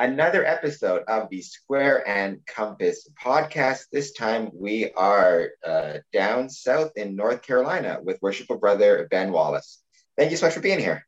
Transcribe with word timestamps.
another 0.00 0.46
episode 0.46 1.02
of 1.08 1.28
the 1.28 1.42
Square 1.42 2.08
and 2.08 2.40
Compass 2.46 3.06
podcast. 3.22 3.82
This 3.92 4.12
time 4.12 4.50
we 4.54 4.90
are 4.92 5.50
uh, 5.64 5.98
down 6.10 6.48
south 6.48 6.92
in 6.96 7.14
North 7.14 7.42
Carolina 7.42 7.98
with 8.02 8.20
worshipful 8.22 8.56
brother 8.56 9.06
Ben 9.10 9.30
Wallace. 9.30 9.82
Thank 10.16 10.30
you 10.30 10.38
so 10.38 10.46
much 10.46 10.54
for 10.54 10.60
being 10.60 10.78
here. 10.78 11.06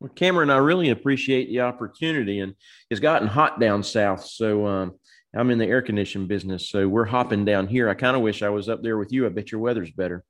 Well, 0.00 0.10
Cameron, 0.10 0.50
I 0.50 0.56
really 0.56 0.90
appreciate 0.90 1.50
the 1.50 1.60
opportunity, 1.60 2.40
and 2.40 2.54
it's 2.90 3.00
gotten 3.00 3.28
hot 3.28 3.60
down 3.60 3.84
south. 3.84 4.24
So 4.24 4.66
um, 4.66 4.94
I'm 5.32 5.50
in 5.50 5.58
the 5.58 5.66
air 5.66 5.80
conditioning 5.80 6.26
business, 6.26 6.68
so 6.68 6.88
we're 6.88 7.04
hopping 7.04 7.44
down 7.44 7.68
here. 7.68 7.88
I 7.88 7.94
kind 7.94 8.16
of 8.16 8.22
wish 8.22 8.42
I 8.42 8.48
was 8.48 8.68
up 8.68 8.82
there 8.82 8.98
with 8.98 9.12
you. 9.12 9.24
I 9.24 9.28
bet 9.28 9.52
your 9.52 9.60
weather's 9.60 9.92
better. 9.92 10.24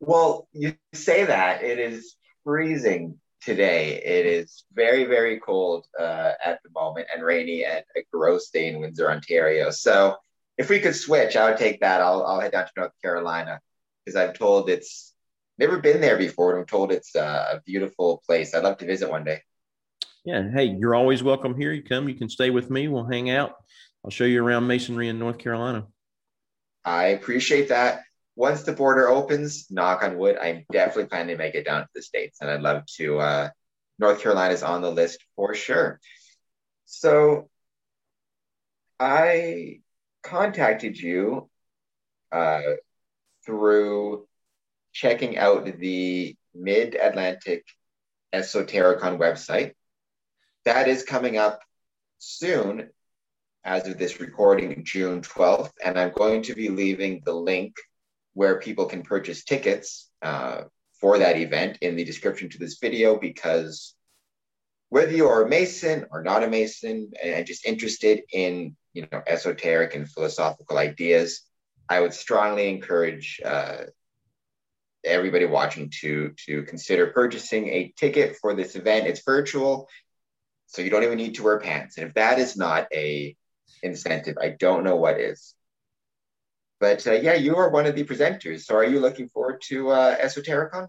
Well, 0.00 0.48
you 0.52 0.74
say 0.94 1.26
that 1.26 1.62
it 1.62 1.78
is 1.78 2.16
freezing 2.44 3.18
today. 3.44 4.00
It 4.04 4.26
is 4.26 4.64
very, 4.72 5.04
very 5.04 5.40
cold 5.40 5.86
uh, 5.98 6.32
at 6.44 6.60
the 6.62 6.70
moment 6.70 7.08
and 7.12 7.24
rainy 7.24 7.64
and 7.64 7.84
a 7.96 8.04
gross 8.12 8.50
day 8.50 8.68
in 8.68 8.80
Windsor, 8.80 9.10
Ontario. 9.10 9.70
So 9.70 10.16
if 10.58 10.68
we 10.68 10.80
could 10.80 10.94
switch, 10.94 11.36
I 11.36 11.48
would 11.48 11.58
take 11.58 11.80
that. 11.80 12.00
I'll, 12.00 12.24
I'll 12.24 12.40
head 12.40 12.52
down 12.52 12.66
to 12.66 12.72
North 12.76 12.92
Carolina 13.02 13.60
because 14.04 14.16
I'm 14.16 14.34
told 14.34 14.70
it's 14.70 15.14
never 15.58 15.78
been 15.78 16.00
there 16.00 16.16
before. 16.16 16.52
And 16.52 16.60
I'm 16.60 16.66
told 16.66 16.92
it's 16.92 17.16
uh, 17.16 17.54
a 17.54 17.60
beautiful 17.62 18.22
place. 18.26 18.54
I'd 18.54 18.64
love 18.64 18.78
to 18.78 18.86
visit 18.86 19.10
one 19.10 19.24
day. 19.24 19.40
Yeah. 20.24 20.48
Hey, 20.52 20.76
you're 20.78 20.94
always 20.94 21.22
welcome 21.22 21.56
here. 21.56 21.72
You 21.72 21.82
come, 21.82 22.08
you 22.08 22.14
can 22.14 22.28
stay 22.28 22.50
with 22.50 22.70
me. 22.70 22.88
We'll 22.88 23.06
hang 23.06 23.30
out. 23.30 23.56
I'll 24.04 24.10
show 24.10 24.24
you 24.24 24.44
around 24.44 24.66
masonry 24.66 25.08
in 25.08 25.18
North 25.18 25.38
Carolina. 25.38 25.86
I 26.84 27.06
appreciate 27.06 27.68
that 27.68 28.02
once 28.34 28.62
the 28.62 28.72
border 28.72 29.08
opens, 29.08 29.70
knock 29.70 30.02
on 30.02 30.16
wood, 30.16 30.38
I'm 30.40 30.64
definitely 30.72 31.06
planning 31.06 31.36
to 31.36 31.42
make 31.42 31.54
it 31.54 31.66
down 31.66 31.82
to 31.82 31.88
the 31.94 32.02
States. 32.02 32.38
And 32.40 32.50
I'd 32.50 32.62
love 32.62 32.84
to, 32.96 33.18
uh, 33.18 33.50
North 33.98 34.24
is 34.24 34.62
on 34.62 34.82
the 34.82 34.90
list 34.90 35.24
for 35.36 35.54
sure. 35.54 36.00
So 36.86 37.50
I 38.98 39.80
contacted 40.22 40.96
you 40.96 41.50
uh, 42.30 42.62
through 43.44 44.26
checking 44.92 45.36
out 45.36 45.64
the 45.78 46.36
Mid 46.54 46.94
Atlantic 46.94 47.64
Esotericon 48.32 49.18
website. 49.18 49.72
That 50.64 50.88
is 50.88 51.02
coming 51.02 51.36
up 51.36 51.60
soon 52.18 52.88
as 53.64 53.86
of 53.86 53.98
this 53.98 54.20
recording, 54.20 54.84
June 54.84 55.20
12th. 55.20 55.72
And 55.84 55.98
I'm 55.98 56.12
going 56.12 56.42
to 56.44 56.54
be 56.54 56.68
leaving 56.68 57.22
the 57.24 57.34
link 57.34 57.74
where 58.34 58.60
people 58.60 58.86
can 58.86 59.02
purchase 59.02 59.44
tickets 59.44 60.10
uh, 60.22 60.62
for 61.00 61.18
that 61.18 61.36
event 61.36 61.78
in 61.80 61.96
the 61.96 62.04
description 62.04 62.48
to 62.48 62.58
this 62.58 62.78
video 62.78 63.18
because 63.18 63.94
whether 64.88 65.12
you 65.12 65.26
are 65.26 65.44
a 65.44 65.48
Mason 65.48 66.04
or 66.10 66.22
not 66.22 66.44
a 66.44 66.48
Mason 66.48 67.10
and 67.22 67.46
just 67.46 67.66
interested 67.66 68.22
in 68.32 68.76
you 68.92 69.06
know 69.10 69.22
esoteric 69.26 69.94
and 69.94 70.08
philosophical 70.08 70.76
ideas, 70.76 71.40
I 71.88 72.00
would 72.00 72.12
strongly 72.12 72.68
encourage 72.68 73.40
uh, 73.44 73.84
everybody 75.04 75.46
watching 75.46 75.90
to 76.00 76.34
to 76.46 76.64
consider 76.64 77.06
purchasing 77.08 77.68
a 77.68 77.92
ticket 77.96 78.36
for 78.36 78.54
this 78.54 78.76
event. 78.76 79.06
It's 79.06 79.24
virtual, 79.24 79.88
so 80.66 80.82
you 80.82 80.90
don't 80.90 81.04
even 81.04 81.18
need 81.18 81.36
to 81.36 81.42
wear 81.42 81.58
pants. 81.58 81.96
And 81.96 82.06
if 82.06 82.14
that 82.14 82.38
is 82.38 82.56
not 82.56 82.86
a 82.92 83.34
incentive, 83.82 84.36
I 84.40 84.50
don't 84.50 84.84
know 84.84 84.96
what 84.96 85.18
is. 85.18 85.54
But 86.82 87.06
uh, 87.06 87.12
yeah, 87.12 87.34
you 87.34 87.54
are 87.54 87.70
one 87.70 87.86
of 87.86 87.94
the 87.94 88.02
presenters. 88.02 88.62
So 88.62 88.74
are 88.74 88.82
you 88.84 88.98
looking 88.98 89.28
forward 89.28 89.62
to 89.68 89.90
uh, 89.90 90.16
Esotericon? 90.18 90.88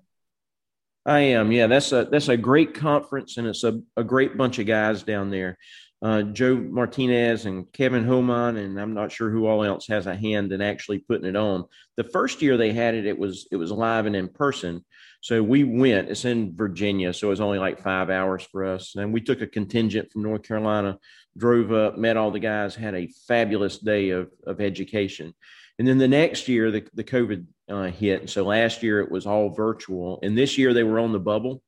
I 1.05 1.19
am. 1.19 1.51
Yeah, 1.51 1.67
that's 1.67 1.91
a 1.91 2.05
that's 2.05 2.29
a 2.29 2.35
great 2.35 2.73
conference, 2.73 3.37
and 3.37 3.45
it's 3.45 3.63
a, 3.63 3.79
a 3.95 4.03
great 4.03 4.35
bunch 4.35 4.57
of 4.57 4.65
guys 4.65 5.03
down 5.03 5.29
there. 5.29 5.55
Uh, 6.01 6.23
Joe 6.23 6.55
Martinez 6.55 7.45
and 7.45 7.71
Kevin 7.73 8.05
Homan, 8.05 8.57
and 8.57 8.81
I'm 8.81 8.95
not 8.95 9.11
sure 9.11 9.29
who 9.29 9.45
all 9.45 9.63
else 9.63 9.85
has 9.87 10.07
a 10.07 10.15
hand 10.15 10.51
in 10.51 10.61
actually 10.63 10.97
putting 10.97 11.27
it 11.27 11.35
on. 11.35 11.65
The 11.95 12.05
first 12.05 12.41
year 12.41 12.57
they 12.57 12.73
had 12.73 12.95
it, 12.95 13.05
it 13.05 13.19
was 13.19 13.47
it 13.51 13.57
was 13.57 13.71
live 13.71 14.07
and 14.07 14.15
in 14.15 14.29
person. 14.29 14.83
So 15.21 15.43
we 15.43 15.63
went. 15.63 16.09
It's 16.09 16.25
in 16.25 16.55
Virginia, 16.55 17.13
so 17.13 17.27
it 17.27 17.29
was 17.29 17.39
only 17.39 17.59
like 17.59 17.83
five 17.83 18.09
hours 18.09 18.41
for 18.51 18.65
us. 18.65 18.95
And 18.95 19.13
we 19.13 19.21
took 19.21 19.41
a 19.41 19.47
contingent 19.47 20.11
from 20.11 20.23
North 20.23 20.41
Carolina, 20.41 20.97
drove 21.37 21.71
up, 21.71 21.99
met 21.99 22.17
all 22.17 22.31
the 22.31 22.39
guys, 22.39 22.73
had 22.73 22.95
a 22.95 23.11
fabulous 23.27 23.77
day 23.77 24.09
of 24.09 24.31
of 24.47 24.59
education. 24.59 25.35
And 25.79 25.87
then 25.87 25.97
the 25.97 26.07
next 26.07 26.47
year, 26.47 26.71
the, 26.71 26.87
the 26.93 27.03
COVID 27.03 27.45
uh, 27.69 27.83
hit. 27.85 28.21
And 28.21 28.29
so 28.29 28.43
last 28.43 28.83
year 28.83 28.99
it 28.99 29.11
was 29.11 29.25
all 29.25 29.49
virtual. 29.49 30.19
And 30.21 30.37
this 30.37 30.57
year 30.57 30.73
they 30.73 30.83
were 30.83 30.99
on 30.99 31.11
the 31.11 31.19
bubble. 31.19 31.61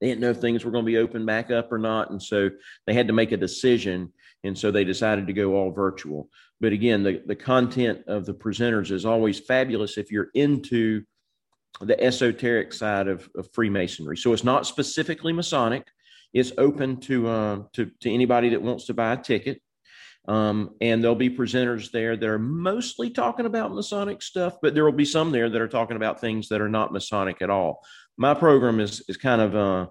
They 0.00 0.08
didn't 0.08 0.20
know 0.20 0.30
if 0.30 0.38
things 0.38 0.64
were 0.64 0.70
going 0.70 0.84
to 0.84 0.90
be 0.90 0.98
open 0.98 1.26
back 1.26 1.50
up 1.50 1.72
or 1.72 1.78
not. 1.78 2.10
And 2.10 2.22
so 2.22 2.50
they 2.86 2.94
had 2.94 3.08
to 3.08 3.12
make 3.12 3.32
a 3.32 3.36
decision. 3.36 4.12
And 4.44 4.56
so 4.56 4.70
they 4.70 4.84
decided 4.84 5.26
to 5.26 5.32
go 5.32 5.54
all 5.54 5.70
virtual. 5.70 6.28
But 6.60 6.72
again, 6.72 7.02
the, 7.02 7.22
the 7.26 7.36
content 7.36 8.04
of 8.06 8.26
the 8.26 8.34
presenters 8.34 8.90
is 8.90 9.06
always 9.06 9.40
fabulous 9.40 9.98
if 9.98 10.12
you're 10.12 10.30
into 10.34 11.02
the 11.80 12.00
esoteric 12.02 12.72
side 12.72 13.08
of, 13.08 13.28
of 13.36 13.50
Freemasonry. 13.52 14.16
So 14.16 14.32
it's 14.32 14.44
not 14.44 14.66
specifically 14.66 15.32
Masonic. 15.32 15.86
It's 16.32 16.52
open 16.58 16.98
to, 17.02 17.28
uh, 17.28 17.62
to, 17.74 17.90
to 18.00 18.12
anybody 18.12 18.50
that 18.50 18.62
wants 18.62 18.86
to 18.86 18.94
buy 18.94 19.12
a 19.12 19.16
ticket. 19.16 19.62
Um, 20.28 20.74
and 20.82 21.02
there'll 21.02 21.16
be 21.16 21.30
presenters 21.30 21.90
there 21.90 22.14
that 22.14 22.28
are 22.28 22.38
mostly 22.38 23.08
talking 23.08 23.46
about 23.46 23.72
Masonic 23.72 24.20
stuff, 24.20 24.56
but 24.60 24.74
there 24.74 24.84
will 24.84 24.92
be 24.92 25.06
some 25.06 25.32
there 25.32 25.48
that 25.48 25.60
are 25.60 25.68
talking 25.68 25.96
about 25.96 26.20
things 26.20 26.48
that 26.48 26.60
are 26.60 26.68
not 26.68 26.92
Masonic 26.92 27.40
at 27.40 27.48
all. 27.48 27.82
My 28.18 28.34
program 28.34 28.78
is 28.78 29.02
is 29.08 29.16
kind 29.16 29.40
of 29.40 29.56
uh, 29.56 29.86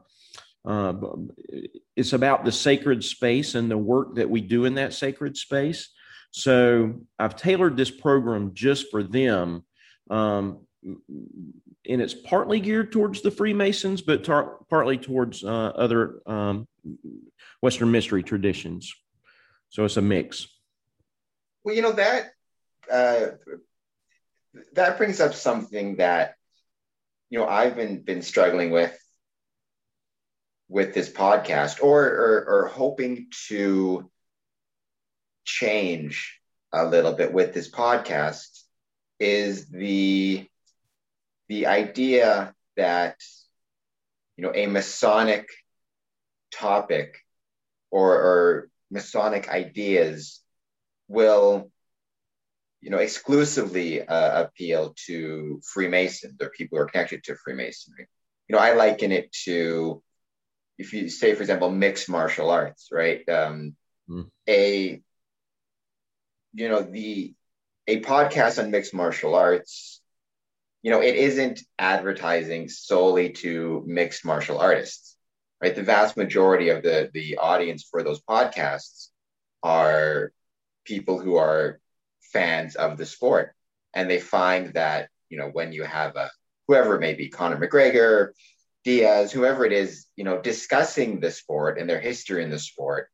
uh, 0.70 0.94
it's 1.96 2.14
about 2.14 2.46
the 2.46 2.52
sacred 2.52 3.04
space 3.04 3.56
and 3.56 3.70
the 3.72 3.78
work 3.78 4.16
that 4.16 4.30
we 4.30 4.42
do 4.42 4.66
in 4.66 4.76
that 4.76 4.94
sacred 4.94 5.36
space. 5.36 5.90
So 6.32 7.02
I've 7.18 7.36
tailored 7.36 7.76
this 7.76 7.90
program 7.90 8.54
just 8.54 8.92
for 8.92 9.02
them. 9.02 9.64
Um, 10.12 10.60
and 10.84 12.02
it's 12.02 12.14
partly 12.14 12.60
geared 12.60 12.92
towards 12.92 13.22
the 13.22 13.32
Freemasons, 13.32 14.02
but 14.02 14.24
tar- 14.24 14.58
partly 14.70 14.98
towards 14.98 15.44
uh, 15.44 15.48
other 15.48 16.22
um, 16.28 16.68
Western 17.62 17.90
mystery 17.90 18.22
traditions. 18.22 18.94
So 19.70 19.86
it's 19.86 19.98
a 19.98 20.02
mix. 20.02 20.48
Well, 21.64 21.76
you 21.76 21.82
know 21.82 21.92
that 21.94 22.32
uh, 22.92 23.28
that 24.74 24.98
brings 24.98 25.20
up 25.20 25.34
something 25.34 25.98
that 25.98 26.36
you 27.30 27.40
know 27.40 27.48
I've 27.48 27.76
been 27.76 28.02
been 28.02 28.22
struggling 28.22 28.72
with 28.72 28.98
with 30.70 30.94
this 30.94 31.10
podcast, 31.10 31.84
or 31.84 32.04
or, 32.06 32.46
or 32.48 32.68
hoping 32.68 33.28
to 33.48 34.10
change 35.46 36.40
a 36.74 36.86
little 36.86 37.14
bit 37.14 37.34
with 37.34 37.54
this 37.54 37.70
podcast 37.70 38.64
is 39.20 39.68
the 39.70 40.48
the 41.48 41.68
idea 41.68 42.54
that 42.76 43.16
you 44.36 44.44
know 44.44 44.52
a 44.54 44.68
Masonic 44.68 45.50
topic 46.52 47.18
or, 47.92 48.14
or 48.14 48.70
Masonic 48.90 49.50
ideas 49.50 50.42
will, 51.08 51.72
you 52.82 52.90
know, 52.90 53.00
exclusively 53.00 54.02
uh, 54.02 54.44
appeal 54.44 54.94
to 55.08 55.62
Freemasons 55.64 56.38
or 56.42 56.50
people 56.50 56.78
who 56.78 56.84
are 56.84 56.88
connected 56.88 57.24
to 57.26 57.36
Freemasonry. 57.36 58.08
You 58.48 58.56
know, 58.56 58.62
I 58.62 58.74
liken 58.74 59.12
it 59.12 59.32
to, 59.44 60.02
if 60.78 60.94
you 60.94 61.10
say, 61.10 61.34
for 61.34 61.42
example, 61.42 61.70
mixed 61.70 62.10
martial 62.10 62.50
arts, 62.50 62.90
right? 62.92 63.28
Um, 63.28 63.76
mm. 64.10 64.30
A, 64.48 65.02
you 66.54 66.70
know, 66.70 66.82
the 66.82 67.34
a 67.88 68.02
podcast 68.02 68.62
on 68.62 68.72
mixed 68.72 68.94
martial 68.94 69.36
arts, 69.36 70.02
you 70.82 70.92
know, 70.92 71.02
it 71.02 71.16
isn't 71.16 71.62
advertising 71.80 72.70
solely 72.70 73.32
to 73.32 73.84
mixed 73.86 74.24
martial 74.24 74.60
artists 74.60 75.17
right? 75.62 75.76
The 75.76 75.84
vast 75.84 76.18
majority 76.18 76.70
of 76.70 76.84
the 76.84 77.10
the 77.14 77.38
audience 77.38 77.88
for 77.90 78.04
those 78.04 78.22
podcasts 78.22 79.10
are 79.64 80.32
people 80.86 81.20
who 81.20 81.36
are 81.36 81.80
fans 82.22 82.76
of 82.76 82.98
the 82.98 83.06
sport, 83.06 83.54
and 83.94 84.10
they 84.10 84.20
find 84.20 84.74
that 84.74 85.10
you 85.30 85.38
know 85.38 85.50
when 85.50 85.72
you 85.72 85.84
have 85.84 86.16
a 86.16 86.30
whoever 86.68 86.96
it 86.96 87.02
may 87.02 87.14
be, 87.14 87.30
Conor 87.30 87.58
McGregor, 87.58 88.32
Diaz, 88.84 89.32
whoever 89.32 89.66
it 89.66 89.72
is, 89.72 90.06
you 90.16 90.24
know, 90.24 90.42
discussing 90.42 91.20
the 91.20 91.32
sport 91.32 91.80
and 91.80 91.90
their 91.90 92.00
history 92.00 92.44
in 92.44 92.50
the 92.50 92.60
sport, 92.60 93.10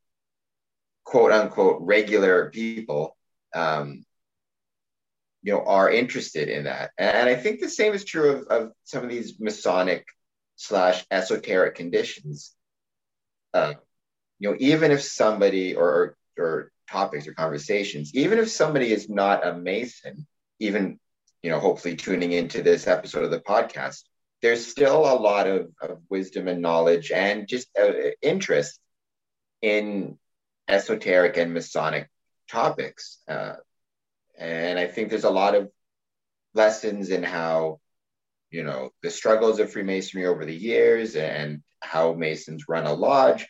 quote 1.03 1.31
unquote, 1.31 1.81
regular 1.81 2.50
people. 2.50 3.15
Um, 3.56 4.03
you 5.44 5.51
know, 5.51 5.63
are 5.65 5.91
interested 5.91 6.47
in 6.47 6.63
that. 6.63 6.91
And 6.97 7.29
I 7.29 7.35
think 7.35 7.59
the 7.59 7.69
same 7.69 7.94
is 7.94 8.06
true 8.06 8.29
of, 8.31 8.47
of 8.47 8.71
some 8.85 9.03
of 9.03 9.09
these 9.09 9.39
Masonic 9.41 10.06
slash 10.55 11.05
esoteric 11.11 11.75
conditions. 11.75 12.53
Uh, 13.53 13.73
you 14.39 14.50
know, 14.50 14.57
even 14.59 14.91
if 14.91 15.01
somebody 15.01 15.75
or, 15.75 16.17
or 16.38 16.71
topics 16.89 17.27
or 17.27 17.33
conversations, 17.33 18.13
even 18.15 18.39
if 18.39 18.50
somebody 18.50 18.91
is 18.91 19.09
not 19.09 19.45
a 19.45 19.53
Mason, 19.53 20.27
even 20.59 21.00
you 21.44 21.50
know, 21.50 21.59
hopefully 21.59 21.95
tuning 21.95 22.31
into 22.31 22.63
this 22.63 22.88
episode 22.88 23.25
of 23.25 23.31
the 23.31 23.39
podcast, 23.39 24.03
there's 24.41 24.65
still 24.65 25.05
a 25.05 25.19
lot 25.19 25.45
of, 25.47 25.69
of 25.81 26.00
wisdom 26.09 26.47
and 26.47 26.61
knowledge 26.61 27.11
and 27.11 27.47
just 27.47 27.67
uh, 27.79 27.91
interest 28.21 28.79
in 29.61 30.17
esoteric 30.67 31.38
and 31.38 31.53
Masonic 31.53 32.09
topics. 32.49 33.19
Uh, 33.27 33.56
and 34.38 34.79
I 34.79 34.88
think 34.88 35.09
there's 35.09 35.23
a 35.25 35.29
lot 35.29 35.56
of 35.56 35.69
lessons 36.53 37.09
in 37.09 37.23
how, 37.23 37.79
you 38.53 38.63
know, 38.63 38.91
the 39.01 39.09
struggles 39.09 39.59
of 39.59 39.71
Freemasonry 39.71 40.27
over 40.27 40.45
the 40.45 40.55
years 40.55 41.15
and 41.15 41.63
how 41.81 42.13
Masons 42.13 42.65
run 42.69 42.85
a 42.85 42.94
lodge 42.94 43.47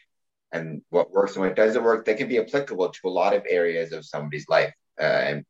and 0.54 0.82
what 0.92 1.12
works 1.12 1.36
and 1.36 1.44
what 1.44 1.58
doesn't 1.58 1.84
work 1.84 2.06
that 2.06 2.18
can 2.18 2.30
be 2.30 2.40
applicable 2.40 2.88
to 2.90 3.08
a 3.08 3.10
lot 3.10 3.36
of 3.36 3.44
areas 3.50 3.92
of 3.92 4.06
somebody's 4.06 4.48
life 4.48 4.74
uh, 5.00 5.04
and 5.04 5.46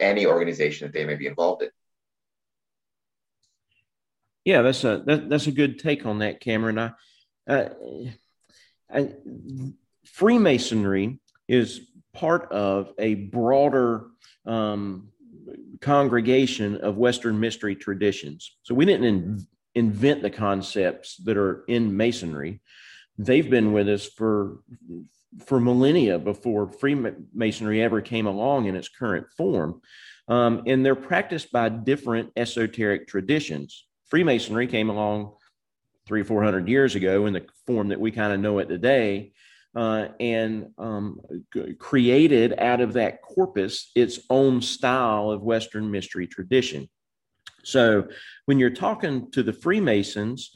any 0.00 0.26
organization 0.26 0.88
that 0.88 0.92
they 0.92 1.04
may 1.04 1.14
be 1.14 1.28
involved 1.28 1.62
in. 1.62 1.70
Yeah, 4.44 4.62
that's 4.62 4.82
a 4.82 5.02
that, 5.06 5.28
that's 5.28 5.46
a 5.46 5.52
good 5.52 5.78
take 5.78 6.04
on 6.04 6.18
that, 6.18 6.40
Cameron. 6.40 6.78
I, 6.78 6.92
uh, 7.46 7.68
I, 8.92 9.12
Freemasonry 10.06 11.20
is 11.46 11.82
part 12.14 12.50
of 12.50 12.92
a 12.98 13.14
broader 13.14 14.06
um, 14.44 15.10
congregation 15.80 16.76
of 16.78 16.96
Western 16.96 17.38
mystery 17.38 17.76
traditions. 17.76 18.56
So 18.62 18.74
we 18.74 18.84
didn't 18.84 19.04
in, 19.04 19.46
invent 19.74 20.22
the 20.22 20.30
concepts 20.30 21.16
that 21.18 21.36
are 21.36 21.64
in 21.68 21.96
Masonry. 21.96 22.60
They've 23.16 23.48
been 23.48 23.72
with 23.72 23.88
us 23.88 24.06
for 24.06 24.60
for 25.44 25.60
millennia 25.60 26.18
before 26.18 26.72
Freemasonry 26.72 27.82
ever 27.82 28.00
came 28.00 28.26
along 28.26 28.64
in 28.64 28.74
its 28.74 28.88
current 28.88 29.26
form. 29.36 29.82
Um, 30.26 30.62
and 30.66 30.84
they're 30.84 30.94
practiced 30.94 31.52
by 31.52 31.68
different 31.68 32.30
esoteric 32.34 33.06
traditions. 33.06 33.86
Freemasonry 34.06 34.66
came 34.66 34.88
along 34.88 35.34
three, 36.06 36.22
four 36.22 36.42
hundred 36.42 36.68
years 36.68 36.94
ago 36.94 37.26
in 37.26 37.34
the 37.34 37.46
form 37.66 37.88
that 37.88 38.00
we 38.00 38.10
kind 38.10 38.32
of 38.32 38.40
know 38.40 38.58
it 38.58 38.68
today 38.68 39.32
uh, 39.78 40.08
and 40.18 40.70
um, 40.76 41.20
created 41.78 42.52
out 42.58 42.80
of 42.80 42.94
that 42.94 43.22
corpus 43.22 43.92
its 43.94 44.18
own 44.28 44.60
style 44.60 45.30
of 45.30 45.42
Western 45.42 45.88
mystery 45.88 46.26
tradition. 46.26 46.88
So 47.62 48.08
when 48.46 48.58
you're 48.58 48.70
talking 48.70 49.30
to 49.30 49.44
the 49.44 49.52
Freemasons, 49.52 50.50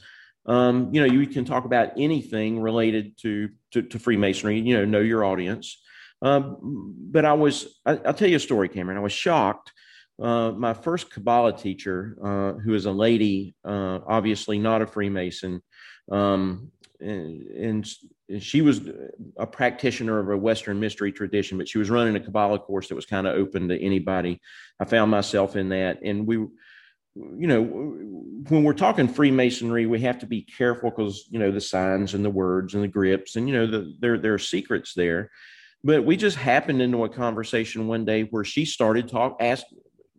um, 0.45 0.93
you 0.93 0.99
know, 0.99 1.07
you 1.07 1.25
can 1.25 1.45
talk 1.45 1.63
about 1.63 1.91
anything 1.97 2.59
related 2.59 3.17
to, 3.19 3.47
to, 3.71 3.83
to 3.83 3.97
Freemasonry, 3.97 4.59
you 4.59 4.75
know, 4.75 4.83
know 4.83 4.99
your 4.99 5.23
audience. 5.23 5.81
Um, 6.21 6.93
but 7.09 7.23
I 7.23 7.31
was, 7.31 7.79
I, 7.85 7.93
will 7.93 8.13
tell 8.13 8.27
you 8.27 8.35
a 8.35 8.41
story, 8.41 8.67
Cameron. 8.67 8.97
I 8.97 9.01
was 9.01 9.13
shocked. 9.13 9.71
Uh, 10.21 10.51
my 10.51 10.73
first 10.73 11.09
Kabbalah 11.09 11.55
teacher, 11.55 12.17
uh, 12.21 12.59
who 12.59 12.73
is 12.73 12.87
a 12.87 12.91
lady, 12.91 13.55
uh, 13.63 13.99
obviously 14.05 14.59
not 14.59 14.81
a 14.81 14.85
Freemason, 14.85 15.61
um, 16.11 16.71
and, 16.99 17.47
and 17.47 17.93
she 18.39 18.61
was 18.61 18.81
a 19.37 19.45
practitioner 19.45 20.19
of 20.19 20.29
a 20.29 20.37
Western 20.37 20.79
mystery 20.79 21.11
tradition, 21.11 21.57
but 21.57 21.67
she 21.67 21.77
was 21.77 21.89
running 21.89 22.15
a 22.15 22.19
Kabbalah 22.19 22.59
course 22.59 22.87
that 22.87 22.95
was 22.95 23.05
kind 23.05 23.27
of 23.27 23.35
open 23.35 23.67
to 23.67 23.81
anybody. 23.81 24.39
I 24.79 24.85
found 24.85 25.11
myself 25.11 25.55
in 25.55 25.69
that, 25.69 26.01
and 26.03 26.25
we, 26.25 26.35
you 26.35 26.51
know, 27.15 27.63
when 27.63 28.63
we're 28.63 28.73
talking 28.73 29.07
Freemasonry, 29.07 29.85
we 29.85 29.99
have 30.01 30.19
to 30.19 30.25
be 30.25 30.41
careful 30.41 30.89
because 30.89 31.27
you 31.29 31.39
know 31.39 31.51
the 31.51 31.61
signs 31.61 32.13
and 32.13 32.23
the 32.23 32.29
words 32.29 32.73
and 32.73 32.83
the 32.83 32.87
grips, 32.87 33.35
and 33.35 33.47
you 33.47 33.53
know 33.53 33.67
the, 33.67 33.93
there 33.99 34.17
there 34.17 34.33
are 34.33 34.39
secrets 34.39 34.93
there. 34.93 35.29
But 35.83 36.05
we 36.05 36.15
just 36.15 36.37
happened 36.37 36.81
into 36.81 37.03
a 37.03 37.09
conversation 37.09 37.87
one 37.87 38.05
day 38.05 38.23
where 38.23 38.45
she 38.45 38.63
started 38.63 39.09
talk 39.09 39.35
asked 39.41 39.65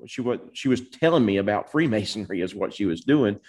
she 0.07 0.21
what 0.21 0.51
she 0.53 0.69
was 0.69 0.89
telling 0.91 1.25
me 1.25 1.39
about 1.39 1.71
Freemasonry 1.71 2.43
is 2.43 2.55
what 2.55 2.75
she 2.75 2.85
was 2.85 3.01
doing, 3.03 3.41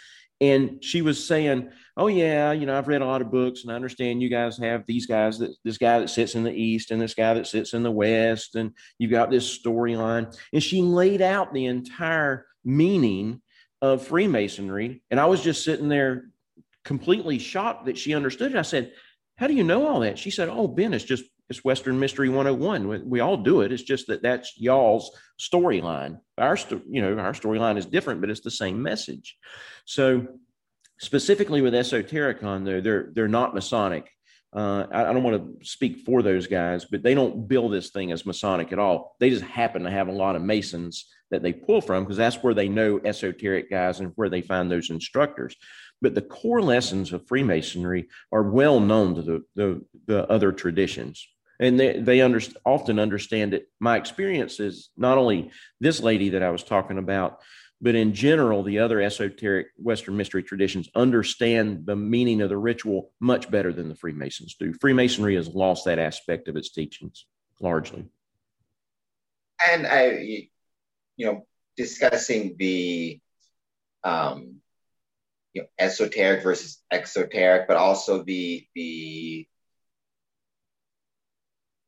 and 0.42 0.84
she 0.84 1.02
was 1.02 1.26
saying, 1.26 1.70
"Oh 1.96 2.08
yeah, 2.08 2.52
you 2.52 2.66
know, 2.66 2.78
I've 2.78 2.88
read 2.88 3.02
a 3.02 3.06
lot 3.06 3.22
of 3.22 3.32
books, 3.32 3.64
and 3.64 3.72
I 3.72 3.76
understand 3.76 4.22
you 4.22 4.30
guys 4.30 4.58
have 4.58 4.84
these 4.86 5.06
guys 5.06 5.40
that 5.40 5.52
this 5.64 5.78
guy 5.78 6.00
that 6.00 6.10
sits 6.10 6.36
in 6.36 6.44
the 6.44 6.54
east 6.54 6.92
and 6.92 7.02
this 7.02 7.14
guy 7.14 7.34
that 7.36 7.48
sits 7.48 7.74
in 7.74 7.84
the 7.84 7.92
west, 7.92 8.56
and 8.56 8.72
you've 9.00 9.12
got 9.12 9.32
this 9.32 9.58
storyline." 9.58 10.36
And 10.54 10.62
she 10.62 10.82
laid 10.82 11.22
out 11.22 11.54
the 11.54 11.66
entire 11.66 12.46
meaning 12.64 13.42
of 13.82 14.06
Freemasonry, 14.06 15.02
and 15.10 15.20
I 15.20 15.26
was 15.26 15.42
just 15.42 15.64
sitting 15.64 15.90
there 15.90 16.30
completely 16.84 17.40
shocked 17.40 17.86
that 17.86 17.98
she 17.98 18.14
understood 18.14 18.52
it. 18.52 18.58
I 18.58 18.64
said, 18.64 18.94
"How 19.38 19.48
do 19.48 19.54
you 19.54 19.64
know 19.64 19.88
all 19.88 20.02
that?" 20.02 20.20
She 20.20 20.32
said, 20.32 20.50
"Oh, 20.50 20.68
Ben, 20.68 20.94
it's 20.94 21.06
just 21.06 21.24
it's 21.50 21.64
Western 21.64 22.00
Mystery 22.00 22.30
101. 22.30 23.08
We 23.08 23.20
all 23.20 23.38
do 23.38 23.62
it. 23.62 23.72
It's 23.72 23.84
just 23.84 24.08
that 24.08 24.24
that's 24.24 24.54
y'all's 24.58 25.12
storyline. 25.40 26.20
Our, 26.38 26.58
you 26.90 27.02
know, 27.02 27.18
our 27.20 27.34
storyline 27.34 27.78
is 27.78 27.86
different, 27.86 28.22
but 28.22 28.30
it's 28.30 28.42
the 28.42 28.52
same 28.52 28.82
message. 28.82 29.38
So, 29.86 30.28
specifically 31.00 31.62
with 31.62 31.74
Esotericon, 31.74 32.66
though, 32.66 32.82
they're 32.82 33.12
they're 33.14 33.28
not 33.28 33.54
Masonic. 33.54 34.10
Uh, 34.56 34.88
I, 34.90 35.10
I, 35.10 35.14
don't 35.14 35.24
want 35.24 35.60
to 35.60 35.66
speak 35.68 36.00
for 36.06 36.22
those 36.22 36.48
guys, 36.48 36.86
but 36.86 37.04
they 37.04 37.14
don't 37.14 37.46
bill 37.46 37.68
this 37.68 37.90
thing 37.90 38.14
as 38.14 38.26
Masonic 38.26 38.72
at 38.72 38.80
all. 38.80 39.18
They 39.20 39.30
just 39.30 39.44
happen 39.44 39.84
to 39.84 39.92
have 39.92 40.08
a 40.08 40.14
lot 40.14 40.38
of 40.38 40.42
Masons 40.42 41.08
that 41.30 41.44
they 41.44 41.52
pull 41.52 41.82
from 41.82 42.06
because 42.06 42.16
that's 42.16 42.42
where 42.42 42.54
they 42.54 42.70
know 42.70 43.02
esoteric 43.04 43.70
guys 43.70 44.00
and 44.00 44.14
where 44.16 44.30
they 44.30 44.42
find 44.42 44.72
those 44.72 44.90
instructors. 44.90 45.58
But 46.02 46.16
the 46.16 46.22
core 46.22 46.62
lessons 46.62 47.12
of 47.12 47.28
Freemasonry 47.28 48.08
are 48.32 48.44
well 48.44 48.80
known 48.80 49.16
to 49.16 49.22
the, 49.22 49.44
the, 49.56 49.86
the 50.08 50.32
other 50.32 50.54
traditions 50.54 51.28
and 51.60 51.80
they, 51.80 52.00
they 52.00 52.22
under, 52.22 52.42
often 52.66 53.00
understand 53.00 53.54
it. 53.54 53.68
My 53.80 53.98
experience 53.98 54.60
is 54.60 54.90
not 54.98 55.18
only 55.18 55.52
this 55.80 56.02
lady 56.02 56.30
that 56.30 56.44
I 56.44 56.50
was 56.50 56.64
talking 56.64 56.98
about, 56.98 57.42
but 57.82 57.96
in 57.96 58.14
general, 58.14 58.64
the 58.64 58.80
other 58.80 59.02
esoteric 59.02 59.68
Western 59.78 60.16
mystery 60.16 60.44
traditions 60.44 60.90
understand 60.96 61.86
the 61.86 61.96
meaning 61.96 62.42
of 62.42 62.50
the 62.50 62.58
ritual 62.58 63.12
much 63.20 63.52
better 63.52 63.74
than 63.74 63.90
the 63.90 63.96
Freemasons 63.96 64.56
do. 64.56 64.74
Freemasonry 64.74 65.36
has 65.36 65.50
lost 65.50 65.86
that 65.86 66.00
aspect 66.00 66.48
of 66.48 66.56
its 66.56 66.72
teachings 66.72 67.26
largely. 67.60 68.06
And 69.70 69.86
I, 69.86 70.48
you 71.18 71.26
know, 71.26 71.46
discussing 71.76 72.56
the 72.58 73.20
um, 74.04 74.62
you 75.54 75.62
know, 75.62 75.68
esoteric 75.80 76.44
versus 76.44 76.82
exoteric, 76.92 77.68
but 77.68 77.78
also 77.78 78.24
the 78.24 78.66
the 78.76 79.48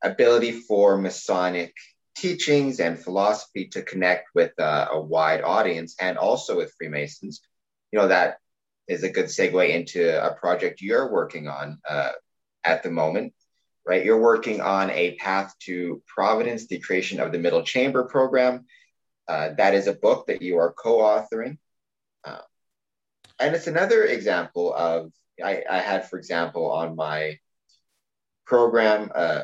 ability 0.03 0.51
for 0.51 0.97
Masonic 0.97 1.73
teachings 2.15 2.79
and 2.79 2.97
philosophy 2.97 3.67
to 3.67 3.81
connect 3.81 4.29
with 4.33 4.51
uh, 4.59 4.87
a 4.91 4.99
wide 4.99 5.41
audience 5.41 5.95
and 5.99 6.17
also 6.17 6.57
with 6.57 6.73
Freemasons. 6.77 7.41
You 7.91 7.99
know, 7.99 8.07
that 8.07 8.37
is 8.87 9.03
a 9.03 9.09
good 9.09 9.25
segue 9.25 9.69
into 9.69 10.25
a 10.25 10.33
project 10.33 10.81
you're 10.81 11.11
working 11.11 11.47
on 11.47 11.79
uh, 11.87 12.11
at 12.63 12.83
the 12.83 12.89
moment, 12.89 13.33
right? 13.85 14.03
You're 14.03 14.21
working 14.21 14.61
on 14.61 14.89
a 14.89 15.15
path 15.15 15.53
to 15.61 16.01
providence, 16.07 16.67
the 16.67 16.79
creation 16.79 17.19
of 17.19 17.31
the 17.31 17.39
middle 17.39 17.63
chamber 17.63 18.05
program. 18.05 18.65
Uh, 19.27 19.49
that 19.57 19.75
is 19.75 19.87
a 19.87 19.93
book 19.93 20.27
that 20.27 20.41
you 20.41 20.57
are 20.57 20.73
co 20.73 20.99
authoring. 20.99 21.57
Uh, 22.23 22.39
and 23.39 23.55
it's 23.55 23.67
another 23.67 24.05
example 24.05 24.73
of, 24.73 25.11
I, 25.43 25.63
I, 25.69 25.79
had, 25.79 26.09
for 26.09 26.17
example, 26.17 26.71
on 26.71 26.95
my 26.95 27.37
program, 28.45 29.11
uh, 29.13 29.43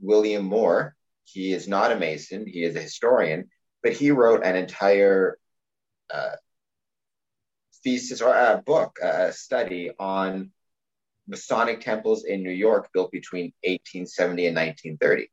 William 0.00 0.44
Moore. 0.44 0.94
He 1.24 1.52
is 1.52 1.68
not 1.68 1.92
a 1.92 1.96
Mason, 1.96 2.46
he 2.46 2.64
is 2.64 2.74
a 2.74 2.80
historian, 2.80 3.50
but 3.82 3.92
he 3.92 4.10
wrote 4.10 4.44
an 4.44 4.56
entire 4.56 5.38
uh, 6.12 6.36
thesis 7.84 8.22
or 8.22 8.34
a 8.34 8.62
book, 8.64 8.98
a 9.02 9.32
study 9.32 9.90
on 9.98 10.50
Masonic 11.26 11.80
temples 11.80 12.24
in 12.24 12.42
New 12.42 12.50
York 12.50 12.88
built 12.94 13.12
between 13.12 13.52
1870 13.62 14.46
and 14.46 14.56
1930. 14.56 15.30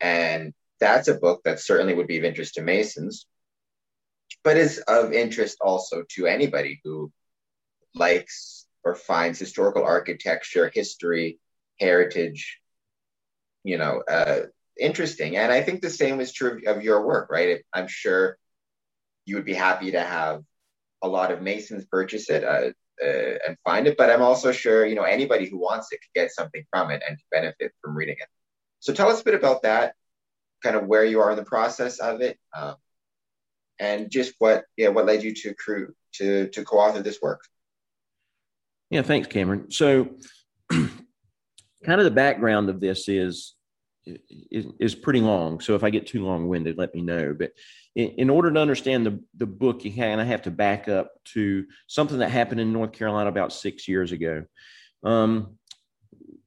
And 0.00 0.54
that's 0.80 1.08
a 1.08 1.14
book 1.14 1.42
that 1.44 1.60
certainly 1.60 1.94
would 1.94 2.06
be 2.06 2.18
of 2.18 2.24
interest 2.24 2.54
to 2.54 2.62
Masons, 2.62 3.26
but 4.42 4.56
is 4.56 4.78
of 4.88 5.12
interest 5.12 5.58
also 5.60 6.04
to 6.10 6.26
anybody 6.26 6.80
who 6.82 7.12
likes 7.94 8.66
or 8.82 8.94
finds 8.94 9.38
historical 9.38 9.84
architecture, 9.84 10.70
history, 10.74 11.38
heritage, 11.78 12.58
you 13.64 13.78
know, 13.78 14.02
uh, 14.08 14.42
interesting. 14.78 15.36
And 15.36 15.52
I 15.52 15.62
think 15.62 15.80
the 15.80 15.90
same 15.90 16.20
is 16.20 16.32
true 16.32 16.60
of 16.66 16.82
your 16.82 17.06
work, 17.06 17.30
right? 17.30 17.62
I'm 17.72 17.88
sure 17.88 18.38
you 19.24 19.36
would 19.36 19.44
be 19.44 19.54
happy 19.54 19.92
to 19.92 20.00
have 20.00 20.42
a 21.02 21.08
lot 21.08 21.32
of 21.32 21.42
Masons 21.42 21.84
purchase 21.84 22.30
it 22.30 22.44
uh, 22.44 22.70
uh, 23.04 23.38
and 23.46 23.56
find 23.64 23.86
it, 23.86 23.96
but 23.96 24.10
I'm 24.10 24.22
also 24.22 24.52
sure, 24.52 24.86
you 24.86 24.94
know, 24.94 25.02
anybody 25.02 25.46
who 25.46 25.58
wants 25.58 25.92
it 25.92 26.00
could 26.00 26.20
get 26.20 26.32
something 26.32 26.64
from 26.70 26.90
it 26.90 27.02
and 27.08 27.18
benefit 27.30 27.72
from 27.80 27.96
reading 27.96 28.16
it. 28.18 28.28
So 28.80 28.92
tell 28.92 29.08
us 29.08 29.20
a 29.20 29.24
bit 29.24 29.34
about 29.34 29.62
that, 29.62 29.94
kind 30.62 30.76
of 30.76 30.86
where 30.86 31.04
you 31.04 31.20
are 31.20 31.30
in 31.30 31.36
the 31.36 31.44
process 31.44 31.98
of 31.98 32.20
it, 32.20 32.38
um, 32.56 32.76
and 33.78 34.10
just 34.10 34.34
what, 34.38 34.64
yeah, 34.76 34.88
what 34.88 35.06
led 35.06 35.22
you 35.22 35.34
to 35.34 35.54
crew 35.54 35.94
to 36.14 36.48
to 36.48 36.64
co-author 36.64 37.02
this 37.02 37.20
work. 37.22 37.40
Yeah, 38.90 39.02
thanks, 39.02 39.28
Cameron. 39.28 39.70
So 39.70 40.10
kind 41.84 42.00
of 42.00 42.04
the 42.04 42.10
background 42.10 42.68
of 42.68 42.80
this 42.80 43.08
is 43.08 43.54
is, 44.04 44.66
is 44.80 44.94
pretty 44.94 45.20
long. 45.20 45.60
So 45.60 45.74
if 45.74 45.84
I 45.84 45.90
get 45.90 46.06
too 46.06 46.24
long 46.24 46.48
winded, 46.48 46.78
let 46.78 46.94
me 46.94 47.02
know. 47.02 47.34
But 47.38 47.52
in, 47.94 48.08
in, 48.10 48.30
order 48.30 48.50
to 48.50 48.60
understand 48.60 49.06
the, 49.06 49.22
the 49.36 49.46
book, 49.46 49.84
you 49.84 49.94
kind 49.94 50.20
of 50.20 50.26
have 50.26 50.42
to 50.42 50.50
back 50.50 50.88
up 50.88 51.12
to 51.34 51.66
something 51.86 52.18
that 52.18 52.30
happened 52.30 52.60
in 52.60 52.72
North 52.72 52.92
Carolina 52.92 53.28
about 53.28 53.52
six 53.52 53.86
years 53.86 54.12
ago. 54.12 54.44
Um, 55.04 55.58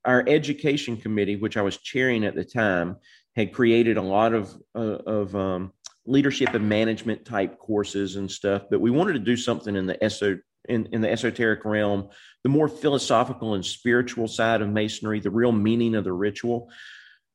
our 0.04 0.24
education 0.28 0.98
committee, 0.98 1.36
which 1.36 1.58
I 1.58 1.62
was 1.62 1.78
chairing 1.78 2.26
at 2.26 2.36
the 2.36 2.44
time, 2.44 2.98
had 3.36 3.54
created 3.54 3.98
a 3.98 4.02
lot 4.02 4.34
of 4.34 4.54
uh, 4.76 5.00
of 5.06 5.36
um, 5.36 5.72
leadership 6.06 6.54
and 6.54 6.70
management 6.70 7.26
type 7.26 7.58
courses 7.58 8.16
and 8.16 8.30
stuff. 8.30 8.64
But 8.70 8.82
we 8.82 8.92
wanted 8.92 9.14
to 9.14 9.20
do 9.20 9.36
something 9.36 9.76
in 9.76 9.86
the 9.86 10.02
eso 10.04 10.38
in, 10.70 10.88
in 10.92 11.02
the 11.02 11.12
esoteric 11.12 11.66
realm, 11.66 12.10
the 12.44 12.50
more 12.50 12.68
philosophical 12.68 13.54
and 13.54 13.66
spiritual 13.66 14.28
side 14.28 14.62
of 14.62 14.70
masonry, 14.70 15.20
the 15.20 15.30
real 15.30 15.52
meaning 15.52 15.96
of 15.96 16.04
the 16.04 16.14
ritual. 16.14 16.70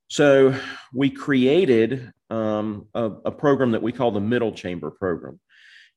So 0.08 0.54
we 0.92 1.10
created 1.10 2.12
um, 2.30 2.86
a, 2.94 3.04
a 3.26 3.30
program 3.30 3.72
that 3.72 3.82
we 3.82 3.92
call 3.92 4.10
the 4.10 4.20
Middle 4.20 4.52
Chamber 4.52 4.90
Program, 4.90 5.38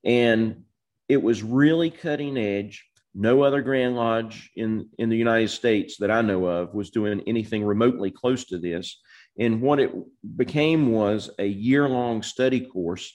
and 0.03 0.63
it 1.09 1.21
was 1.21 1.43
really 1.43 1.89
cutting 1.89 2.37
edge 2.37 2.85
no 3.15 3.43
other 3.43 3.61
Grand 3.61 3.95
Lodge 3.95 4.49
in, 4.55 4.89
in 4.97 5.09
the 5.09 5.17
United 5.17 5.49
States 5.49 5.97
that 5.97 6.09
I 6.09 6.21
know 6.21 6.45
of 6.45 6.73
was 6.73 6.89
doing 6.89 7.21
anything 7.27 7.63
remotely 7.63 8.09
close 8.09 8.45
to 8.45 8.57
this. 8.57 8.99
And 9.37 9.61
what 9.61 9.79
it 9.79 9.91
became 10.35 10.91
was 10.91 11.29
a 11.39 11.45
year 11.45 11.87
long 11.87 12.23
study 12.23 12.61
course 12.61 13.13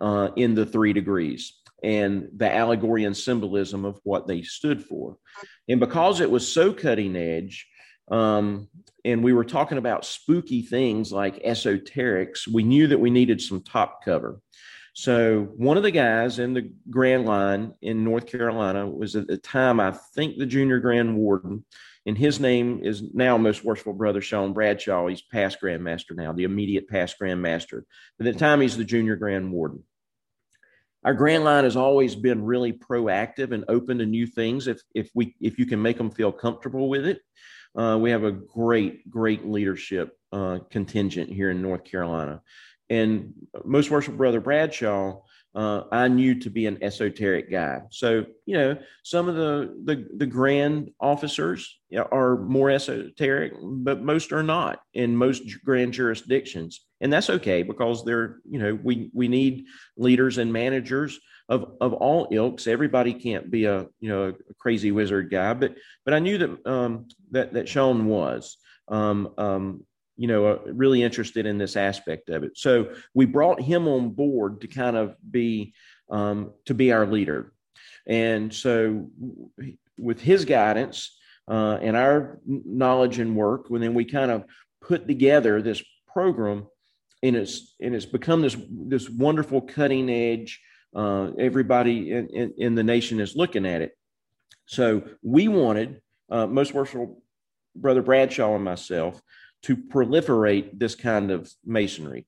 uh, 0.00 0.30
in 0.36 0.54
the 0.54 0.66
three 0.66 0.92
degrees 0.92 1.57
and 1.82 2.28
the 2.36 2.52
allegory 2.52 3.04
and 3.04 3.16
symbolism 3.16 3.84
of 3.84 4.00
what 4.02 4.26
they 4.26 4.42
stood 4.42 4.84
for. 4.84 5.16
And 5.68 5.80
because 5.80 6.20
it 6.20 6.30
was 6.30 6.50
so 6.50 6.72
cutting 6.72 7.16
edge, 7.16 7.66
um, 8.10 8.68
and 9.04 9.22
we 9.22 9.32
were 9.32 9.44
talking 9.44 9.78
about 9.78 10.04
spooky 10.04 10.62
things 10.62 11.12
like 11.12 11.42
esoterics, 11.42 12.48
we 12.48 12.62
knew 12.62 12.88
that 12.88 13.00
we 13.00 13.10
needed 13.10 13.40
some 13.40 13.62
top 13.62 14.04
cover. 14.04 14.40
So 14.94 15.42
one 15.56 15.76
of 15.76 15.84
the 15.84 15.92
guys 15.92 16.40
in 16.40 16.54
the 16.54 16.72
Grand 16.90 17.24
Line 17.24 17.72
in 17.80 18.02
North 18.02 18.26
Carolina 18.26 18.88
was 18.88 19.14
at 19.14 19.28
the 19.28 19.36
time, 19.36 19.78
I 19.78 19.92
think, 19.92 20.38
the 20.38 20.46
junior 20.46 20.80
Grand 20.80 21.16
Warden, 21.16 21.64
and 22.04 22.18
his 22.18 22.40
name 22.40 22.80
is 22.82 23.02
now 23.14 23.38
Most 23.38 23.64
Worshipful 23.64 23.92
Brother 23.92 24.20
Sean 24.20 24.52
Bradshaw. 24.52 25.06
He's 25.06 25.22
past 25.22 25.60
Grand 25.60 25.84
Master 25.84 26.14
now, 26.14 26.32
the 26.32 26.44
immediate 26.44 26.88
past 26.88 27.18
Grand 27.18 27.40
Master. 27.40 27.84
At 28.18 28.24
the 28.24 28.32
time, 28.32 28.60
he's 28.60 28.76
the 28.76 28.84
junior 28.84 29.14
Grand 29.14 29.52
Warden. 29.52 29.84
Our 31.04 31.14
Grand 31.14 31.44
Line 31.44 31.64
has 31.64 31.76
always 31.76 32.14
been 32.14 32.44
really 32.44 32.72
proactive 32.72 33.52
and 33.52 33.64
open 33.68 33.98
to 33.98 34.06
new 34.06 34.26
things 34.26 34.66
if 34.66 34.82
if 34.94 35.10
we 35.14 35.34
if 35.40 35.58
you 35.58 35.66
can 35.66 35.80
make 35.80 35.96
them 35.96 36.10
feel 36.10 36.32
comfortable 36.32 36.88
with 36.88 37.06
it. 37.06 37.20
Uh, 37.76 37.98
we 38.00 38.10
have 38.10 38.24
a 38.24 38.32
great, 38.32 39.08
great 39.08 39.46
leadership 39.46 40.18
uh, 40.32 40.58
contingent 40.70 41.30
here 41.30 41.50
in 41.50 41.62
North 41.62 41.84
Carolina. 41.84 42.42
And 42.90 43.34
most 43.64 43.90
worship 43.90 44.16
brother 44.16 44.40
Bradshaw, 44.40 45.20
uh, 45.58 45.82
I 45.90 46.06
knew 46.06 46.38
to 46.38 46.50
be 46.50 46.66
an 46.66 46.78
esoteric 46.84 47.50
guy. 47.50 47.80
So, 47.90 48.26
you 48.46 48.56
know, 48.56 48.78
some 49.02 49.28
of 49.28 49.34
the 49.34 49.74
the, 49.82 50.06
the 50.16 50.26
grand 50.26 50.92
officers 51.00 51.80
are 52.12 52.36
more 52.36 52.70
esoteric, 52.70 53.54
but 53.60 54.00
most 54.00 54.30
are 54.30 54.44
not 54.44 54.78
in 54.94 55.16
most 55.16 55.42
grand 55.64 55.94
jurisdictions. 55.94 56.86
And 57.00 57.12
that's 57.12 57.28
okay 57.28 57.64
because 57.64 58.04
they're, 58.04 58.36
you 58.48 58.60
know, 58.60 58.78
we 58.80 59.10
we 59.12 59.26
need 59.26 59.64
leaders 59.96 60.38
and 60.38 60.52
managers 60.52 61.18
of 61.48 61.72
of 61.80 61.92
all 61.92 62.28
ilks. 62.30 62.68
Everybody 62.68 63.12
can't 63.12 63.50
be 63.50 63.64
a 63.64 63.88
you 63.98 64.10
know 64.10 64.28
a 64.28 64.54
crazy 64.60 64.92
wizard 64.92 65.28
guy, 65.28 65.54
but 65.54 65.74
but 66.04 66.14
I 66.14 66.20
knew 66.20 66.38
that 66.38 66.70
um, 66.70 67.08
that 67.32 67.54
that 67.54 67.68
Sean 67.68 68.06
was. 68.06 68.58
Um, 68.86 69.34
um, 69.36 69.84
you 70.18 70.26
know, 70.26 70.46
uh, 70.46 70.58
really 70.66 71.02
interested 71.02 71.46
in 71.46 71.58
this 71.58 71.76
aspect 71.76 72.28
of 72.28 72.42
it. 72.42 72.58
So 72.58 72.92
we 73.14 73.24
brought 73.24 73.62
him 73.62 73.86
on 73.86 74.10
board 74.10 74.60
to 74.60 74.66
kind 74.66 74.96
of 74.96 75.14
be 75.30 75.72
um, 76.10 76.52
to 76.66 76.74
be 76.74 76.92
our 76.92 77.06
leader, 77.06 77.52
and 78.06 78.52
so 78.52 79.10
with 79.96 80.20
his 80.20 80.44
guidance 80.44 81.16
uh, 81.48 81.78
and 81.80 81.96
our 81.96 82.40
knowledge 82.44 83.20
and 83.20 83.36
work, 83.36 83.70
and 83.70 83.82
then 83.82 83.94
we 83.94 84.04
kind 84.04 84.30
of 84.30 84.44
put 84.82 85.06
together 85.06 85.62
this 85.62 85.82
program, 86.12 86.66
and 87.22 87.36
it's 87.36 87.74
and 87.80 87.94
it's 87.94 88.06
become 88.06 88.42
this 88.42 88.56
this 88.70 89.08
wonderful 89.08 89.60
cutting 89.60 90.10
edge. 90.10 90.60
Uh, 90.96 91.30
everybody 91.38 92.10
in, 92.10 92.28
in, 92.28 92.54
in, 92.56 92.74
the 92.74 92.82
nation 92.82 93.20
is 93.20 93.36
looking 93.36 93.66
at 93.66 93.82
it. 93.82 93.92
So 94.64 95.02
we 95.22 95.46
wanted 95.46 96.00
uh, 96.30 96.46
most 96.46 96.72
worshipful 96.72 97.22
brother 97.76 98.02
Bradshaw 98.02 98.54
and 98.54 98.64
myself 98.64 99.20
to 99.62 99.76
proliferate 99.76 100.78
this 100.78 100.94
kind 100.94 101.30
of 101.30 101.50
masonry. 101.64 102.26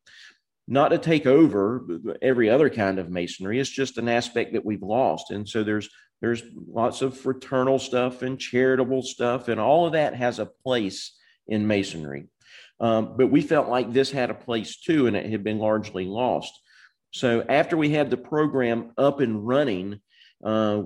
Not 0.67 0.89
to 0.89 0.99
take 0.99 1.27
over 1.27 1.85
every 2.23 2.49
other 2.49 2.71
kind 2.71 2.99
of 2.99 3.11
masonry. 3.11 3.59
It's 3.59 3.69
just 3.69 3.99
an 3.99 4.09
aspect 4.09 4.53
that 4.53 4.65
we've 4.65 4.83
lost. 4.83 5.31
And 5.31 5.49
so 5.49 5.65
there's 5.65 5.89
there's 6.21 6.43
lots 6.55 7.01
of 7.01 7.17
fraternal 7.17 7.79
stuff 7.79 8.23
and 8.23 8.39
charitable 8.39 9.03
stuff, 9.03 9.49
and 9.49 9.59
all 9.59 9.87
of 9.87 9.93
that 9.93 10.15
has 10.15 10.39
a 10.39 10.47
place 10.47 11.17
in 11.49 11.67
masonry. 11.67 12.27
Um, 12.79 13.15
but 13.17 13.29
we 13.29 13.41
felt 13.41 13.69
like 13.69 13.93
this 13.93 14.11
had 14.11 14.31
a 14.31 14.35
place 14.35 14.77
too, 14.79 15.07
and 15.07 15.17
it 15.17 15.31
had 15.31 15.43
been 15.43 15.59
largely 15.59 16.05
lost. 16.05 16.53
So 17.13 17.45
after 17.49 17.77
we 17.77 17.91
had 17.91 18.11
the 18.11 18.17
program 18.17 18.93
up 18.97 19.21
and 19.21 19.47
running, 19.47 20.01
uh, 20.45 20.83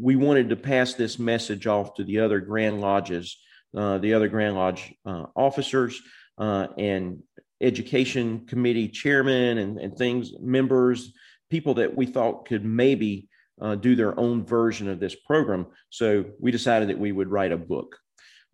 we 0.00 0.16
wanted 0.16 0.50
to 0.50 0.56
pass 0.56 0.94
this 0.94 1.18
message 1.18 1.66
off 1.66 1.94
to 1.94 2.04
the 2.04 2.20
other 2.20 2.40
Grand 2.40 2.80
Lodges 2.80 3.38
the 3.72 4.14
other 4.14 4.28
Grand 4.28 4.56
Lodge 4.56 4.94
uh, 5.04 5.26
officers 5.36 6.00
uh, 6.38 6.68
and 6.76 7.22
education 7.60 8.46
committee 8.46 8.88
chairmen 8.88 9.58
and, 9.58 9.78
and, 9.78 9.96
things, 9.96 10.32
members, 10.40 11.12
people 11.50 11.74
that 11.74 11.96
we 11.96 12.06
thought 12.06 12.46
could 12.46 12.64
maybe 12.64 13.28
uh, 13.60 13.74
do 13.74 13.96
their 13.96 14.18
own 14.18 14.44
version 14.44 14.88
of 14.88 15.00
this 15.00 15.14
program. 15.14 15.66
So 15.90 16.24
we 16.38 16.50
decided 16.50 16.88
that 16.88 16.98
we 16.98 17.12
would 17.12 17.28
write 17.28 17.52
a 17.52 17.56
book. 17.56 17.96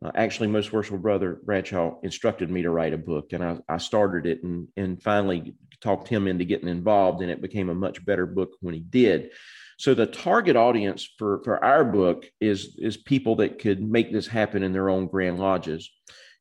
Uh, 0.04 0.10
actually, 0.14 0.48
most 0.48 0.72
worshipful 0.72 0.98
brother 0.98 1.40
Bradshaw 1.44 1.98
instructed 2.02 2.50
me 2.50 2.62
to 2.62 2.70
write 2.70 2.92
a 2.92 2.98
book, 2.98 3.32
and 3.32 3.44
I, 3.44 3.58
I 3.68 3.78
started 3.78 4.26
it 4.26 4.42
and, 4.42 4.68
and 4.76 5.02
finally 5.02 5.54
talked 5.80 6.08
him 6.08 6.26
into 6.26 6.44
getting 6.44 6.68
involved, 6.68 7.22
and 7.22 7.30
it 7.30 7.40
became 7.40 7.68
a 7.68 7.74
much 7.74 8.04
better 8.04 8.26
book 8.26 8.50
when 8.60 8.74
he 8.74 8.80
did. 8.80 9.30
So 9.78 9.94
the 9.94 10.06
target 10.06 10.56
audience 10.56 11.08
for, 11.18 11.42
for 11.44 11.64
our 11.64 11.84
book 11.84 12.26
is, 12.40 12.76
is 12.78 12.96
people 12.96 13.36
that 13.36 13.58
could 13.58 13.82
make 13.82 14.12
this 14.12 14.26
happen 14.26 14.62
in 14.62 14.72
their 14.72 14.88
own 14.88 15.06
grand 15.06 15.38
lodges. 15.38 15.90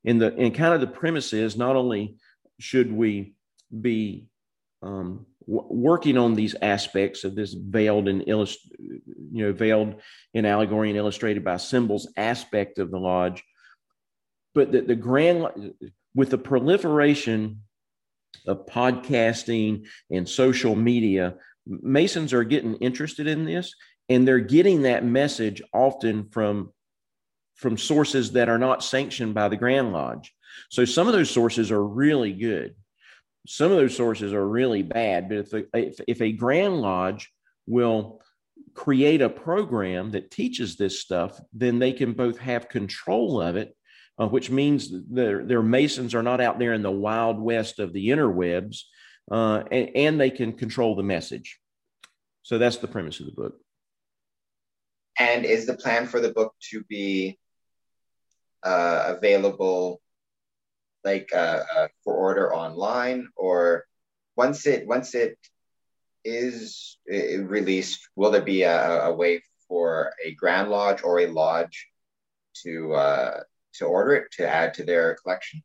And 0.06 0.22
the 0.22 0.36
and 0.36 0.54
kind 0.54 0.74
of 0.74 0.82
the 0.82 0.88
premise 0.88 1.34
is 1.34 1.56
not 1.56 1.76
only 1.76 2.18
should 2.60 2.92
we 2.92 3.34
be 3.82 4.28
um, 4.82 5.26
w- 5.48 5.68
working 5.70 6.18
on 6.18 6.36
these 6.36 6.56
aspects 6.62 7.24
of 7.24 7.36
this 7.36 7.54
veiled 7.54 8.08
and 8.08 8.28
illust- 8.28 8.70
you 8.80 9.46
know 9.46 9.54
veiled 9.54 9.96
in 10.34 10.46
allegory 10.46 10.90
and 10.90 10.98
illustrated 10.98 11.44
by 11.44 11.58
symbols 11.58 12.08
aspect 12.18 12.80
of 12.80 12.92
the 12.92 13.00
lodge, 13.00 13.44
but 14.54 14.74
that 14.74 14.88
the 14.88 14.96
grand 14.96 15.74
with 16.14 16.30
the 16.30 16.38
proliferation 16.38 17.62
of 18.46 18.66
podcasting 18.66 19.86
and 20.12 20.28
social 20.28 20.76
media, 20.76 21.36
Masons 21.66 22.34
are 22.34 22.44
getting 22.44 22.76
interested 22.76 23.28
in 23.28 23.46
this, 23.46 23.74
and 24.10 24.28
they're 24.28 24.40
getting 24.40 24.84
that 24.84 25.06
message 25.06 25.62
often 25.74 26.30
from 26.30 26.72
from 27.56 27.78
sources 27.78 28.32
that 28.32 28.50
are 28.50 28.58
not 28.58 28.84
sanctioned 28.84 29.34
by 29.34 29.48
the 29.48 29.56
Grand 29.56 29.94
Lodge. 29.94 30.34
So 30.70 30.86
some 30.86 31.08
of 31.08 31.14
those 31.14 31.30
sources 31.30 31.72
are 31.72 31.86
really 31.86 32.34
good. 32.34 32.76
Some 33.48 33.72
of 33.72 33.78
those 33.78 33.96
sources 33.96 34.34
are 34.34 34.48
really 34.48 34.82
bad. 34.82 35.30
But 35.30 35.38
if 35.38 35.54
if, 35.74 36.00
if 36.08 36.22
a 36.22 36.32
Grand 36.32 36.82
Lodge 36.82 37.32
will 37.68 38.22
create 38.74 39.22
a 39.22 39.30
program 39.30 40.12
that 40.12 40.32
teaches 40.32 40.76
this 40.76 41.00
stuff, 41.00 41.40
then 41.54 41.80
they 41.80 41.94
can 41.94 42.14
both 42.14 42.38
have 42.40 42.70
control 42.70 43.42
of 43.42 43.56
it, 43.56 43.76
uh, 44.18 44.28
which 44.28 44.50
means 44.50 44.92
their, 45.10 45.46
their 45.46 45.62
Masons 45.62 46.16
are 46.16 46.24
not 46.24 46.42
out 46.42 46.60
there 46.60 46.74
in 46.74 46.82
the 46.82 46.92
wild 46.92 47.40
west 47.40 47.80
of 47.80 47.94
the 47.94 48.10
interwebs 48.10 48.82
uh, 49.32 49.64
and, 49.72 49.90
and 49.96 50.22
they 50.22 50.30
can 50.30 50.54
control 50.54 50.96
the 50.96 51.04
message. 51.04 51.60
So 52.44 52.58
that's 52.58 52.78
the 52.78 52.88
premise 52.88 53.20
of 53.20 53.26
the 53.26 53.32
book. 53.32 53.56
And 55.20 55.46
is 55.46 55.66
the 55.66 55.76
plan 55.76 56.08
for 56.08 56.20
the 56.20 56.34
book 56.34 56.54
to 56.72 56.84
be 56.86 57.38
uh, 58.64 59.16
available, 59.18 60.02
like 61.04 61.30
uh, 61.34 61.64
uh, 61.76 61.88
for 62.04 62.16
order 62.16 62.54
online, 62.54 63.28
or 63.36 63.86
once 64.36 64.66
it 64.66 64.88
once 64.88 65.14
it 65.14 65.38
is 66.26 66.98
released, 67.08 68.10
will 68.16 68.32
there 68.32 68.42
be 68.42 68.64
a, 68.64 69.04
a, 69.04 69.14
way 69.14 69.44
for 69.68 70.14
a 70.24 70.34
Grand 70.34 70.70
Lodge 70.70 71.04
or 71.04 71.20
a 71.20 71.28
lodge 71.28 71.88
to 72.64 72.94
uh, 72.94 73.40
to 73.74 73.86
order 73.86 74.16
it 74.16 74.32
to 74.38 74.48
add 74.48 74.74
to 74.76 74.84
their 74.84 75.16
collection? 75.16 75.62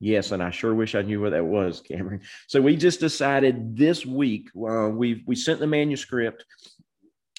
Yes, 0.00 0.32
and 0.32 0.42
I 0.42 0.50
sure 0.50 0.74
wish 0.74 0.94
I 0.94 1.02
knew 1.02 1.20
what 1.20 1.30
that 1.30 1.44
was, 1.44 1.80
Cameron. 1.88 2.22
So 2.48 2.60
we 2.60 2.76
just 2.76 3.00
decided 3.00 3.76
this 3.76 4.04
week. 4.04 4.48
Uh, 4.56 4.88
we 4.88 5.22
we 5.26 5.36
sent 5.36 5.60
the 5.60 5.66
manuscript. 5.66 6.44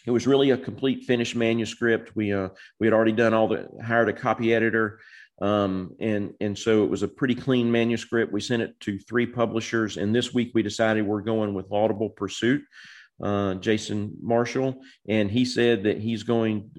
It 0.06 0.12
was 0.12 0.27
really 0.27 0.51
a 0.51 0.58
complete 0.58 1.03
finished 1.03 1.36
manuscript. 1.36 2.15
We 2.15 2.32
uh, 2.32 2.50
we 2.80 2.88
had 2.88 2.94
already 2.94 3.12
done 3.12 3.34
all 3.34 3.48
the 3.48 3.68
hired 3.84 4.10
a 4.10 4.13
copy 4.13 4.53
editor, 4.53 5.00
um, 5.41 5.96
and 6.00 6.34
and 6.39 6.58
so 6.58 6.84
it 6.84 6.89
was 6.89 7.01
a 7.01 7.08
pretty 7.08 7.36
clean 7.36 7.72
manuscript. 7.72 8.32
We 8.32 8.41
sent 8.41 8.62
it 8.62 8.80
to 8.82 9.00
three 9.00 9.25
publishers, 9.25 9.98
and 9.98 10.15
this 10.15 10.32
week 10.32 10.51
we 10.53 10.62
decided 10.62 11.06
we're 11.06 11.22
going 11.22 11.56
with 11.56 11.72
Laudable 11.72 12.10
Pursuit. 12.12 12.62
Uh, 13.21 13.55
Jason 13.55 14.15
Marshall, 14.21 14.81
and 15.07 15.29
he 15.29 15.45
said 15.45 15.83
that 15.83 15.99
he's 15.99 16.23
going 16.23 16.71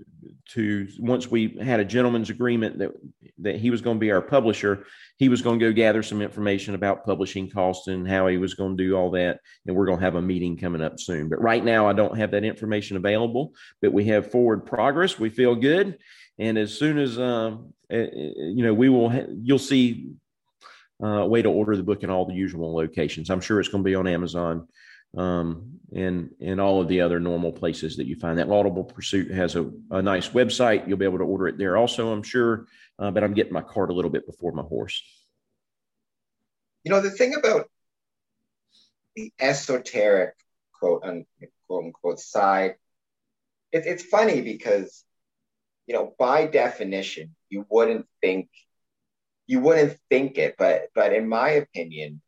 to 0.50 0.88
once 0.98 1.30
we 1.30 1.56
had 1.62 1.80
a 1.80 1.84
gentleman's 1.84 2.30
agreement 2.30 2.78
that 2.78 2.90
that 3.38 3.56
he 3.56 3.70
was 3.70 3.80
going 3.80 3.96
to 3.96 4.00
be 4.00 4.10
our 4.10 4.20
publisher, 4.20 4.84
he 5.18 5.28
was 5.28 5.40
going 5.40 5.58
to 5.58 5.66
go 5.66 5.72
gather 5.72 6.02
some 6.02 6.20
information 6.20 6.74
about 6.74 7.04
publishing 7.04 7.48
costs 7.48 7.88
and 7.88 8.08
how 8.08 8.26
he 8.26 8.38
was 8.38 8.54
going 8.54 8.76
to 8.76 8.84
do 8.84 8.94
all 8.94 9.10
that. 9.10 9.40
And 9.66 9.74
we're 9.74 9.86
going 9.86 9.98
to 9.98 10.04
have 10.04 10.16
a 10.16 10.22
meeting 10.22 10.56
coming 10.56 10.82
up 10.82 11.00
soon. 11.00 11.28
But 11.28 11.40
right 11.40 11.64
now, 11.64 11.88
I 11.88 11.92
don't 11.92 12.16
have 12.18 12.32
that 12.32 12.44
information 12.44 12.96
available. 12.96 13.54
But 13.80 13.92
we 13.92 14.04
have 14.06 14.30
forward 14.30 14.66
progress. 14.66 15.18
We 15.18 15.30
feel 15.30 15.54
good, 15.54 15.98
and 16.38 16.58
as 16.58 16.74
soon 16.76 16.98
as 16.98 17.18
um, 17.18 17.72
you 17.88 18.64
know, 18.64 18.74
we 18.74 18.88
will. 18.88 19.10
Ha- 19.10 19.26
you'll 19.30 19.58
see 19.58 20.10
uh, 21.02 21.06
a 21.06 21.26
way 21.26 21.42
to 21.42 21.50
order 21.50 21.76
the 21.76 21.82
book 21.82 22.02
in 22.02 22.10
all 22.10 22.26
the 22.26 22.34
usual 22.34 22.74
locations. 22.74 23.30
I'm 23.30 23.40
sure 23.40 23.60
it's 23.60 23.68
going 23.68 23.82
to 23.84 23.88
be 23.88 23.94
on 23.94 24.06
Amazon 24.06 24.68
um, 25.16 25.78
and 25.94 26.30
and 26.40 26.60
all 26.60 26.80
of 26.80 26.88
the 26.88 27.00
other 27.00 27.20
normal 27.20 27.52
places 27.52 27.96
that 27.96 28.06
you 28.06 28.16
find 28.16 28.38
that. 28.38 28.48
Laudable 28.48 28.84
Pursuit 28.84 29.30
has 29.30 29.56
a, 29.56 29.70
a 29.90 30.02
nice 30.02 30.28
website. 30.28 30.88
You'll 30.88 30.98
be 30.98 31.04
able 31.04 31.18
to 31.18 31.24
order 31.24 31.48
it 31.48 31.58
there 31.58 31.76
also, 31.76 32.12
I'm 32.12 32.22
sure. 32.22 32.66
Uh, 32.98 33.10
but 33.10 33.24
I'm 33.24 33.34
getting 33.34 33.52
my 33.52 33.62
cart 33.62 33.90
a 33.90 33.92
little 33.92 34.10
bit 34.10 34.26
before 34.26 34.52
my 34.52 34.62
horse. 34.62 35.02
You 36.84 36.90
know, 36.90 37.00
the 37.00 37.10
thing 37.10 37.34
about 37.34 37.68
the 39.16 39.32
esoteric 39.38 40.34
quote 40.72 41.04
unquote 41.04 41.84
unquote 41.84 42.20
side, 42.20 42.76
it, 43.70 43.84
it's 43.86 44.02
funny 44.02 44.40
because, 44.40 45.04
you 45.86 45.94
know, 45.94 46.14
by 46.18 46.46
definition, 46.46 47.34
you 47.48 47.66
wouldn't 47.68 48.06
think 48.20 48.48
you 49.46 49.60
wouldn't 49.60 49.98
think 50.08 50.38
it, 50.38 50.54
but 50.56 50.88
but 50.94 51.12
in 51.12 51.28
my 51.28 51.50
opinion, 51.50 52.22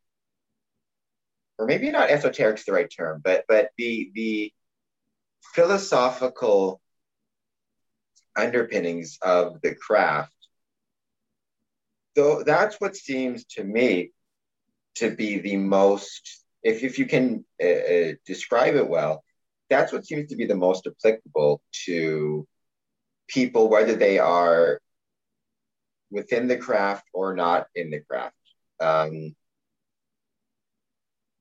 or 1.57 1.65
maybe 1.65 1.91
not 1.91 2.09
esoteric 2.09 2.59
is 2.59 2.65
the 2.65 2.73
right 2.73 2.91
term, 2.95 3.21
but 3.23 3.45
but 3.47 3.69
the 3.77 4.11
the 4.13 4.53
philosophical 5.53 6.81
underpinnings 8.35 9.17
of 9.21 9.61
the 9.61 9.73
craft, 9.75 10.35
though 12.15 12.43
that's 12.43 12.79
what 12.81 12.95
seems 12.95 13.45
to 13.45 13.63
me 13.63 14.11
to 14.95 15.11
be 15.11 15.39
the 15.39 15.57
most, 15.57 16.43
if, 16.63 16.83
if 16.83 16.99
you 16.99 17.05
can 17.05 17.45
uh, 17.61 17.67
uh, 17.67 18.13
describe 18.25 18.75
it 18.75 18.87
well, 18.87 19.23
that's 19.69 19.91
what 19.91 20.05
seems 20.05 20.29
to 20.29 20.35
be 20.35 20.45
the 20.45 20.55
most 20.55 20.87
applicable 20.87 21.61
to 21.85 22.47
people, 23.27 23.69
whether 23.69 23.95
they 23.95 24.19
are 24.19 24.79
within 26.11 26.47
the 26.47 26.57
craft 26.57 27.05
or 27.13 27.35
not 27.35 27.67
in 27.75 27.89
the 27.89 27.99
craft. 27.99 28.35
Um, 28.79 29.35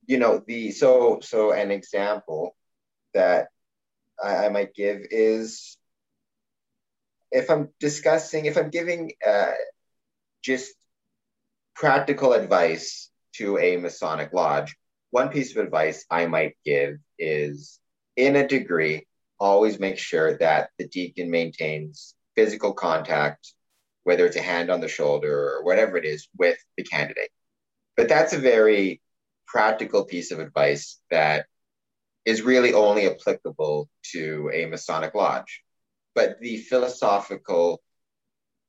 you 0.06 0.18
know 0.18 0.42
the 0.46 0.70
so 0.70 1.20
so 1.22 1.52
an 1.52 1.70
example 1.70 2.54
that 3.14 3.48
I, 4.22 4.46
I 4.46 4.48
might 4.48 4.74
give 4.74 5.00
is 5.10 5.76
if 7.30 7.50
I'm 7.50 7.68
discussing 7.80 8.46
if 8.46 8.56
I'm 8.56 8.70
giving 8.70 9.12
uh, 9.26 9.52
just 10.42 10.72
practical 11.74 12.32
advice 12.32 13.10
to 13.34 13.58
a 13.58 13.76
Masonic 13.76 14.32
lodge, 14.32 14.76
one 15.10 15.28
piece 15.28 15.56
of 15.56 15.64
advice 15.64 16.04
I 16.10 16.26
might 16.26 16.56
give 16.64 16.96
is 17.18 17.80
in 18.16 18.36
a 18.36 18.46
degree, 18.46 19.06
always 19.40 19.80
make 19.80 19.98
sure 19.98 20.38
that 20.38 20.70
the 20.78 20.86
deacon 20.88 21.30
maintains 21.30 22.14
physical 22.36 22.72
contact, 22.72 23.52
whether 24.04 24.24
it's 24.26 24.36
a 24.36 24.42
hand 24.42 24.70
on 24.70 24.80
the 24.80 24.88
shoulder 24.88 25.32
or 25.32 25.64
whatever 25.64 25.96
it 25.96 26.04
is, 26.04 26.28
with 26.36 26.58
the 26.76 26.84
candidate. 26.84 27.30
But 27.96 28.08
that's 28.08 28.32
a 28.32 28.38
very 28.38 29.00
practical 29.54 30.04
piece 30.04 30.32
of 30.32 30.40
advice 30.40 31.00
that 31.12 31.46
is 32.24 32.42
really 32.42 32.74
only 32.74 33.06
applicable 33.06 33.88
to 34.02 34.50
a 34.52 34.66
Masonic 34.66 35.14
lodge. 35.14 35.62
But 36.16 36.40
the 36.40 36.56
philosophical 36.56 37.80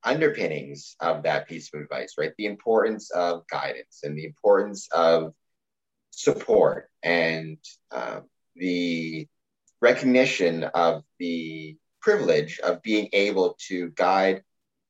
underpinnings 0.04 0.96
of 1.00 1.24
that 1.24 1.48
piece 1.48 1.74
of 1.74 1.82
advice, 1.82 2.14
right? 2.20 2.34
The 2.38 2.46
importance 2.46 3.10
of 3.10 3.48
guidance 3.48 4.02
and 4.04 4.16
the 4.16 4.26
importance 4.26 4.88
of 4.92 5.34
support 6.12 6.88
and 7.02 7.58
um, 7.92 8.30
the 8.56 9.28
recognition 9.82 10.66
of 10.66 11.04
the 11.18 11.78
privilege 12.00 12.60
of 12.60 12.84
being 12.84 13.10
able 13.12 13.58
to 13.70 13.90
guide 13.96 14.44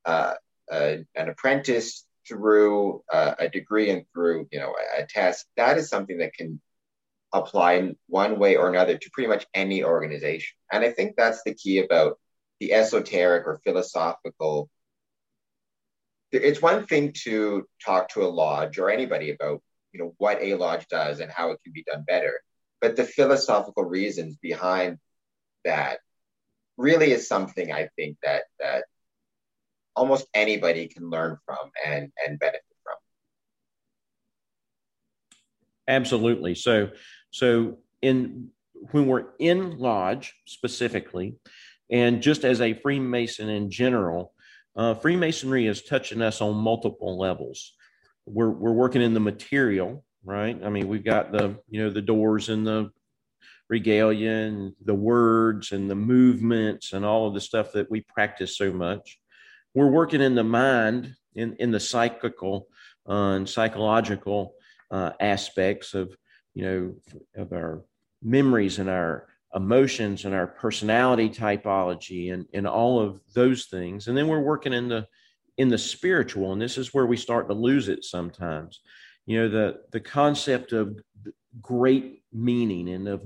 uh, 0.03 0.33
an 0.69 1.05
apprentice 1.15 2.04
through 2.27 3.03
uh, 3.11 3.35
a 3.39 3.49
degree 3.49 3.89
and 3.89 4.05
through 4.13 4.47
you 4.51 4.59
know 4.59 4.75
a, 4.97 5.03
a 5.03 5.07
test 5.07 5.45
that 5.57 5.77
is 5.77 5.89
something 5.89 6.17
that 6.19 6.33
can 6.33 6.61
apply 7.33 7.73
in 7.73 7.95
one 8.07 8.39
way 8.39 8.55
or 8.55 8.69
another 8.69 8.97
to 8.97 9.09
pretty 9.11 9.27
much 9.27 9.45
any 9.53 9.83
organization. 9.83 10.55
And 10.71 10.83
i 10.83 10.91
think 10.91 11.15
that's 11.15 11.43
the 11.43 11.53
key 11.53 11.79
about 11.79 12.19
the 12.59 12.73
esoteric 12.73 13.45
or 13.47 13.59
philosophical. 13.63 14.69
It's 16.31 16.61
one 16.61 16.85
thing 16.85 17.13
to 17.23 17.65
talk 17.85 18.09
to 18.09 18.23
a 18.23 18.27
lodge 18.27 18.77
or 18.77 18.89
anybody 18.89 19.31
about 19.31 19.61
you 19.95 20.03
know 20.03 20.13
what 20.17 20.41
a 20.41 20.55
lodge 20.55 20.85
does 20.89 21.21
and 21.21 21.31
how 21.31 21.51
it 21.51 21.59
can 21.63 21.71
be 21.71 21.83
done 21.83 22.03
better 22.05 22.41
but 22.81 22.97
the 22.97 23.05
philosophical 23.05 23.85
reasons 23.85 24.35
behind 24.35 24.97
that 25.63 25.99
really 26.75 27.11
is 27.13 27.29
something 27.29 27.71
i 27.71 27.87
think 27.95 28.17
that 28.21 28.43
that 28.59 28.83
almost 29.95 30.27
anybody 30.33 30.87
can 30.87 31.09
learn 31.09 31.37
from 31.45 31.71
and 31.85 32.11
and 32.25 32.39
benefit 32.39 32.63
from. 32.83 32.95
Absolutely. 35.87 36.55
So 36.55 36.89
so 37.31 37.77
in 38.01 38.49
when 38.91 39.07
we're 39.07 39.27
in 39.39 39.77
lodge 39.77 40.33
specifically 40.45 41.35
and 41.89 42.21
just 42.21 42.43
as 42.43 42.61
a 42.61 42.73
freemason 42.73 43.49
in 43.49 43.71
general 43.71 44.33
uh, 44.75 44.93
freemasonry 44.93 45.67
is 45.67 45.83
touching 45.83 46.21
us 46.21 46.41
on 46.41 46.53
multiple 46.53 47.17
levels. 47.17 47.73
We're, 48.25 48.49
we're 48.49 48.73
working 48.73 49.01
in 49.01 49.13
the 49.13 49.21
material 49.21 50.03
right? 50.25 50.59
I 50.63 50.69
mean 50.69 50.87
we've 50.87 51.05
got 51.05 51.31
the 51.31 51.55
you 51.69 51.83
know 51.83 51.89
the 51.89 52.01
doors 52.01 52.49
and 52.49 52.65
the 52.65 52.89
regalia 53.69 54.31
and 54.31 54.73
the 54.83 54.95
words 54.95 55.71
and 55.71 55.89
the 55.89 55.95
movements 55.95 56.93
and 56.93 57.05
all 57.05 57.27
of 57.27 57.33
the 57.33 57.41
stuff 57.41 57.71
that 57.73 57.89
we 57.89 58.01
practice 58.01 58.57
so 58.57 58.71
much 58.71 59.19
we're 59.75 59.91
working 59.91 60.21
in 60.21 60.33
the 60.33 60.43
mind, 60.43 61.13
in, 61.35 61.55
in 61.59 61.69
the 61.69 61.79
psychical 61.79 62.67
uh, 63.07 63.35
and 63.35 63.47
psychological 63.47 64.55
uh, 64.89 65.11
aspects 65.19 65.93
of, 65.93 66.15
you 66.53 66.63
know, 66.63 66.95
of 67.35 67.51
our 67.51 67.83
memories 68.23 68.79
and 68.79 68.89
our 68.89 69.27
emotions 69.53 70.25
and 70.25 70.33
our 70.33 70.47
personality 70.47 71.29
typology 71.29 72.33
and, 72.33 72.45
and 72.53 72.67
all 72.67 72.99
of 72.99 73.21
those 73.33 73.65
things. 73.65 74.07
And 74.07 74.17
then 74.17 74.27
we're 74.27 74.39
working 74.39 74.73
in 74.73 74.87
the 74.87 75.07
in 75.57 75.69
the 75.69 75.77
spiritual, 75.77 76.51
and 76.51 76.61
this 76.61 76.77
is 76.77 76.93
where 76.93 77.05
we 77.05 77.15
start 77.15 77.47
to 77.47 77.53
lose 77.53 77.87
it 77.87 78.03
sometimes. 78.03 78.81
You 79.25 79.41
know, 79.41 79.49
the 79.49 79.81
the 79.91 80.01
concept 80.01 80.73
of 80.73 80.99
great 81.61 82.23
meaning 82.33 82.89
and 82.89 83.07
of 83.07 83.23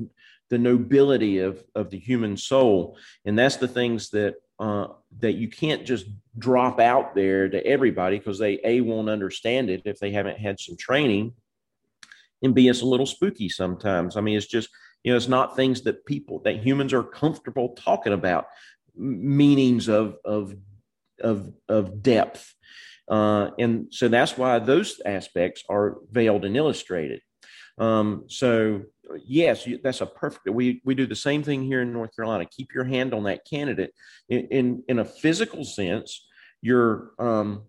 the 0.49 0.57
nobility 0.57 1.39
of 1.39 1.63
of 1.75 1.89
the 1.89 1.99
human 1.99 2.37
soul, 2.37 2.97
and 3.25 3.37
that's 3.37 3.57
the 3.57 3.67
things 3.67 4.09
that 4.11 4.35
uh, 4.59 4.87
that 5.19 5.33
you 5.33 5.47
can't 5.47 5.85
just 5.85 6.07
drop 6.37 6.79
out 6.79 7.15
there 7.15 7.49
to 7.49 7.65
everybody 7.65 8.17
because 8.17 8.39
they 8.39 8.59
a 8.63 8.81
won't 8.81 9.09
understand 9.09 9.69
it 9.69 9.81
if 9.85 9.99
they 9.99 10.11
haven't 10.11 10.37
had 10.37 10.59
some 10.59 10.77
training 10.77 11.33
and 12.41 12.55
b 12.55 12.67
it's 12.67 12.81
a 12.81 12.85
little 12.85 13.05
spooky 13.05 13.49
sometimes. 13.49 14.17
I 14.17 14.21
mean 14.21 14.37
it's 14.37 14.47
just 14.47 14.69
you 15.03 15.11
know 15.11 15.17
it's 15.17 15.27
not 15.27 15.55
things 15.55 15.81
that 15.83 16.05
people 16.05 16.39
that 16.39 16.63
humans 16.63 16.93
are 16.93 17.03
comfortable 17.03 17.69
talking 17.75 18.13
about 18.13 18.47
meanings 18.95 19.87
of 19.87 20.17
of 20.25 20.55
of 21.21 21.51
of 21.67 22.01
depth. 22.01 22.53
Uh, 23.07 23.49
and 23.57 23.87
so 23.91 24.07
that's 24.07 24.37
why 24.37 24.59
those 24.59 25.01
aspects 25.03 25.63
are 25.67 25.97
veiled 26.11 26.45
and 26.45 26.55
illustrated. 26.55 27.21
Um, 27.79 28.25
so 28.27 28.83
yes, 29.25 29.67
that's 29.83 30.01
a 30.01 30.05
perfect. 30.05 30.49
We 30.49 30.81
we 30.85 30.95
do 30.95 31.07
the 31.07 31.15
same 31.15 31.43
thing 31.43 31.63
here 31.63 31.81
in 31.81 31.93
North 31.93 32.15
Carolina. 32.15 32.45
Keep 32.45 32.73
your 32.73 32.83
hand 32.83 33.13
on 33.13 33.23
that 33.23 33.45
candidate 33.49 33.93
in 34.29 34.47
in, 34.47 34.83
in 34.87 34.99
a 34.99 35.05
physical 35.05 35.63
sense. 35.63 36.27
You're 36.61 37.11
um, 37.19 37.63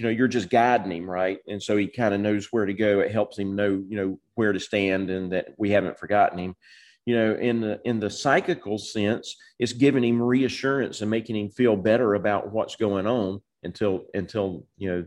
you 0.00 0.04
know, 0.04 0.10
you're 0.10 0.28
just 0.28 0.48
guiding 0.48 0.92
him, 0.92 1.10
right? 1.10 1.40
And 1.46 1.62
so 1.62 1.76
he 1.76 1.86
kind 1.86 2.14
of 2.14 2.20
knows 2.20 2.48
where 2.50 2.64
to 2.64 2.72
go. 2.72 3.00
It 3.00 3.12
helps 3.12 3.38
him 3.38 3.54
know, 3.54 3.84
you 3.86 3.96
know, 3.96 4.18
where 4.34 4.50
to 4.50 4.58
stand, 4.58 5.10
and 5.10 5.30
that 5.32 5.48
we 5.58 5.70
haven't 5.70 5.98
forgotten 5.98 6.38
him. 6.38 6.56
You 7.04 7.16
know, 7.16 7.34
in 7.34 7.60
the 7.60 7.80
in 7.84 8.00
the 8.00 8.08
psychical 8.08 8.78
sense, 8.78 9.36
it's 9.58 9.74
giving 9.74 10.02
him 10.02 10.22
reassurance 10.22 11.02
and 11.02 11.10
making 11.10 11.36
him 11.36 11.50
feel 11.50 11.76
better 11.76 12.14
about 12.14 12.50
what's 12.50 12.76
going 12.76 13.06
on 13.06 13.42
until 13.62 14.06
until 14.14 14.66
you 14.78 14.90
know 14.90 15.04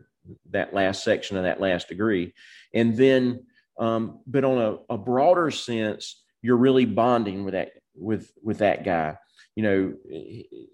that 0.52 0.76
last 0.76 1.04
section 1.04 1.38
of 1.38 1.44
that 1.44 1.60
last 1.60 1.88
degree, 1.88 2.34
and 2.74 2.96
then 2.96 3.44
um, 3.80 4.20
but 4.28 4.44
on 4.44 4.58
a, 4.90 4.94
a 4.94 4.98
broader 4.98 5.52
sense, 5.52 6.24
you're 6.42 6.58
really 6.58 6.86
bonding 6.86 7.44
with 7.46 7.54
that 7.54 7.72
with 7.96 8.32
with 8.44 8.60
that 8.60 8.84
guy. 8.84 9.18
You 9.56 9.64
know, 9.64 9.94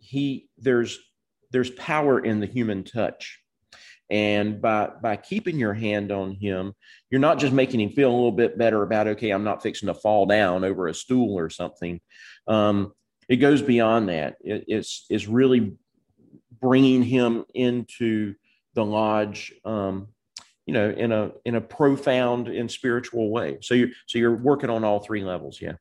he 0.02 0.50
there's 0.58 1.00
there's 1.52 1.70
power 1.72 2.20
in 2.20 2.40
the 2.40 2.46
human 2.46 2.84
touch, 2.84 3.40
And 4.10 4.60
by 4.60 4.90
by 5.02 5.18
keeping 5.18 5.60
your 5.60 5.74
hand 5.74 6.12
on 6.12 6.32
him, 6.32 6.74
you're 7.12 7.22
not 7.22 7.38
just 7.38 7.54
making 7.54 7.80
him 7.80 7.92
feel 7.92 8.10
a 8.10 8.16
little 8.16 8.32
bit 8.32 8.58
better 8.58 8.82
about 8.82 9.08
okay, 9.08 9.30
I'm 9.30 9.44
not 9.44 9.62
fixing 9.62 9.88
to 9.88 9.94
fall 9.94 10.26
down 10.26 10.64
over 10.64 10.88
a 10.88 10.94
stool 10.94 11.38
or 11.38 11.50
something. 11.50 12.02
Um, 12.48 12.94
it 13.28 13.38
goes 13.38 13.62
beyond 13.62 14.10
that. 14.10 14.38
It, 14.42 14.66
it's 14.68 15.06
it's 15.12 15.28
really 15.28 15.78
bringing 16.60 17.04
him 17.04 17.46
into 17.54 18.34
the 18.74 18.84
lodge, 18.84 19.54
um, 19.64 20.08
you 20.70 20.74
know, 20.74 20.92
in 20.92 21.12
a 21.12 21.32
in 21.46 21.56
a 21.56 21.62
profound 21.62 22.48
and 22.48 22.70
spiritual 22.70 23.32
way. 23.32 23.58
So 23.62 23.74
you're 23.74 23.90
so 24.06 24.20
you're 24.20 24.36
working 24.36 24.70
on 24.70 24.84
all 24.84 25.00
three 25.00 25.24
levels, 25.24 25.60
yeah. 25.60 25.78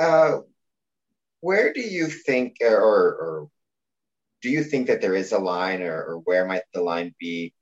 Uh, 0.00 0.38
where 1.42 1.74
do 1.74 1.82
you 1.82 2.06
think, 2.06 2.56
or, 2.62 2.72
or 2.72 3.48
do 4.40 4.48
you 4.48 4.64
think 4.64 4.86
that 4.86 5.02
there 5.02 5.14
is 5.14 5.32
a 5.32 5.38
line, 5.38 5.82
or, 5.82 6.02
or 6.02 6.16
where 6.24 6.46
might 6.46 6.62
the 6.72 6.80
line 6.80 7.14
be 7.20 7.52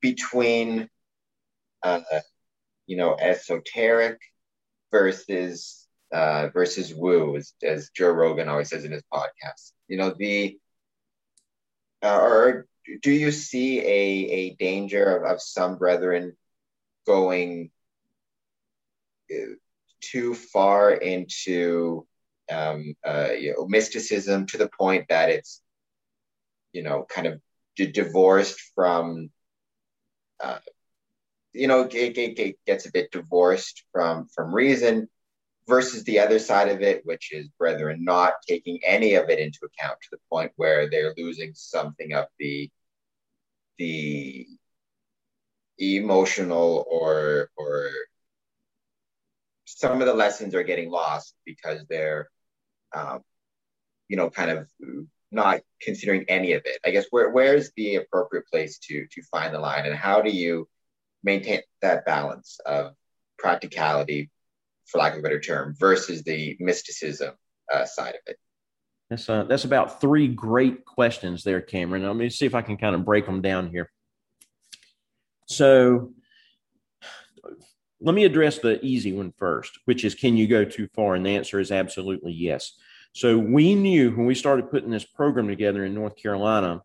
between, 0.00 0.88
uh, 1.82 2.02
you 2.86 2.96
know, 2.96 3.16
esoteric 3.18 4.20
versus 4.92 5.88
uh, 6.12 6.50
versus 6.54 6.94
woo, 6.94 7.34
as, 7.36 7.52
as 7.64 7.90
Joe 7.96 8.12
Rogan 8.12 8.48
always 8.48 8.68
says 8.68 8.84
in 8.84 8.92
his 8.92 9.02
podcast. 9.12 9.72
You 9.88 9.96
know, 9.96 10.14
the 10.16 10.56
uh, 12.02 12.20
or 12.20 12.66
do 13.02 13.10
you 13.10 13.30
see 13.30 13.80
a 13.80 14.30
a 14.40 14.54
danger 14.56 15.16
of, 15.16 15.30
of 15.30 15.42
some 15.42 15.76
brethren 15.76 16.36
going 17.06 17.70
uh, 19.32 19.54
too 20.00 20.34
far 20.34 20.92
into 20.92 22.06
um, 22.50 22.94
uh, 23.04 23.30
you 23.38 23.54
know, 23.56 23.66
mysticism 23.66 24.46
to 24.46 24.58
the 24.58 24.68
point 24.68 25.06
that 25.08 25.30
it's, 25.30 25.62
you 26.72 26.82
know, 26.82 27.06
kind 27.08 27.26
of 27.26 27.40
d- 27.76 27.86
divorced 27.92 28.60
from, 28.74 29.30
uh, 30.42 30.58
you 31.52 31.68
know, 31.68 31.82
it, 31.82 32.18
it, 32.18 32.38
it, 32.38 32.56
gets 32.66 32.86
a 32.86 32.92
bit 32.92 33.10
divorced 33.12 33.84
from 33.92 34.26
from 34.34 34.54
reason, 34.54 35.08
versus 35.70 36.04
the 36.04 36.18
other 36.18 36.38
side 36.38 36.68
of 36.68 36.82
it, 36.82 37.00
which 37.06 37.32
is 37.32 37.48
brethren 37.58 38.04
not 38.04 38.34
taking 38.46 38.78
any 38.84 39.14
of 39.14 39.30
it 39.30 39.38
into 39.38 39.60
account 39.64 39.98
to 40.02 40.08
the 40.12 40.18
point 40.30 40.52
where 40.56 40.90
they're 40.90 41.14
losing 41.16 41.52
something 41.54 42.12
of 42.12 42.26
the 42.38 42.68
the 43.78 44.46
emotional 45.78 46.84
or 46.90 47.50
or 47.56 47.88
some 49.64 50.00
of 50.02 50.06
the 50.06 50.12
lessons 50.14 50.54
are 50.54 50.64
getting 50.64 50.90
lost 50.90 51.34
because 51.46 51.86
they're 51.88 52.28
um, 52.94 53.20
you 54.08 54.16
know 54.16 54.28
kind 54.28 54.50
of 54.50 54.68
not 55.32 55.60
considering 55.80 56.24
any 56.28 56.52
of 56.52 56.62
it. 56.64 56.78
I 56.84 56.90
guess 56.90 57.06
where 57.10 57.30
where's 57.30 57.70
the 57.76 57.96
appropriate 57.96 58.46
place 58.48 58.78
to 58.88 59.06
to 59.10 59.22
find 59.30 59.54
the 59.54 59.60
line 59.60 59.86
and 59.86 59.94
how 59.94 60.20
do 60.20 60.30
you 60.30 60.68
maintain 61.22 61.60
that 61.80 62.04
balance 62.04 62.58
of 62.66 62.94
practicality 63.38 64.30
for 64.90 64.98
lack 64.98 65.12
of 65.12 65.20
a 65.20 65.22
better 65.22 65.40
term 65.40 65.74
versus 65.78 66.22
the 66.22 66.56
mysticism 66.60 67.34
uh, 67.72 67.84
side 67.84 68.14
of 68.14 68.20
it 68.26 68.36
that's 69.08 69.28
uh, 69.28 69.44
that's 69.44 69.64
about 69.64 70.00
three 70.00 70.28
great 70.28 70.84
questions 70.84 71.42
there 71.44 71.60
cameron 71.60 72.02
let 72.02 72.16
me 72.16 72.28
see 72.28 72.46
if 72.46 72.54
i 72.54 72.62
can 72.62 72.76
kind 72.76 72.94
of 72.94 73.04
break 73.04 73.26
them 73.26 73.40
down 73.40 73.70
here 73.70 73.90
so 75.46 76.12
let 78.00 78.14
me 78.14 78.24
address 78.24 78.58
the 78.58 78.82
easy 78.84 79.12
one 79.12 79.32
first, 79.36 79.78
which 79.84 80.04
is 80.04 80.14
can 80.14 80.36
you 80.36 80.46
go 80.46 80.64
too 80.64 80.88
far? 80.94 81.14
And 81.14 81.24
the 81.24 81.36
answer 81.36 81.60
is 81.60 81.70
absolutely 81.70 82.32
yes. 82.32 82.72
So 83.12 83.36
we 83.36 83.74
knew 83.74 84.12
when 84.12 84.26
we 84.26 84.34
started 84.34 84.70
putting 84.70 84.90
this 84.90 85.04
program 85.04 85.48
together 85.48 85.84
in 85.84 85.94
North 85.94 86.16
Carolina 86.16 86.82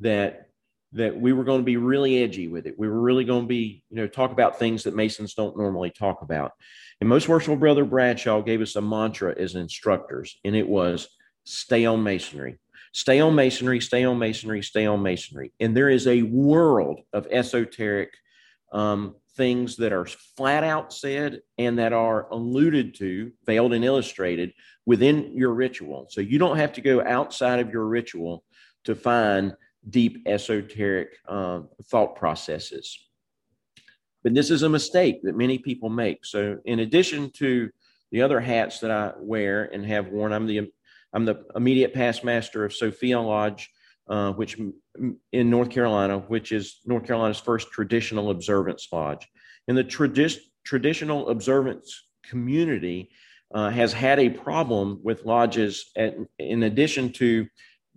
that 0.00 0.48
that 0.94 1.20
we 1.20 1.32
were 1.32 1.44
going 1.44 1.60
to 1.60 1.64
be 1.64 1.76
really 1.76 2.22
edgy 2.22 2.48
with 2.48 2.66
it. 2.66 2.78
We 2.78 2.88
were 2.88 3.00
really 3.00 3.24
going 3.24 3.42
to 3.42 3.48
be, 3.48 3.82
you 3.90 3.96
know, 3.96 4.06
talk 4.06 4.30
about 4.30 4.58
things 4.58 4.84
that 4.84 4.94
Masons 4.94 5.34
don't 5.34 5.56
normally 5.56 5.90
talk 5.90 6.22
about. 6.22 6.52
And 7.00 7.08
most 7.08 7.28
worshipful 7.28 7.56
brother 7.56 7.84
Bradshaw 7.84 8.40
gave 8.42 8.60
us 8.60 8.76
a 8.76 8.80
mantra 8.80 9.34
as 9.36 9.56
instructors, 9.56 10.38
and 10.44 10.54
it 10.54 10.68
was 10.68 11.08
stay 11.44 11.84
on 11.84 12.02
masonry. 12.02 12.58
Stay 12.92 13.18
on 13.18 13.34
masonry, 13.34 13.80
stay 13.80 14.04
on 14.04 14.20
masonry, 14.20 14.62
stay 14.62 14.86
on 14.86 15.02
masonry. 15.02 15.52
And 15.58 15.76
there 15.76 15.90
is 15.90 16.06
a 16.06 16.22
world 16.22 17.00
of 17.12 17.26
esoteric 17.28 18.10
um, 18.72 19.16
things 19.36 19.76
that 19.78 19.92
are 19.92 20.06
flat 20.36 20.62
out 20.62 20.92
said 20.92 21.40
and 21.58 21.78
that 21.80 21.92
are 21.92 22.28
alluded 22.30 22.94
to, 22.96 23.32
veiled 23.44 23.72
and 23.72 23.84
illustrated 23.84 24.52
within 24.86 25.36
your 25.36 25.52
ritual. 25.54 26.06
So 26.08 26.20
you 26.20 26.38
don't 26.38 26.56
have 26.56 26.74
to 26.74 26.80
go 26.80 27.02
outside 27.02 27.58
of 27.58 27.72
your 27.72 27.86
ritual 27.86 28.44
to 28.84 28.94
find 28.94 29.54
deep 29.90 30.22
esoteric 30.26 31.16
uh, 31.28 31.60
thought 31.84 32.16
processes. 32.16 32.98
But 34.22 34.34
this 34.34 34.50
is 34.50 34.62
a 34.62 34.68
mistake 34.68 35.22
that 35.22 35.36
many 35.36 35.58
people 35.58 35.90
make. 35.90 36.24
So, 36.24 36.58
in 36.64 36.80
addition 36.80 37.30
to 37.32 37.70
the 38.10 38.22
other 38.22 38.40
hats 38.40 38.80
that 38.80 38.90
I 38.90 39.12
wear 39.18 39.64
and 39.64 39.84
have 39.84 40.08
worn, 40.08 40.32
I'm 40.32 40.46
the 40.46 40.70
I'm 41.12 41.24
the 41.24 41.44
immediate 41.54 41.94
past 41.94 42.24
master 42.24 42.64
of 42.64 42.72
Sophia 42.72 43.20
Lodge 43.20 43.70
uh, 44.08 44.32
which 44.32 44.58
in 45.32 45.50
North 45.50 45.70
Carolina, 45.70 46.18
which 46.18 46.52
is 46.52 46.80
North 46.84 47.06
Carolina's 47.06 47.40
first 47.40 47.70
traditional 47.70 48.30
observance 48.30 48.88
lodge. 48.92 49.26
And 49.66 49.76
the 49.76 49.84
tradi- 49.84 50.38
traditional 50.64 51.30
observance 51.30 52.04
community 52.22 53.10
uh, 53.54 53.70
has 53.70 53.92
had 53.92 54.18
a 54.18 54.28
problem 54.28 55.00
with 55.02 55.24
lodges 55.24 55.90
at, 55.96 56.16
in 56.38 56.64
addition 56.64 57.12
to 57.12 57.46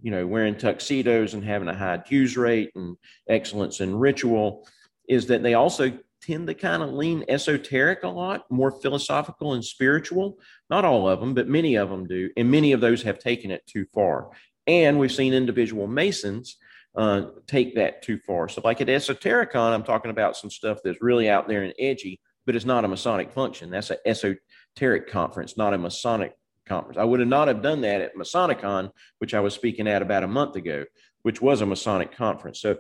you 0.02 0.12
know 0.12 0.26
wearing 0.26 0.56
tuxedos 0.56 1.34
and 1.34 1.44
having 1.44 1.68
a 1.68 1.74
high 1.74 1.98
dues 1.98 2.38
rate 2.38 2.72
and 2.76 2.96
excellence 3.30 3.80
in 3.80 3.96
ritual 3.96 4.68
is 5.08 5.28
that 5.28 5.44
they 5.44 5.54
also 5.54 5.92
tend 6.22 6.48
to 6.48 6.54
kind 6.54 6.84
of 6.84 6.92
lean 6.92 7.24
esoteric 7.30 8.04
a 8.04 8.08
lot 8.08 8.50
more 8.50 8.72
philosophical 8.72 9.54
and 9.54 9.64
spiritual 9.64 10.38
not 10.70 10.86
all 10.86 11.08
of 11.08 11.20
them 11.20 11.34
but 11.34 11.48
many 11.48 11.76
of 11.76 11.90
them 11.90 12.06
do 12.06 12.30
and 12.38 12.50
many 12.50 12.72
of 12.72 12.82
those 12.82 13.02
have 13.04 13.20
taken 13.20 13.52
it 13.52 13.66
too 13.66 13.86
far 13.94 14.30
and 14.68 15.00
we've 15.00 15.12
seen 15.12 15.34
individual 15.34 15.88
Masons 15.88 16.58
uh, 16.96 17.28
take 17.48 17.76
that 17.76 18.02
too 18.02 18.20
far. 18.20 18.50
So, 18.50 18.62
like 18.64 18.82
at 18.82 18.88
Esotericon, 18.88 19.74
I'm 19.74 19.84
talking 19.84 20.12
about 20.12 20.36
some 20.36 20.50
stuff 20.50 20.80
that's 20.84 21.02
really 21.02 21.30
out 21.30 21.48
there 21.48 21.64
and 21.64 21.74
edgy, 21.80 22.20
but 22.46 22.56
it's 22.56 22.66
not 22.66 22.86
a 22.86 22.88
Masonic 22.88 23.32
function. 23.32 23.70
That's 23.70 23.92
an 23.92 23.98
esoteric 24.06 25.10
conference, 25.10 25.58
not 25.58 25.74
a 25.74 25.78
Masonic 25.78 26.36
conference. 26.68 26.98
I 26.98 27.04
would 27.04 27.20
have 27.20 27.30
not 27.30 27.48
have 27.48 27.62
done 27.62 27.82
that 27.82 28.02
at 28.02 28.16
Masonicon, 28.16 28.92
which 29.20 29.34
I 29.34 29.40
was 29.40 29.54
speaking 29.54 29.88
at 29.88 30.02
about 30.02 30.24
a 30.24 30.28
month 30.28 30.56
ago, 30.56 30.86
which 31.24 31.42
was 31.42 31.62
a 31.62 31.66
Masonic 31.66 32.16
conference. 32.16 32.60
So 32.60 32.78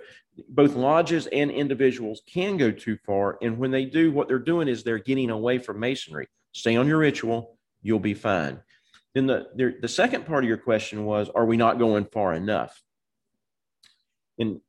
both 0.49 0.75
lodges 0.75 1.27
and 1.27 1.51
individuals 1.51 2.21
can 2.31 2.57
go 2.57 2.71
too 2.71 2.97
far. 3.05 3.37
And 3.41 3.57
when 3.57 3.71
they 3.71 3.85
do, 3.85 4.11
what 4.11 4.27
they're 4.27 4.39
doing 4.39 4.67
is 4.67 4.83
they're 4.83 4.99
getting 4.99 5.29
away 5.29 5.57
from 5.57 5.79
masonry. 5.79 6.27
Stay 6.53 6.75
on 6.75 6.87
your 6.87 6.99
ritual, 6.99 7.57
you'll 7.81 7.99
be 7.99 8.13
fine. 8.13 8.59
Then 9.13 9.27
the, 9.27 9.47
the, 9.55 9.75
the 9.81 9.87
second 9.87 10.25
part 10.25 10.43
of 10.43 10.47
your 10.47 10.57
question 10.57 11.05
was, 11.05 11.29
are 11.29 11.45
we 11.45 11.57
not 11.57 11.79
going 11.79 12.05
far 12.05 12.33
enough? 12.33 12.81
And, 14.39 14.61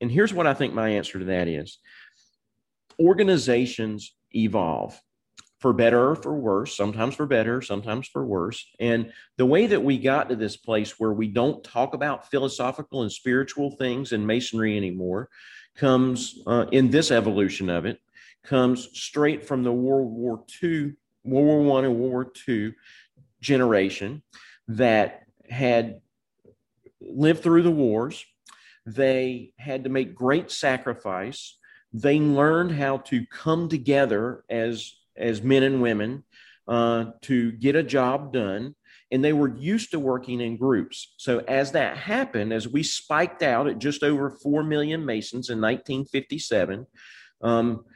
and 0.00 0.10
here's 0.10 0.32
what 0.32 0.46
I 0.46 0.54
think 0.54 0.74
my 0.74 0.90
answer 0.90 1.18
to 1.18 1.24
that 1.26 1.48
is 1.48 1.78
organizations 3.00 4.14
evolve 4.34 5.00
for 5.58 5.72
better 5.72 6.10
or 6.10 6.16
for 6.16 6.34
worse, 6.34 6.76
sometimes 6.76 7.16
for 7.16 7.26
better, 7.26 7.60
sometimes 7.60 8.06
for 8.06 8.24
worse. 8.24 8.64
And 8.78 9.12
the 9.36 9.46
way 9.46 9.66
that 9.66 9.82
we 9.82 9.98
got 9.98 10.28
to 10.28 10.36
this 10.36 10.56
place 10.56 10.98
where 11.00 11.12
we 11.12 11.28
don't 11.28 11.64
talk 11.64 11.94
about 11.94 12.30
philosophical 12.30 13.02
and 13.02 13.10
spiritual 13.10 13.72
things 13.72 14.12
in 14.12 14.24
masonry 14.24 14.76
anymore 14.76 15.28
comes 15.74 16.40
uh, 16.46 16.66
in 16.70 16.90
this 16.90 17.10
evolution 17.10 17.70
of 17.70 17.86
it 17.86 17.98
comes 18.44 18.88
straight 18.98 19.46
from 19.46 19.62
the 19.62 19.72
World 19.72 20.10
War 20.12 20.44
II, 20.62 20.94
World 21.24 21.46
War 21.46 21.62
One 21.62 21.84
and 21.84 21.96
World 21.96 22.12
War 22.12 22.32
II 22.48 22.74
generation 23.40 24.22
that 24.68 25.22
had 25.48 26.00
lived 27.00 27.42
through 27.42 27.62
the 27.62 27.70
wars. 27.70 28.24
They 28.86 29.52
had 29.58 29.84
to 29.84 29.90
make 29.90 30.14
great 30.14 30.50
sacrifice. 30.50 31.58
They 31.92 32.18
learned 32.18 32.72
how 32.72 32.98
to 32.98 33.26
come 33.26 33.68
together 33.68 34.44
as, 34.48 34.94
as 35.18 35.42
men 35.42 35.62
and 35.62 35.82
women 35.82 36.24
uh, 36.66 37.06
to 37.22 37.52
get 37.52 37.76
a 37.76 37.82
job 37.82 38.32
done. 38.32 38.74
And 39.10 39.24
they 39.24 39.32
were 39.32 39.56
used 39.56 39.92
to 39.92 39.98
working 39.98 40.42
in 40.42 40.58
groups. 40.58 41.14
So, 41.16 41.38
as 41.38 41.72
that 41.72 41.96
happened, 41.96 42.52
as 42.52 42.68
we 42.68 42.82
spiked 42.82 43.42
out 43.42 43.66
at 43.66 43.78
just 43.78 44.02
over 44.02 44.28
4 44.28 44.62
million 44.62 45.06
Masons 45.06 45.48
in 45.48 45.62
1957, 45.62 46.86
um, 47.40 47.86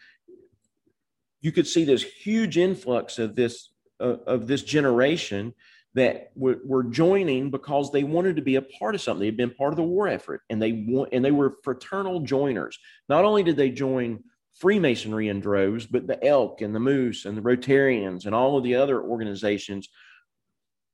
you 1.42 1.52
could 1.52 1.66
see 1.66 1.84
this 1.84 2.02
huge 2.02 2.56
influx 2.56 3.18
of 3.18 3.34
this 3.36 3.72
of 4.00 4.46
this 4.46 4.62
generation 4.62 5.54
that 5.94 6.30
were, 6.34 6.84
joining 6.84 7.50
because 7.50 7.92
they 7.92 8.02
wanted 8.02 8.36
to 8.36 8.42
be 8.42 8.56
a 8.56 8.62
part 8.62 8.94
of 8.94 9.00
something. 9.00 9.20
They 9.20 9.26
had 9.26 9.36
been 9.36 9.50
part 9.50 9.72
of 9.72 9.76
the 9.76 9.82
war 9.82 10.08
effort, 10.08 10.40
and 10.48 10.60
they 10.60 10.72
want, 10.72 11.10
and 11.12 11.24
they 11.24 11.30
were 11.30 11.54
fraternal 11.62 12.20
joiners. 12.20 12.78
Not 13.08 13.24
only 13.24 13.42
did 13.42 13.56
they 13.56 13.70
join 13.70 14.24
Freemasonry 14.62 15.26
in 15.26 15.40
droves, 15.40 15.86
but 15.86 16.06
the 16.06 16.24
Elk 16.24 16.60
and 16.60 16.72
the 16.72 16.78
Moose 16.78 17.24
and 17.24 17.36
the 17.36 17.42
Rotarians 17.42 18.26
and 18.26 18.34
all 18.34 18.56
of 18.56 18.62
the 18.62 18.76
other 18.76 19.02
organizations 19.02 19.88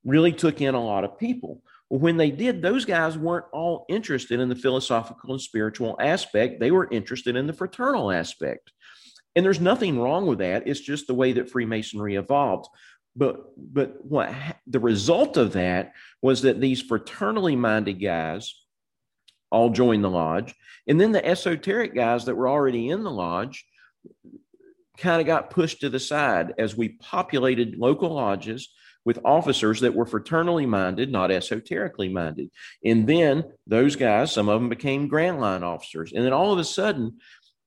really 0.04 0.32
took 0.32 0.62
in 0.62 0.74
a 0.74 0.82
lot 0.82 1.04
of 1.04 1.18
people. 1.18 1.62
When 1.88 2.16
they 2.16 2.30
did, 2.30 2.62
those 2.62 2.86
guys 2.86 3.18
weren't 3.18 3.44
all 3.52 3.84
interested 3.90 4.40
in 4.40 4.48
the 4.48 4.54
philosophical 4.54 5.32
and 5.32 5.40
spiritual 5.40 5.98
aspect. 6.00 6.60
They 6.60 6.70
were 6.70 6.88
interested 6.90 7.36
in 7.36 7.46
the 7.46 7.52
fraternal 7.52 8.10
aspect. 8.10 8.72
And 9.36 9.44
there's 9.44 9.60
nothing 9.60 10.00
wrong 10.00 10.24
with 10.24 10.38
that. 10.38 10.66
It's 10.66 10.80
just 10.80 11.06
the 11.06 11.12
way 11.14 11.34
that 11.34 11.50
Freemasonry 11.50 12.14
evolved. 12.14 12.68
But 13.14 13.52
but 13.58 14.02
what 14.02 14.32
the 14.66 14.80
result 14.80 15.36
of 15.36 15.52
that 15.52 15.92
was 16.22 16.40
that 16.40 16.58
these 16.58 16.82
fraternally 16.82 17.56
minded 17.56 18.00
guys 18.00 18.54
all 19.50 19.70
joined 19.70 20.04
the 20.04 20.10
lodge, 20.10 20.54
and 20.86 21.00
then 21.00 21.12
the 21.12 21.24
esoteric 21.24 21.94
guys 21.94 22.24
that 22.24 22.34
were 22.34 22.48
already 22.48 22.88
in 22.90 23.04
the 23.04 23.10
lodge 23.10 23.66
kind 24.98 25.20
of 25.20 25.26
got 25.26 25.50
pushed 25.50 25.80
to 25.80 25.88
the 25.88 26.00
side 26.00 26.54
as 26.58 26.76
we 26.76 26.88
populated 26.88 27.76
local 27.78 28.10
lodges 28.10 28.68
with 29.04 29.20
officers 29.24 29.80
that 29.80 29.94
were 29.94 30.04
fraternally 30.04 30.66
minded, 30.66 31.10
not 31.10 31.30
esoterically 31.30 32.08
minded. 32.08 32.50
And 32.84 33.06
then 33.06 33.44
those 33.66 33.96
guys, 33.96 34.32
some 34.32 34.48
of 34.48 34.60
them 34.60 34.68
became 34.68 35.08
Grand 35.08 35.40
Line 35.40 35.62
officers. 35.62 36.12
And 36.12 36.24
then 36.24 36.32
all 36.32 36.52
of 36.52 36.58
a 36.58 36.64
sudden, 36.64 37.18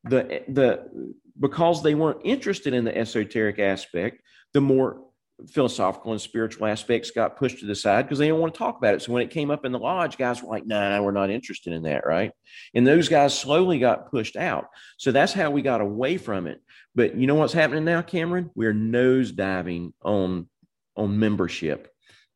the 0.03 0.43
the 0.47 1.15
because 1.39 1.81
they 1.81 1.95
weren't 1.95 2.21
interested 2.23 2.73
in 2.73 2.83
the 2.83 2.95
esoteric 2.95 3.59
aspect, 3.59 4.21
the 4.53 4.61
more 4.61 5.01
philosophical 5.49 6.11
and 6.11 6.21
spiritual 6.21 6.67
aspects 6.67 7.11
got 7.11 7.37
pushed 7.37 7.59
to 7.59 7.65
the 7.65 7.75
side 7.75 8.03
because 8.03 8.19
they 8.19 8.25
didn't 8.25 8.39
want 8.39 8.53
to 8.53 8.57
talk 8.57 8.77
about 8.77 8.95
it. 8.95 9.01
So 9.01 9.11
when 9.11 9.23
it 9.23 9.29
came 9.29 9.51
up 9.51 9.65
in 9.65 9.71
the 9.71 9.79
lodge, 9.79 10.17
guys 10.17 10.41
were 10.41 10.49
like, 10.49 10.65
nah, 10.65 11.01
we're 11.01 11.11
not 11.11 11.29
interested 11.29 11.73
in 11.73 11.83
that, 11.83 12.05
right? 12.05 12.31
And 12.73 12.85
those 12.85 13.09
guys 13.09 13.37
slowly 13.37 13.79
got 13.79 14.11
pushed 14.11 14.35
out. 14.35 14.67
So 14.97 15.11
that's 15.11 15.33
how 15.33 15.51
we 15.51 15.61
got 15.61 15.81
away 15.81 16.17
from 16.17 16.47
it. 16.47 16.61
But 16.95 17.15
you 17.15 17.27
know 17.27 17.35
what's 17.35 17.53
happening 17.53 17.85
now, 17.85 18.01
Cameron? 18.01 18.49
We're 18.55 18.73
nose 18.73 19.31
diving 19.31 19.93
on 20.01 20.49
on 20.95 21.17
membership. 21.17 21.87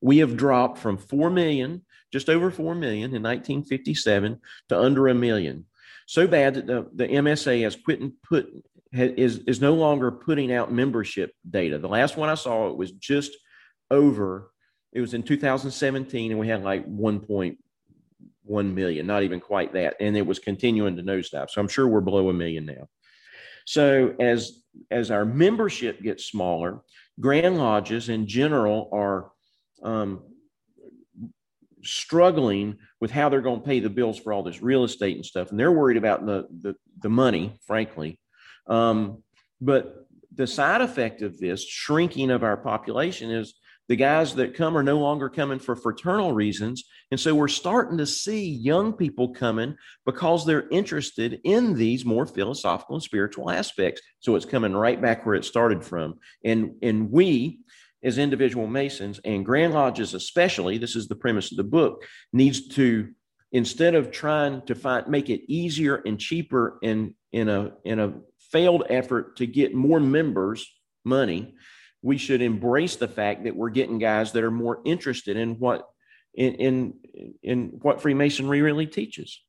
We 0.02 0.20
have 0.20 0.38
dropped 0.38 0.78
from 0.78 0.98
4 0.98 1.30
million, 1.30 1.84
just 2.12 2.30
over 2.30 2.52
4 2.52 2.76
million 2.76 3.14
in 3.14 3.24
1957 3.24 4.40
to 4.70 4.80
under 4.80 5.08
a 5.08 5.14
million. 5.14 5.66
So 6.08 6.28
bad 6.28 6.54
that 6.56 6.68
the, 6.68 6.88
the 6.94 7.08
MSA 7.08 7.64
has 7.64 7.76
quit 7.76 8.00
and 8.00 8.14
put 8.22 8.48
is 8.92 9.40
is 9.40 9.62
no 9.62 9.74
longer 9.74 10.12
putting 10.12 10.54
out 10.54 10.72
membership 10.72 11.32
data. 11.50 11.78
The 11.78 11.88
last 11.88 12.18
one 12.18 12.30
I 12.30 12.36
saw 12.36 12.70
it 12.70 12.78
was 12.78 12.92
just 12.92 13.32
over. 13.92 14.52
It 14.94 15.02
was 15.02 15.14
in 15.14 15.24
2017, 15.24 16.32
and 16.32 16.40
we 16.40 16.48
had 16.48 16.64
like 16.64 16.86
1.1 16.88 18.74
million, 18.74 19.08
not 19.08 19.24
even 19.24 19.42
quite 19.42 19.74
that, 19.74 19.96
and 20.00 20.16
it 20.16 20.26
was 20.26 20.40
continuing 20.40 20.96
to 20.96 21.04
nosedive. 21.04 21.50
So 21.50 21.60
I'm 21.60 21.68
sure 21.68 21.88
we're 21.88 22.02
below 22.02 22.30
a 22.30 22.34
million 22.34 22.66
now. 22.66 22.88
So 23.66 24.16
as 24.20 24.64
as 24.92 25.12
our 25.12 25.26
membership 25.26 26.02
gets 26.02 26.26
smaller, 26.26 26.82
Grand 27.20 27.58
Lodges 27.58 28.10
in 28.10 28.28
general 28.28 28.90
are 28.92 29.32
um, 29.84 30.22
struggling 31.84 32.78
with 33.00 33.12
how 33.12 33.30
they're 33.30 33.42
going 33.42 33.62
to 33.62 33.66
pay 33.66 33.80
the 33.80 33.90
bills 33.90 34.20
for 34.20 34.34
all 34.34 34.44
this 34.44 34.62
real 34.62 34.84
estate 34.84 35.16
and 35.16 35.26
stuff, 35.26 35.52
and 35.52 35.60
they're 35.60 35.72
worried 35.72 35.98
about 35.98 36.26
the 36.26 36.48
the, 36.62 36.76
the 37.02 37.10
money, 37.10 37.60
frankly. 37.66 38.20
Um, 38.68 39.24
but 39.62 40.08
the 40.34 40.48
side 40.48 40.82
effect 40.82 41.22
of 41.22 41.38
this 41.38 41.66
shrinking 41.66 42.32
of 42.32 42.44
our 42.44 42.58
population 42.58 43.32
is 43.32 43.56
the 43.88 43.96
guys 43.96 44.36
that 44.36 44.56
come 44.56 44.78
are 44.78 44.84
no 44.84 44.98
longer 44.98 45.30
coming 45.30 45.60
for 45.60 45.76
fraternal 45.76 46.34
reasons. 46.34 46.84
And 47.12 47.20
so 47.20 47.36
we're 47.36 47.48
starting 47.48 48.00
to 48.00 48.06
see 48.08 48.50
young 48.50 48.94
people 48.94 49.30
coming 49.30 49.76
because 50.06 50.46
they're 50.46 50.68
interested 50.70 51.40
in 51.44 51.76
these 51.76 52.04
more 52.04 52.26
philosophical 52.26 52.96
and 52.96 53.04
spiritual 53.04 53.52
aspects. 53.52 54.02
So 54.20 54.36
it's 54.36 54.46
coming 54.46 54.74
right 54.74 55.00
back 55.00 55.26
where 55.26 55.36
it 55.36 55.46
started 55.46 55.84
from. 55.84 56.16
And, 56.44 56.76
and 56.82 57.12
we, 57.12 57.60
as 58.04 58.18
individual 58.18 58.66
Masons 58.68 59.20
and 59.24 59.46
Grand 59.46 59.74
Lodges, 59.74 60.16
especially, 60.16 60.80
this 60.80 60.96
is 60.96 61.08
the 61.08 61.16
premise 61.16 61.52
of 61.52 61.58
the 61.58 61.64
book, 61.64 62.06
needs 62.34 62.68
to 62.70 63.10
instead 63.52 63.96
of 63.96 64.12
trying 64.12 64.62
to 64.64 64.76
find 64.76 65.08
make 65.08 65.30
it 65.30 65.42
easier 65.48 65.96
and 66.06 66.20
cheaper 66.20 66.78
in 66.82 67.16
in 67.32 67.48
a 67.48 67.72
in 67.86 68.00
a 68.00 68.14
failed 68.56 68.84
effort 68.90 69.36
to 69.38 69.46
get 69.46 69.74
more 69.74 70.00
members 70.00 70.72
money 71.04 71.56
we 72.06 72.20
should 72.20 72.44
embrace 72.44 72.98
the 72.98 73.08
fact 73.08 73.46
that 73.46 73.56
we're 73.56 73.72
getting 73.72 73.98
guys 73.98 74.32
that 74.32 74.44
are 74.44 74.52
more 74.52 74.80
interested 74.86 75.38
in 75.38 75.58
what 75.58 75.90
in 76.36 76.54
in, 76.54 76.94
in 77.42 77.60
what 77.82 78.00
Freemasonry 78.00 78.62
really 78.62 78.86
teaches. 78.86 79.42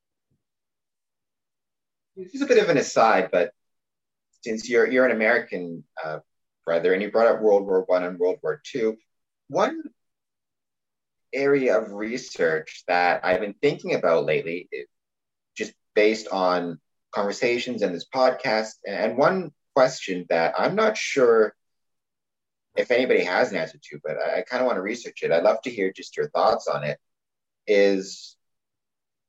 This 2.17 2.35
is 2.35 2.41
a 2.41 2.47
bit 2.47 2.57
of 2.57 2.71
an 2.71 2.79
aside, 2.79 3.29
but 3.31 3.51
since 4.43 4.71
you're 4.71 4.91
you're 4.91 5.05
an 5.05 5.13
American 5.13 5.85
uh, 6.03 6.21
brother 6.65 6.95
and 6.95 7.03
you 7.03 7.11
brought 7.11 7.27
up 7.27 7.43
World 7.43 7.67
War 7.67 7.85
One 7.87 8.05
and 8.05 8.19
World 8.19 8.39
War 8.43 8.63
Two, 8.65 8.97
one 9.49 9.83
area 11.35 11.79
of 11.79 11.93
research 11.93 12.85
that 12.89 13.23
I've 13.23 13.43
been 13.43 13.57
thinking 13.61 13.95
about 13.95 14.25
lately, 14.25 14.67
is 14.73 14.87
just 15.55 15.75
based 15.95 16.29
on 16.29 16.81
conversations 17.17 17.83
and 17.83 17.93
this 17.95 18.09
podcast, 18.21 18.73
and 18.87 19.17
one 19.17 19.39
question 19.75 20.27
that 20.29 20.55
I'm 20.63 20.77
not 20.83 20.97
sure 20.97 21.55
if 22.83 22.91
anybody 22.91 23.25
has 23.25 23.51
an 23.51 23.59
answer 23.63 23.79
to, 23.87 23.99
but 24.05 24.17
I, 24.25 24.39
I 24.39 24.43
kind 24.43 24.61
of 24.61 24.67
want 24.67 24.77
to 24.77 24.83
research 24.83 25.23
it. 25.23 25.33
I'd 25.33 25.49
love 25.51 25.63
to 25.63 25.71
hear 25.71 25.91
just 26.01 26.17
your 26.17 26.29
thoughts 26.29 26.67
on 26.69 26.85
it. 26.85 26.99
Is 27.67 28.37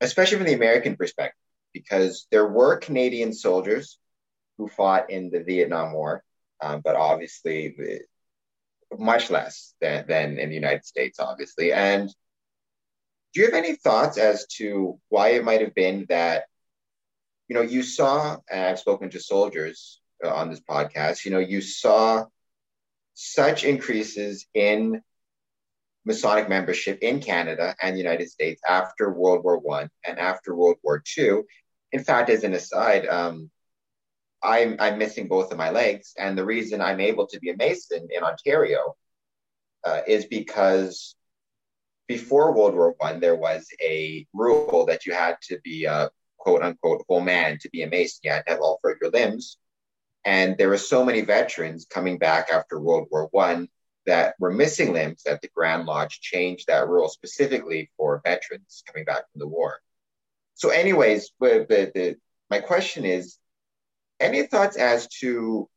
especially 0.07 0.37
from 0.37 0.47
the 0.47 0.59
American 0.61 0.95
perspective, 0.95 1.41
because 1.73 2.27
there 2.29 2.47
were 2.47 2.85
Canadian 2.87 3.33
soldiers 3.33 3.97
who 4.57 4.67
fought 4.67 5.09
in 5.09 5.31
the 5.31 5.43
Vietnam 5.43 5.93
War, 5.93 6.23
um, 6.61 6.81
but 6.83 6.95
obviously 6.95 7.59
much 9.11 9.29
less 9.29 9.73
than, 9.81 10.05
than 10.07 10.37
in 10.37 10.49
the 10.49 10.55
United 10.63 10.85
States, 10.85 11.19
obviously. 11.19 11.73
And 11.73 12.09
do 13.33 13.41
you 13.41 13.45
have 13.47 13.63
any 13.63 13.75
thoughts 13.75 14.17
as 14.17 14.45
to 14.57 14.99
why 15.09 15.29
it 15.29 15.43
might 15.43 15.61
have 15.61 15.75
been 15.83 16.05
that, 16.09 16.45
you 17.47 17.55
know, 17.55 17.61
you 17.61 17.83
saw, 17.83 18.37
and 18.51 18.65
I've 18.65 18.79
spoken 18.79 19.09
to 19.11 19.19
soldiers 19.19 20.01
uh, 20.23 20.33
on 20.33 20.49
this 20.49 20.59
podcast, 20.59 21.25
you 21.25 21.31
know, 21.31 21.39
you 21.39 21.61
saw 21.61 22.25
such 23.13 23.63
increases 23.63 24.45
in 24.53 25.01
Masonic 26.05 26.47
membership 26.47 26.99
in 27.01 27.19
Canada 27.19 27.75
and 27.81 27.93
the 27.93 27.99
United 27.99 28.29
States 28.29 28.61
after 28.67 29.11
World 29.11 29.43
War 29.43 29.59
One 29.59 29.89
and 30.07 30.19
after 30.19 30.55
World 30.55 30.77
War 30.83 31.03
Two. 31.05 31.45
In 31.91 32.03
fact, 32.03 32.29
as 32.29 32.43
an 32.43 32.53
aside, 32.53 33.05
um, 33.07 33.49
I'm, 34.43 34.77
I'm 34.79 34.97
missing 34.97 35.27
both 35.27 35.51
of 35.51 35.57
my 35.57 35.69
legs, 35.71 36.13
and 36.17 36.37
the 36.37 36.45
reason 36.45 36.81
I'm 36.81 36.99
able 36.99 37.27
to 37.27 37.39
be 37.39 37.49
a 37.49 37.57
Mason 37.57 38.07
in 38.09 38.23
Ontario 38.23 38.95
uh, 39.85 40.01
is 40.07 40.25
because 40.25 41.15
before 42.07 42.53
World 42.53 42.75
War 42.75 42.95
One, 42.99 43.19
there 43.19 43.35
was 43.35 43.67
a 43.81 44.25
rule 44.33 44.85
that 44.87 45.05
you 45.05 45.13
had 45.13 45.37
to 45.49 45.59
be 45.63 45.85
a 45.85 46.09
quote 46.47 46.63
unquote 46.63 47.03
whole 47.09 47.19
man 47.19 47.57
to 47.59 47.69
be 47.71 47.81
a 47.81 47.87
Mason. 47.87 48.21
To 48.23 48.43
have 48.47 48.61
all 48.61 48.79
your 49.01 49.11
limbs. 49.11 49.57
And 50.23 50.57
there 50.57 50.69
were 50.69 50.77
so 50.77 51.03
many 51.03 51.21
veterans 51.21 51.85
coming 51.89 52.17
back 52.17 52.49
after 52.49 52.79
World 52.79 53.09
War 53.11 53.27
One 53.31 53.67
that 54.05 54.35
were 54.39 54.51
missing 54.51 54.93
limbs 54.93 55.23
that 55.23 55.41
the 55.41 55.49
Grand 55.53 55.85
Lodge 55.85 56.21
changed 56.21 56.67
that 56.67 56.87
rule 56.87 57.09
specifically 57.09 57.91
for 57.97 58.21
veterans 58.23 58.81
coming 58.87 59.03
back 59.03 59.23
from 59.31 59.39
the 59.39 59.47
war. 59.47 59.79
So, 60.55 60.69
anyways, 60.69 61.31
the, 61.41 61.91
the, 61.93 62.15
my 62.49 62.61
question 62.61 63.03
is 63.03 63.37
any 64.21 64.43
thoughts 64.43 64.77
as 64.77 65.09
to 65.19 65.69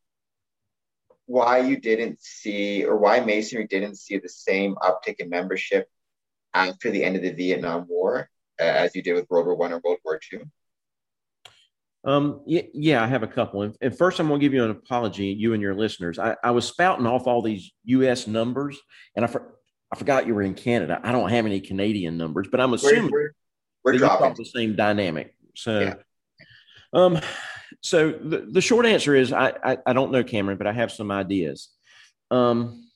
why 1.26 1.59
you 1.59 1.80
didn't 1.80 2.20
see 2.20 2.85
or 2.85 2.96
why 2.96 3.18
Masonry 3.20 3.66
didn't 3.66 3.98
see 3.98 4.18
the 4.18 4.28
same 4.28 4.76
uptick 4.76 5.16
in 5.18 5.28
membership 5.30 5.88
after 6.54 6.92
the 6.92 7.02
end 7.02 7.16
of 7.16 7.22
the 7.22 7.33
Vietnam 7.33 7.87
War 7.88 8.30
uh, 8.61 8.64
as 8.64 8.94
you 8.94 9.02
did 9.02 9.14
with 9.14 9.28
World 9.30 9.46
War 9.46 9.56
One 9.56 9.72
or 9.72 9.80
World 9.83 9.98
War 10.04 10.20
Two? 10.22 10.44
Um, 12.05 12.41
yeah, 12.47 12.63
yeah, 12.73 13.03
I 13.03 13.07
have 13.07 13.23
a 13.23 13.27
couple. 13.27 13.63
And, 13.63 13.97
first, 13.97 14.19
I'm 14.19 14.29
going 14.29 14.41
to 14.41 14.45
give 14.45 14.55
you 14.55 14.65
an 14.65 14.71
apology, 14.71 15.27
you 15.27 15.53
and 15.53 15.63
your 15.63 15.75
listeners. 15.75 16.19
I, 16.19 16.37
I 16.43 16.51
was 16.51 16.67
spouting 16.67 17.07
off 17.07 17.27
all 17.27 17.43
these 17.43 17.73
U.S. 17.85 18.27
numbers, 18.27 18.79
and 19.17 19.25
I, 19.25 19.29
for, 19.29 19.55
I 19.93 19.97
forgot 19.97 20.27
you 20.27 20.35
were 20.35 20.43
in 20.43 20.55
Canada. 20.55 20.99
I 21.03 21.13
don't 21.13 21.29
have 21.29 21.45
any 21.45 21.61
Canadian 21.61 22.17
numbers, 22.17 22.49
but 22.51 22.61
I'm 22.61 22.73
assuming 22.73 23.11
we're, 23.11 23.33
we're, 23.85 23.93
we're 23.99 24.35
the 24.35 24.45
same 24.45 24.77
dynamic. 24.77 25.35
So, 25.55 25.81
yeah. 25.81 25.95
um, 26.95 27.21
so 27.83 28.13
the, 28.13 28.49
the 28.51 28.61
short 28.61 28.87
answer 28.87 29.15
is 29.15 29.33
I, 29.33 29.53
I, 29.63 29.79
I 29.87 29.93
don't 29.93 30.13
know 30.13 30.25
Cameron, 30.25 30.59
but 30.59 30.67
I 30.67 30.73
have 30.73 30.91
some 30.91 31.11
ideas. 31.11 31.69
Um, 32.31 32.87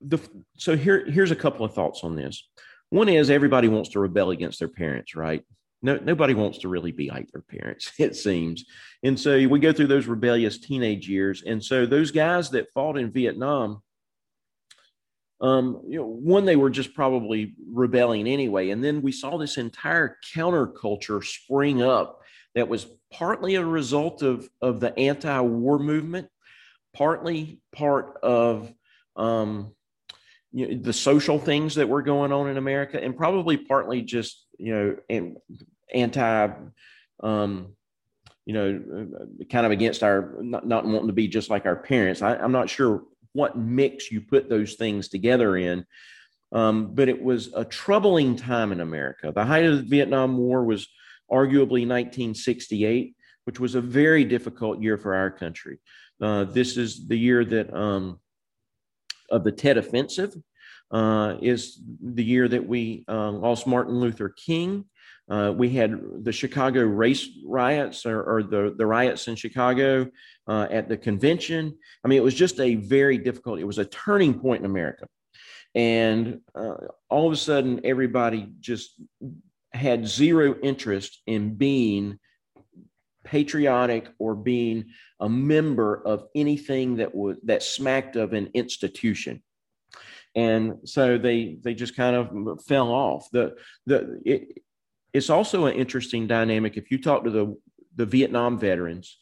the 0.00 0.20
so 0.56 0.76
here 0.76 1.04
here's 1.06 1.32
a 1.32 1.36
couple 1.36 1.64
of 1.64 1.74
thoughts 1.74 2.04
on 2.04 2.14
this. 2.14 2.48
One 2.90 3.08
is 3.08 3.30
everybody 3.30 3.68
wants 3.68 3.90
to 3.90 4.00
rebel 4.00 4.30
against 4.30 4.58
their 4.60 4.68
parents, 4.68 5.14
right? 5.14 5.44
No, 5.82 5.96
nobody 5.96 6.34
wants 6.34 6.58
to 6.58 6.68
really 6.68 6.92
be 6.92 7.08
like 7.08 7.30
their 7.30 7.42
parents, 7.42 7.92
it 7.98 8.16
seems. 8.16 8.64
And 9.02 9.18
so 9.18 9.46
we 9.46 9.60
go 9.60 9.72
through 9.72 9.86
those 9.86 10.06
rebellious 10.06 10.58
teenage 10.58 11.08
years. 11.08 11.42
And 11.46 11.62
so 11.62 11.86
those 11.86 12.10
guys 12.10 12.50
that 12.50 12.72
fought 12.72 12.98
in 12.98 13.10
Vietnam, 13.10 13.82
um, 15.40 15.82
you 15.86 15.98
know, 15.98 16.06
one, 16.06 16.44
they 16.44 16.56
were 16.56 16.70
just 16.70 16.94
probably 16.94 17.54
rebelling 17.70 18.26
anyway. 18.26 18.70
And 18.70 18.82
then 18.82 19.02
we 19.02 19.12
saw 19.12 19.38
this 19.38 19.56
entire 19.56 20.16
counterculture 20.34 21.24
spring 21.24 21.80
up 21.80 22.22
that 22.56 22.68
was 22.68 22.86
partly 23.12 23.54
a 23.54 23.64
result 23.64 24.22
of, 24.22 24.48
of 24.60 24.80
the 24.80 24.98
anti 24.98 25.40
war 25.40 25.78
movement, 25.78 26.28
partly 26.92 27.60
part 27.72 28.18
of 28.22 28.72
um, 29.14 29.72
you 30.52 30.68
know, 30.68 30.82
the 30.82 30.92
social 30.92 31.38
things 31.38 31.74
that 31.76 31.88
were 31.88 32.02
going 32.02 32.32
on 32.32 32.48
in 32.48 32.56
America, 32.56 33.02
and 33.02 33.16
probably 33.16 33.56
partly 33.56 34.02
just 34.02 34.46
you 34.58 34.74
know 35.08 35.24
anti, 35.92 36.48
um, 37.22 37.74
you 38.46 38.54
know, 38.54 39.08
kind 39.50 39.66
of 39.66 39.72
against 39.72 40.02
our 40.02 40.36
not, 40.40 40.66
not 40.66 40.84
wanting 40.86 41.08
to 41.08 41.12
be 41.12 41.28
just 41.28 41.50
like 41.50 41.66
our 41.66 41.76
parents. 41.76 42.22
I, 42.22 42.36
I'm 42.36 42.52
not 42.52 42.70
sure 42.70 43.02
what 43.32 43.56
mix 43.56 44.10
you 44.10 44.20
put 44.20 44.48
those 44.48 44.74
things 44.74 45.08
together 45.08 45.56
in. 45.56 45.84
Um, 46.50 46.94
but 46.94 47.08
it 47.08 47.22
was 47.22 47.50
a 47.54 47.64
troubling 47.64 48.36
time 48.36 48.72
in 48.72 48.80
America. 48.80 49.32
The 49.34 49.44
height 49.44 49.66
of 49.66 49.76
the 49.76 49.82
Vietnam 49.82 50.38
War 50.38 50.64
was 50.64 50.88
arguably 51.30 51.86
1968, 51.86 53.14
which 53.44 53.60
was 53.60 53.74
a 53.74 53.80
very 53.80 54.24
difficult 54.24 54.80
year 54.80 54.96
for 54.96 55.14
our 55.14 55.30
country. 55.30 55.78
Uh, 56.20 56.44
this 56.44 56.76
is 56.76 57.06
the 57.06 57.18
year 57.18 57.44
that 57.44 57.72
um, 57.72 58.18
of 59.30 59.44
the 59.44 59.52
Tet 59.52 59.78
Offensive, 59.78 60.34
uh, 60.90 61.36
is 61.42 61.80
the 62.02 62.24
year 62.24 62.48
that 62.48 62.66
we 62.66 63.04
uh, 63.08 63.30
lost 63.30 63.66
Martin 63.66 64.00
Luther 64.00 64.30
King. 64.30 64.84
Uh, 65.30 65.52
we 65.54 65.68
had 65.68 66.00
the 66.22 66.32
Chicago 66.32 66.82
race 66.82 67.28
riots 67.44 68.06
or, 68.06 68.22
or 68.22 68.42
the, 68.42 68.74
the 68.78 68.86
riots 68.86 69.28
in 69.28 69.36
Chicago 69.36 70.08
uh, 70.46 70.66
at 70.70 70.88
the 70.88 70.96
convention. 70.96 71.76
I 72.02 72.08
mean, 72.08 72.18
it 72.18 72.24
was 72.24 72.34
just 72.34 72.58
a 72.60 72.76
very 72.76 73.18
difficult, 73.18 73.60
it 73.60 73.64
was 73.64 73.78
a 73.78 73.84
turning 73.84 74.40
point 74.40 74.60
in 74.60 74.70
America. 74.70 75.06
And 75.74 76.40
uh, 76.54 76.76
all 77.10 77.26
of 77.26 77.32
a 77.32 77.36
sudden, 77.36 77.80
everybody 77.84 78.48
just 78.60 78.98
had 79.74 80.08
zero 80.08 80.56
interest 80.62 81.20
in 81.26 81.54
being 81.54 82.18
patriotic 83.28 84.08
or 84.18 84.34
being 84.34 84.86
a 85.20 85.28
member 85.28 86.02
of 86.06 86.26
anything 86.34 86.96
that 86.96 87.14
was 87.14 87.36
that 87.44 87.62
smacked 87.62 88.16
of 88.16 88.32
an 88.32 88.50
institution. 88.54 89.42
And 90.34 90.78
so 90.84 91.18
they 91.18 91.58
they 91.62 91.74
just 91.74 91.96
kind 91.96 92.16
of 92.16 92.64
fell 92.64 92.90
off. 92.90 93.28
The 93.32 93.56
the 93.86 94.20
it, 94.24 94.62
it's 95.12 95.30
also 95.30 95.66
an 95.66 95.74
interesting 95.74 96.26
dynamic. 96.26 96.76
If 96.76 96.90
you 96.90 97.00
talk 97.00 97.24
to 97.24 97.30
the 97.30 97.56
the 97.96 98.06
vietnam 98.06 98.58
veterans 98.58 99.18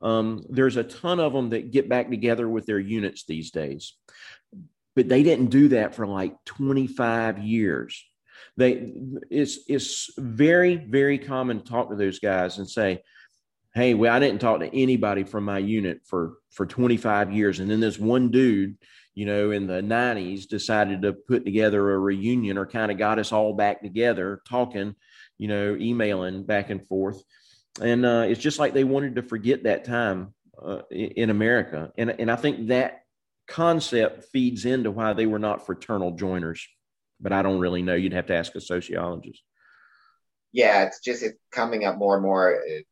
um, 0.00 0.44
there's 0.48 0.76
a 0.76 0.84
ton 0.84 1.20
of 1.20 1.32
them 1.32 1.50
that 1.50 1.72
get 1.72 1.88
back 1.88 2.10
together 2.10 2.48
with 2.48 2.66
their 2.66 2.78
units 2.78 3.24
these 3.24 3.50
days. 3.50 3.94
But 4.94 5.08
they 5.08 5.22
didn't 5.22 5.50
do 5.50 5.68
that 5.68 5.94
for 5.94 6.06
like 6.06 6.36
25 6.44 7.38
years. 7.38 8.04
They 8.56 8.92
it's 9.30 9.58
it's 9.68 10.10
very 10.16 10.76
very 10.76 11.18
common 11.18 11.58
to 11.58 11.64
talk 11.64 11.90
to 11.90 11.96
those 11.96 12.18
guys 12.18 12.58
and 12.58 12.68
say 12.68 13.02
hey 13.78 13.94
well 13.94 14.14
i 14.14 14.18
didn't 14.18 14.40
talk 14.40 14.60
to 14.60 14.74
anybody 14.74 15.24
from 15.24 15.44
my 15.44 15.58
unit 15.58 16.00
for 16.04 16.34
for 16.50 16.66
25 16.66 17.32
years 17.32 17.60
and 17.60 17.70
then 17.70 17.80
this 17.80 17.98
one 17.98 18.30
dude 18.30 18.76
you 19.18 19.26
know, 19.26 19.50
in 19.50 19.66
the 19.66 19.82
90s 19.82 20.46
decided 20.46 21.02
to 21.02 21.12
put 21.12 21.44
together 21.44 21.92
a 21.92 21.98
reunion 21.98 22.56
or 22.56 22.64
kind 22.64 22.92
of 22.92 22.98
got 22.98 23.18
us 23.18 23.32
all 23.32 23.52
back 23.52 23.82
together 23.82 24.40
talking, 24.48 24.94
you 25.38 25.48
know, 25.48 25.74
emailing 25.74 26.44
back 26.44 26.70
and 26.70 26.86
forth. 26.86 27.20
And 27.82 28.06
uh, 28.06 28.26
it's 28.28 28.40
just 28.40 28.60
like 28.60 28.74
they 28.74 28.84
wanted 28.84 29.16
to 29.16 29.24
forget 29.24 29.64
that 29.64 29.84
time 29.84 30.34
uh, 30.64 30.82
in 30.92 31.30
America. 31.30 31.90
And, 31.98 32.10
and 32.10 32.30
I 32.30 32.36
think 32.36 32.68
that 32.68 33.00
concept 33.48 34.26
feeds 34.26 34.64
into 34.64 34.92
why 34.92 35.14
they 35.14 35.26
were 35.26 35.40
not 35.40 35.66
fraternal 35.66 36.12
joiners. 36.12 36.64
But 37.20 37.32
I 37.32 37.42
don't 37.42 37.58
really 37.58 37.82
know. 37.82 37.96
You'd 37.96 38.12
have 38.12 38.26
to 38.26 38.36
ask 38.36 38.54
a 38.54 38.60
sociologist. 38.60 39.42
Yeah, 40.52 40.84
it's 40.84 41.00
just 41.00 41.24
it's 41.24 41.38
coming 41.50 41.84
up 41.84 41.98
more 41.98 42.14
and 42.14 42.22
more, 42.22 42.54
uh, 42.54 42.82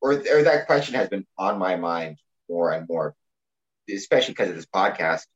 or, 0.00 0.12
or 0.12 0.42
that 0.42 0.66
question 0.66 0.94
has 0.94 1.08
been 1.08 1.26
on 1.36 1.58
my 1.58 1.76
mind 1.76 2.18
more 2.48 2.72
and 2.72 2.86
more, 2.88 3.14
especially 3.90 4.34
because 4.34 4.50
of 4.50 4.56
this 4.56 4.66
podcast. 4.66 5.26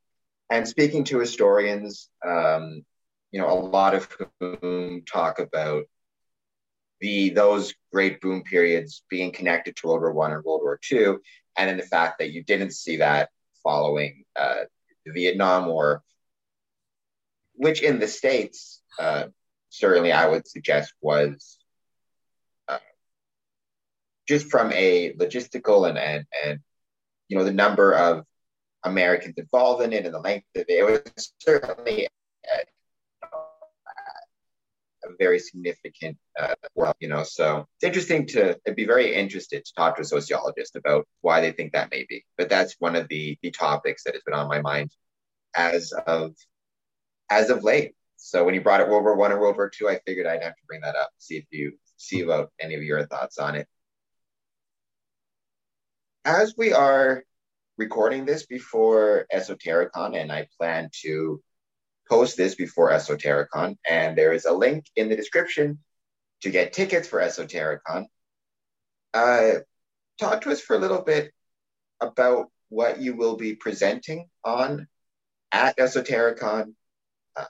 And 0.49 0.67
speaking 0.67 1.03
to 1.05 1.19
historians, 1.19 2.09
um, 2.25 2.83
you 3.31 3.39
know, 3.39 3.49
a 3.49 3.59
lot 3.59 3.95
of 3.95 4.07
whom 4.39 5.03
talk 5.05 5.39
about 5.39 5.85
the 6.99 7.31
those 7.31 7.73
great 7.91 8.21
boom 8.21 8.43
periods 8.43 9.03
being 9.09 9.31
connected 9.31 9.75
to 9.75 9.87
World 9.87 10.01
War 10.01 10.13
One 10.13 10.31
and 10.31 10.43
World 10.43 10.61
War 10.61 10.79
Two, 10.81 11.21
and 11.57 11.69
then 11.69 11.77
the 11.77 11.83
fact 11.83 12.19
that 12.19 12.31
you 12.31 12.43
didn't 12.43 12.71
see 12.71 12.97
that 12.97 13.29
following 13.63 14.23
uh, 14.35 14.65
the 15.05 15.11
Vietnam 15.11 15.65
War, 15.65 16.03
which 17.55 17.81
in 17.81 17.99
the 17.99 18.07
states, 18.07 18.81
uh, 18.99 19.25
certainly 19.69 20.11
I 20.11 20.27
would 20.27 20.47
suggest 20.47 20.93
was 21.01 21.57
just 24.33 24.49
from 24.49 24.71
a 24.73 25.13
logistical 25.13 25.87
and 25.87 25.97
and 25.97 26.25
and 26.43 26.59
you 27.27 27.37
know 27.37 27.43
the 27.43 27.53
number 27.53 27.93
of 27.93 28.25
Americans 28.83 29.35
involved 29.37 29.83
in 29.83 29.93
it 29.93 30.05
and 30.05 30.13
the 30.13 30.19
length 30.19 30.47
of 30.55 30.65
it. 30.67 30.69
It 30.69 30.83
was 30.83 31.33
certainly 31.37 32.07
a, 33.23 33.27
a 35.05 35.09
very 35.19 35.37
significant 35.37 36.17
uh, 36.39 36.55
world, 36.73 36.95
you 36.99 37.09
know. 37.09 37.23
So 37.23 37.67
it's 37.75 37.83
interesting 37.83 38.25
to 38.27 38.57
I'd 38.67 38.75
be 38.75 38.85
very 38.85 39.13
interested 39.13 39.63
to 39.63 39.73
talk 39.75 39.97
to 39.97 40.01
a 40.01 40.05
sociologist 40.05 40.75
about 40.75 41.07
why 41.21 41.39
they 41.39 41.51
think 41.51 41.73
that 41.73 41.91
may 41.91 42.05
be. 42.09 42.25
But 42.35 42.49
that's 42.49 42.75
one 42.79 42.95
of 42.95 43.07
the 43.09 43.37
the 43.43 43.51
topics 43.51 44.03
that 44.03 44.15
has 44.15 44.23
been 44.23 44.33
on 44.33 44.47
my 44.47 44.61
mind 44.61 44.91
as 45.55 45.93
of 46.07 46.33
as 47.29 47.51
of 47.51 47.63
late. 47.63 47.93
So 48.17 48.43
when 48.43 48.55
you 48.55 48.61
brought 48.61 48.81
up 48.81 48.89
World 48.89 49.03
War 49.03 49.15
One 49.15 49.31
and 49.31 49.39
World 49.39 49.57
War 49.57 49.69
Two, 49.69 49.89
I 49.89 49.99
figured 50.07 50.25
I'd 50.25 50.41
have 50.41 50.55
to 50.55 50.65
bring 50.67 50.81
that 50.81 50.95
up, 50.95 51.11
see 51.19 51.37
if 51.37 51.45
you 51.51 51.73
see 51.97 52.21
about 52.21 52.51
any 52.59 52.73
of 52.73 52.81
your 52.81 53.05
thoughts 53.05 53.37
on 53.37 53.53
it. 53.53 53.67
As 56.25 56.55
we 56.57 56.71
are 56.71 57.23
recording 57.77 58.25
this 58.25 58.45
before 58.45 59.25
Esotericon, 59.33 60.15
and 60.15 60.31
I 60.31 60.47
plan 60.57 60.89
to 61.01 61.41
post 62.09 62.37
this 62.37 62.55
before 62.55 62.91
Esotericon. 62.91 63.77
And 63.89 64.17
there 64.17 64.31
is 64.31 64.45
a 64.45 64.53
link 64.53 64.85
in 64.95 65.09
the 65.09 65.17
description 65.17 65.79
to 66.41 66.49
get 66.49 66.71
tickets 66.71 67.09
for 67.09 67.19
Esotericon. 67.19 68.05
Uh, 69.13 69.51
talk 70.17 70.41
to 70.41 70.51
us 70.51 70.61
for 70.61 70.77
a 70.77 70.79
little 70.79 71.01
bit 71.01 71.33
about 71.99 72.49
what 72.69 73.01
you 73.01 73.17
will 73.17 73.35
be 73.35 73.55
presenting 73.55 74.29
on 74.45 74.87
at 75.51 75.77
Esotericon. 75.77 76.73
Uh, 77.35 77.45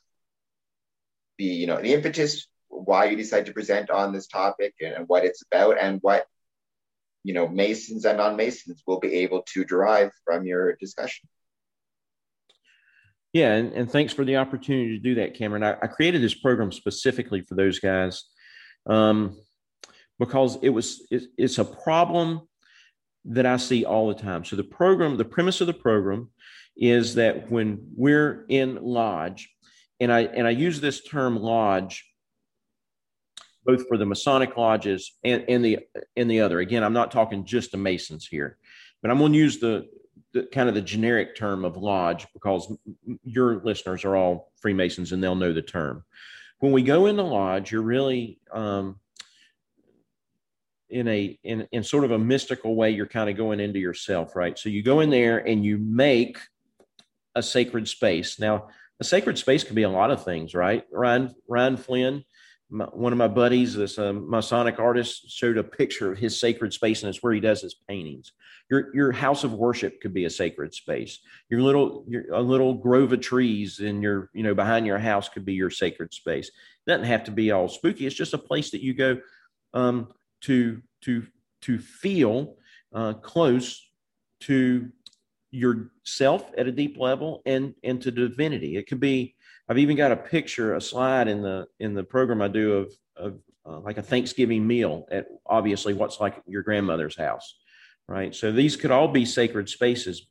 the 1.38 1.46
you 1.46 1.68
know 1.68 1.80
the 1.80 1.94
impetus 1.94 2.48
why 2.70 3.06
you 3.06 3.16
decide 3.16 3.46
to 3.46 3.54
present 3.54 3.92
on 3.92 4.12
this 4.12 4.26
topic 4.26 4.74
and, 4.82 4.94
and 4.94 5.08
what 5.08 5.24
it's 5.24 5.44
about 5.52 5.78
and 5.80 6.00
what 6.02 6.26
you 7.24 7.34
know 7.34 7.48
masons 7.48 8.06
and 8.06 8.18
non-masons 8.18 8.84
will 8.86 9.00
be 9.00 9.16
able 9.16 9.44
to 9.54 9.64
derive 9.64 10.12
from 10.26 10.46
your 10.46 10.76
discussion. 10.76 11.28
Yeah 13.32 13.54
and, 13.54 13.74
and 13.74 13.92
thanks 13.92 14.14
for 14.14 14.26
the 14.26 14.38
opportunity 14.38 14.98
to 14.98 15.04
do 15.04 15.16
that 15.16 15.36
cameron. 15.36 15.64
I, 15.64 15.74
I 15.82 15.88
created 15.88 16.22
this 16.22 16.36
program 16.36 16.72
specifically 16.72 17.42
for 17.42 17.56
those 17.56 17.80
guys 17.80 18.24
um, 18.86 19.38
because 20.20 20.58
it 20.62 20.70
was 20.70 21.08
it, 21.10 21.24
it's 21.38 21.58
a 21.58 21.66
problem 21.66 22.42
that 23.26 23.46
i 23.46 23.56
see 23.56 23.86
all 23.86 24.10
the 24.10 24.22
time. 24.22 24.44
So 24.44 24.56
the 24.56 24.64
program 24.64 25.18
the 25.18 25.26
premise 25.26 25.62
of 25.62 25.68
the 25.68 25.74
program 25.74 26.30
is 26.76 27.16
that 27.16 27.52
when 27.52 27.88
we're 27.96 28.46
in 28.50 28.80
lodge 28.82 29.50
and 30.00 30.12
i 30.12 30.22
and 30.22 30.48
i 30.48 30.50
use 30.50 30.82
this 30.82 31.04
term 31.04 31.38
lodge 31.38 32.04
both 33.66 33.88
for 33.88 33.98
the 33.98 34.06
Masonic 34.06 34.58
lodges 34.58 35.18
and, 35.24 35.46
and 35.48 35.64
the 35.64 35.80
and 36.16 36.30
the 36.30 36.42
other. 36.42 36.60
Again, 36.60 36.84
I'm 36.84 36.94
not 36.94 37.12
talking 37.12 37.46
just 37.46 37.72
the 37.72 37.78
Masons 37.78 38.28
here, 38.28 38.58
but 39.02 39.12
I'm 39.12 39.20
going 39.20 39.34
to 39.34 39.38
use 39.38 39.60
the, 39.60 39.88
the 40.34 40.44
kind 40.44 40.70
of 40.70 40.76
the 40.76 40.82
generic 40.82 41.36
term 41.36 41.66
of 41.66 41.78
lodge 41.78 42.28
because 42.34 42.76
your 43.24 43.62
listeners 43.64 44.06
are 44.06 44.16
all 44.16 44.52
Freemasons 44.62 45.12
and 45.12 45.24
they'll 45.24 45.36
know 45.36 45.54
the 45.54 45.62
term. 45.62 46.04
When 46.60 46.72
we 46.72 46.82
go 46.82 47.08
in 47.08 47.16
the 47.16 47.24
lodge, 47.24 47.72
you're 47.72 47.82
really 47.82 48.40
um, 48.52 49.00
in 50.90 51.08
a 51.08 51.38
in 51.44 51.68
in 51.72 51.84
sort 51.84 52.04
of 52.04 52.12
a 52.12 52.20
mystical 52.20 52.76
way. 52.76 52.92
You're 52.92 53.08
kind 53.08 53.30
of 53.30 53.38
going 53.38 53.60
into 53.60 53.80
yourself, 53.80 54.36
right? 54.36 54.58
So 54.58 54.70
you 54.70 54.84
go 54.84 55.00
in 55.00 55.10
there 55.10 55.40
and 55.40 55.66
you 55.66 55.78
make 55.78 56.38
a 57.36 57.42
sacred 57.42 57.88
space. 57.88 58.40
Now, 58.40 58.70
a 59.00 59.04
sacred 59.04 59.38
space 59.38 59.64
can 59.64 59.76
be 59.76 59.84
a 59.84 59.90
lot 59.90 60.12
of 60.12 60.24
things, 60.24 60.54
right? 60.54 60.86
Ryan 60.92 61.34
Ryan 61.48 61.78
Flynn 61.78 62.24
my, 62.74 62.86
one 62.86 63.14
of 63.14 63.20
my 63.20 63.28
buddies, 63.28 63.76
this 63.76 64.00
um, 64.00 64.30
Masonic 64.30 64.80
artist, 64.80 65.30
showed 65.30 65.58
a 65.58 65.64
picture 65.64 66.12
of 66.12 66.18
his 66.18 66.40
sacred 66.40 66.74
space, 66.74 67.04
and 67.04 67.10
it's 67.10 67.22
where 67.22 67.32
he 67.32 67.40
does 67.40 67.62
his 67.62 67.76
paintings. 67.76 68.32
Your 68.70 68.94
your 68.96 69.12
house 69.12 69.44
of 69.44 69.54
worship 69.54 70.02
could 70.02 70.14
be 70.14 70.26
a 70.26 70.30
sacred 70.30 70.74
space. 70.74 71.20
Your 71.50 71.62
little 71.62 72.04
your 72.08 72.34
a 72.34 72.42
little 72.42 72.74
grove 72.74 73.14
of 73.14 73.22
trees 73.22 73.80
in 73.80 74.02
your 74.02 74.32
you 74.34 74.42
know 74.42 74.56
behind 74.56 74.88
your 74.88 74.98
house 74.98 75.30
could 75.30 75.46
be 75.46 75.54
your 75.54 75.70
sacred 75.70 76.14
space. 76.14 76.48
It 76.48 76.90
doesn't 76.90 77.06
have 77.06 77.24
to 77.26 77.32
be 77.32 77.52
all 77.52 77.70
spooky. 77.70 78.08
It's 78.08 78.16
just 78.16 78.34
a 78.34 78.40
place 78.40 78.72
that 78.72 78.82
you 78.82 78.96
go 78.96 79.20
um, 79.76 80.08
to 80.42 80.82
to 81.02 81.28
to 81.62 81.78
feel 81.78 82.56
uh, 82.92 83.14
close 83.14 83.88
to 84.42 84.92
yourself 85.54 86.52
at 86.58 86.68
a 86.68 86.72
deep 86.72 86.98
level 86.98 87.42
and 87.46 87.76
and 87.84 88.02
to 88.02 88.12
divinity. 88.12 88.76
It 88.76 88.88
could 88.88 89.00
be 89.00 89.36
I've 89.70 89.78
even 89.78 89.96
got 89.96 90.12
a 90.12 90.18
picture, 90.18 90.74
a 90.74 90.82
slide 90.82 91.28
in 91.28 91.42
the 91.42 91.68
in 91.80 91.94
the 91.94 92.04
program 92.04 92.42
I 92.42 92.48
do 92.48 92.74
of 92.74 92.94
of 93.16 93.40
uh, 93.66 93.80
like 93.80 93.98
a 93.98 94.04
Thanksgiving 94.04 94.66
meal 94.66 95.08
at 95.12 95.28
obviously 95.46 95.94
what's 95.94 96.20
like 96.20 96.42
your 96.48 96.64
grandmother's 96.64 97.16
house, 97.16 97.56
right? 98.08 98.36
So 98.36 98.52
these 98.52 98.76
could 98.76 98.92
all 98.92 99.08
be 99.08 99.26
sacred 99.26 99.70
spaces. 99.70 100.28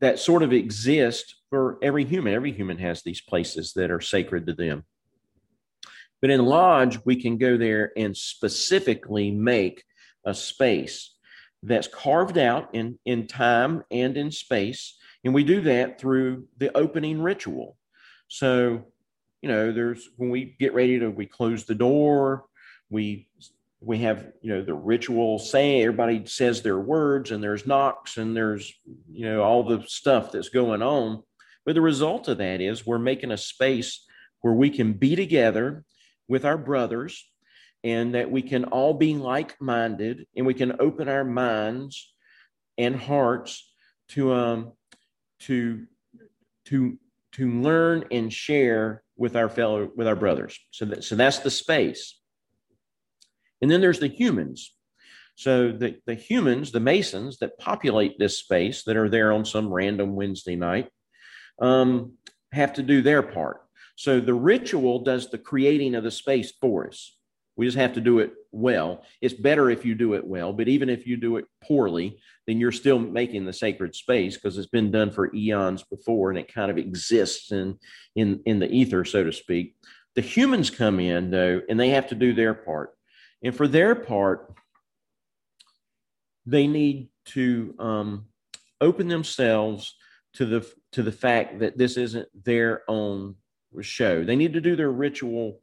that 0.00 0.18
sort 0.18 0.42
of 0.42 0.52
exist 0.52 1.34
for 1.50 1.78
every 1.82 2.04
human. 2.04 2.32
Every 2.32 2.52
human 2.52 2.78
has 2.78 3.02
these 3.02 3.20
places 3.20 3.74
that 3.74 3.90
are 3.90 4.00
sacred 4.00 4.46
to 4.46 4.54
them. 4.54 4.84
But 6.22 6.30
in 6.30 6.44
Lodge, 6.44 6.98
we 7.04 7.20
can 7.20 7.36
go 7.36 7.58
there 7.58 7.92
and 7.96 8.16
specifically 8.16 9.30
make 9.30 9.84
a 10.24 10.34
space 10.34 11.14
that's 11.62 11.88
carved 11.88 12.38
out 12.38 12.70
in, 12.74 12.98
in 13.04 13.26
time 13.26 13.84
and 13.90 14.16
in 14.16 14.30
space. 14.30 14.96
And 15.24 15.34
we 15.34 15.44
do 15.44 15.60
that 15.62 16.00
through 16.00 16.46
the 16.58 16.74
opening 16.76 17.20
ritual. 17.20 17.76
So, 18.28 18.86
you 19.42 19.48
know, 19.48 19.72
there's 19.72 20.08
when 20.16 20.30
we 20.30 20.56
get 20.58 20.74
ready 20.74 20.98
to, 20.98 21.08
we 21.10 21.26
close 21.26 21.64
the 21.64 21.74
door, 21.74 22.44
we 22.90 23.28
we 23.80 23.98
have 23.98 24.32
you 24.42 24.54
know 24.54 24.62
the 24.62 24.74
ritual 24.74 25.38
saying 25.38 25.82
everybody 25.82 26.26
says 26.26 26.60
their 26.60 26.78
words 26.78 27.30
and 27.30 27.42
there's 27.42 27.66
knocks 27.66 28.18
and 28.18 28.36
there's 28.36 28.72
you 29.10 29.24
know 29.24 29.42
all 29.42 29.62
the 29.62 29.82
stuff 29.86 30.30
that's 30.30 30.50
going 30.50 30.82
on 30.82 31.22
but 31.64 31.74
the 31.74 31.80
result 31.80 32.28
of 32.28 32.38
that 32.38 32.60
is 32.60 32.86
we're 32.86 32.98
making 32.98 33.30
a 33.30 33.36
space 33.36 34.04
where 34.42 34.52
we 34.52 34.68
can 34.68 34.92
be 34.92 35.16
together 35.16 35.84
with 36.28 36.44
our 36.44 36.58
brothers 36.58 37.26
and 37.82 38.14
that 38.14 38.30
we 38.30 38.42
can 38.42 38.64
all 38.64 38.94
be 38.94 39.14
like-minded 39.14 40.26
and 40.36 40.46
we 40.46 40.54
can 40.54 40.76
open 40.80 41.08
our 41.08 41.24
minds 41.24 42.12
and 42.78 42.94
hearts 42.96 43.72
to 44.08 44.32
um 44.32 44.72
to 45.40 45.86
to 46.66 46.98
to 47.32 47.50
learn 47.62 48.04
and 48.10 48.32
share 48.32 49.02
with 49.16 49.36
our 49.36 49.48
fellow 49.48 49.90
with 49.96 50.06
our 50.06 50.16
brothers 50.16 50.58
so 50.70 50.84
that 50.84 51.04
so 51.04 51.14
that's 51.14 51.38
the 51.40 51.50
space 51.50 52.20
and 53.60 53.70
then 53.70 53.80
there's 53.80 54.00
the 54.00 54.08
humans. 54.08 54.74
So 55.36 55.72
the, 55.72 55.96
the 56.06 56.14
humans, 56.14 56.72
the 56.72 56.80
Masons 56.80 57.38
that 57.38 57.58
populate 57.58 58.18
this 58.18 58.38
space 58.38 58.84
that 58.84 58.96
are 58.96 59.08
there 59.08 59.32
on 59.32 59.44
some 59.44 59.72
random 59.72 60.14
Wednesday 60.14 60.56
night, 60.56 60.88
um, 61.60 62.14
have 62.52 62.74
to 62.74 62.82
do 62.82 63.00
their 63.00 63.22
part. 63.22 63.62
So 63.96 64.20
the 64.20 64.34
ritual 64.34 65.02
does 65.02 65.30
the 65.30 65.38
creating 65.38 65.94
of 65.94 66.04
the 66.04 66.10
space 66.10 66.52
for 66.60 66.88
us. 66.88 67.16
We 67.60 67.66
just 67.66 67.76
have 67.76 67.92
to 67.92 68.00
do 68.00 68.20
it 68.20 68.32
well. 68.52 69.04
It's 69.20 69.34
better 69.34 69.68
if 69.68 69.84
you 69.84 69.94
do 69.94 70.14
it 70.14 70.26
well, 70.26 70.50
but 70.50 70.66
even 70.66 70.88
if 70.88 71.06
you 71.06 71.18
do 71.18 71.36
it 71.36 71.44
poorly, 71.62 72.18
then 72.46 72.58
you're 72.58 72.72
still 72.72 72.98
making 72.98 73.44
the 73.44 73.52
sacred 73.52 73.94
space 73.94 74.34
because 74.34 74.56
it's 74.56 74.70
been 74.70 74.90
done 74.90 75.10
for 75.10 75.30
eons 75.34 75.82
before 75.82 76.30
and 76.30 76.38
it 76.38 76.50
kind 76.50 76.70
of 76.70 76.78
exists 76.78 77.52
in, 77.52 77.78
in, 78.16 78.40
in 78.46 78.60
the 78.60 78.70
ether, 78.72 79.04
so 79.04 79.24
to 79.24 79.30
speak. 79.30 79.76
The 80.14 80.22
humans 80.22 80.70
come 80.70 81.00
in 81.00 81.30
though, 81.30 81.60
and 81.68 81.78
they 81.78 81.90
have 81.90 82.06
to 82.06 82.14
do 82.14 82.32
their 82.32 82.54
part. 82.54 82.94
And 83.44 83.54
for 83.54 83.68
their 83.68 83.94
part, 83.94 84.54
they 86.46 86.66
need 86.66 87.10
to 87.26 87.74
um, 87.78 88.24
open 88.80 89.06
themselves 89.06 89.96
to 90.36 90.46
the 90.46 90.72
to 90.92 91.02
the 91.02 91.12
fact 91.12 91.58
that 91.58 91.76
this 91.76 91.98
isn't 91.98 92.26
their 92.42 92.84
own 92.88 93.34
show. 93.82 94.24
They 94.24 94.36
need 94.36 94.54
to 94.54 94.62
do 94.62 94.76
their 94.76 94.90
ritual 94.90 95.60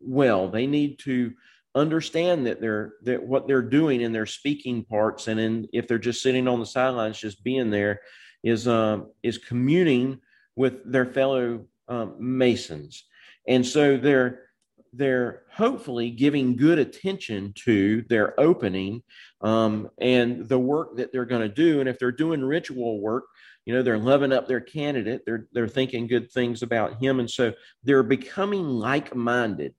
well. 0.00 0.48
They 0.48 0.66
need 0.66 0.98
to 1.00 1.32
understand 1.74 2.46
that 2.46 2.60
they're 2.60 2.94
that 3.02 3.22
what 3.22 3.46
they're 3.46 3.62
doing 3.62 4.00
in 4.00 4.12
their 4.12 4.26
speaking 4.26 4.84
parts 4.84 5.28
and 5.28 5.38
in 5.38 5.68
if 5.72 5.86
they're 5.86 5.98
just 5.98 6.22
sitting 6.22 6.48
on 6.48 6.58
the 6.58 6.66
sidelines 6.66 7.20
just 7.20 7.44
being 7.44 7.70
there 7.70 8.00
is 8.42 8.66
um, 8.66 9.10
is 9.22 9.36
communing 9.36 10.18
with 10.56 10.90
their 10.90 11.04
fellow 11.04 11.66
um, 11.88 12.14
masons 12.18 13.04
and 13.46 13.64
so 13.64 13.98
they're 13.98 14.46
they're 14.92 15.42
hopefully 15.52 16.10
giving 16.10 16.56
good 16.56 16.78
attention 16.78 17.52
to 17.64 18.02
their 18.08 18.38
opening 18.40 19.02
um, 19.42 19.90
and 20.00 20.48
the 20.48 20.58
work 20.58 20.96
that 20.96 21.12
they're 21.12 21.26
going 21.26 21.42
to 21.42 21.54
do. 21.54 21.80
And 21.80 21.88
if 21.88 21.98
they're 21.98 22.12
doing 22.12 22.42
ritual 22.42 23.00
work, 23.00 23.24
you 23.66 23.74
know, 23.74 23.82
they're 23.82 23.98
loving 23.98 24.32
up 24.32 24.46
their 24.46 24.60
candidate. 24.60 25.22
They're 25.26 25.48
they're 25.52 25.68
thinking 25.68 26.06
good 26.06 26.30
things 26.30 26.62
about 26.62 27.02
him, 27.02 27.20
and 27.20 27.30
so 27.30 27.52
they're 27.82 28.04
becoming 28.04 28.62
like-minded, 28.62 29.74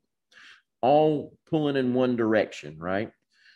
all 0.81 1.33
pulling 1.49 1.77
in 1.77 1.93
one 1.93 2.15
direction, 2.17 2.77
right? 2.77 3.11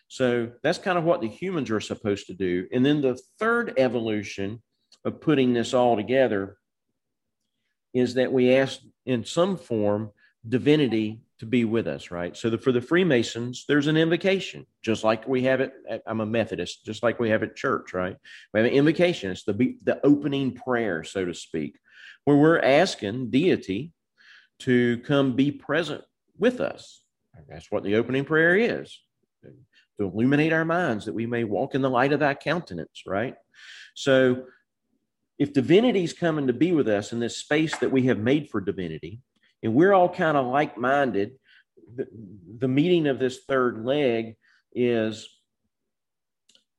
So 0.07 0.51
that's 0.63 0.77
kind 0.77 0.97
of 0.97 1.03
what 1.03 1.21
the 1.21 1.27
humans 1.27 1.69
are 1.69 1.79
supposed 1.79 2.27
to 2.27 2.33
do. 2.33 2.67
And 2.73 2.85
then 2.85 3.01
the 3.01 3.19
third 3.39 3.73
evolution 3.77 4.61
of 5.05 5.21
putting 5.21 5.53
this 5.53 5.73
all 5.73 5.95
together 5.95 6.57
is 7.93 8.13
that 8.15 8.31
we 8.31 8.55
ask 8.55 8.79
in 9.05 9.25
some 9.25 9.57
form 9.57 10.11
divinity 10.47 11.21
to 11.41 11.47
be 11.47 11.65
with 11.65 11.87
us, 11.87 12.11
right? 12.11 12.37
So 12.37 12.51
the, 12.51 12.57
for 12.59 12.71
the 12.71 12.81
Freemasons, 12.81 13.65
there's 13.67 13.87
an 13.87 13.97
invocation, 13.97 14.67
just 14.83 15.03
like 15.03 15.27
we 15.27 15.41
have 15.45 15.59
it. 15.59 15.73
At, 15.89 16.03
I'm 16.05 16.21
a 16.21 16.25
Methodist, 16.25 16.85
just 16.85 17.01
like 17.01 17.19
we 17.19 17.31
have 17.31 17.41
at 17.41 17.55
church, 17.55 17.95
right? 17.95 18.15
We 18.53 18.59
have 18.59 18.67
an 18.67 18.75
invocation. 18.75 19.31
It's 19.31 19.43
the 19.43 19.75
the 19.83 19.99
opening 20.05 20.53
prayer, 20.53 21.03
so 21.03 21.25
to 21.25 21.33
speak, 21.33 21.79
where 22.25 22.37
we're 22.37 22.59
asking 22.59 23.31
deity 23.31 23.91
to 24.59 24.99
come 24.99 25.35
be 25.35 25.51
present 25.51 26.03
with 26.37 26.61
us. 26.61 27.01
That's 27.49 27.71
what 27.71 27.83
the 27.83 27.95
opening 27.95 28.23
prayer 28.23 28.55
is 28.55 29.01
to 29.43 30.05
illuminate 30.05 30.53
our 30.53 30.63
minds 30.63 31.05
that 31.05 31.15
we 31.15 31.25
may 31.25 31.43
walk 31.43 31.73
in 31.73 31.81
the 31.81 31.89
light 31.89 32.13
of 32.13 32.19
thy 32.19 32.35
countenance, 32.35 33.01
right? 33.07 33.33
So 33.95 34.43
if 35.39 35.53
divinity 35.53 36.03
is 36.03 36.13
coming 36.13 36.45
to 36.45 36.53
be 36.53 36.71
with 36.71 36.87
us 36.87 37.11
in 37.11 37.19
this 37.19 37.37
space 37.37 37.75
that 37.77 37.91
we 37.91 38.03
have 38.03 38.19
made 38.19 38.47
for 38.51 38.61
divinity, 38.61 39.21
and 39.63 39.73
we're 39.73 39.93
all 39.93 40.09
kind 40.09 40.37
of 40.37 40.47
like 40.47 40.77
minded. 40.77 41.33
The, 41.95 42.07
the 42.59 42.67
meeting 42.67 43.07
of 43.07 43.19
this 43.19 43.41
third 43.47 43.85
leg 43.85 44.35
is 44.73 45.27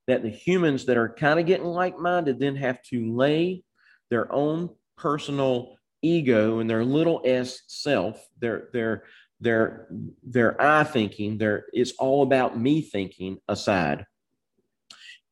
that 0.06 0.22
the 0.22 0.30
humans 0.30 0.86
that 0.86 0.96
are 0.96 1.08
kind 1.08 1.38
of 1.38 1.46
getting 1.46 1.66
like 1.66 1.98
minded 1.98 2.40
then 2.40 2.56
have 2.56 2.82
to 2.82 3.14
lay 3.14 3.62
their 4.10 4.32
own 4.32 4.70
personal 4.96 5.76
ego 6.02 6.58
and 6.58 6.68
their 6.68 6.84
little 6.84 7.22
s 7.24 7.62
self, 7.68 8.26
their, 8.40 8.68
their, 8.72 9.04
their, 9.40 9.88
their 10.22 10.60
I 10.60 10.84
thinking, 10.84 11.38
their, 11.38 11.66
it's 11.72 11.92
all 11.98 12.22
about 12.22 12.58
me 12.58 12.82
thinking 12.82 13.38
aside. 13.48 14.06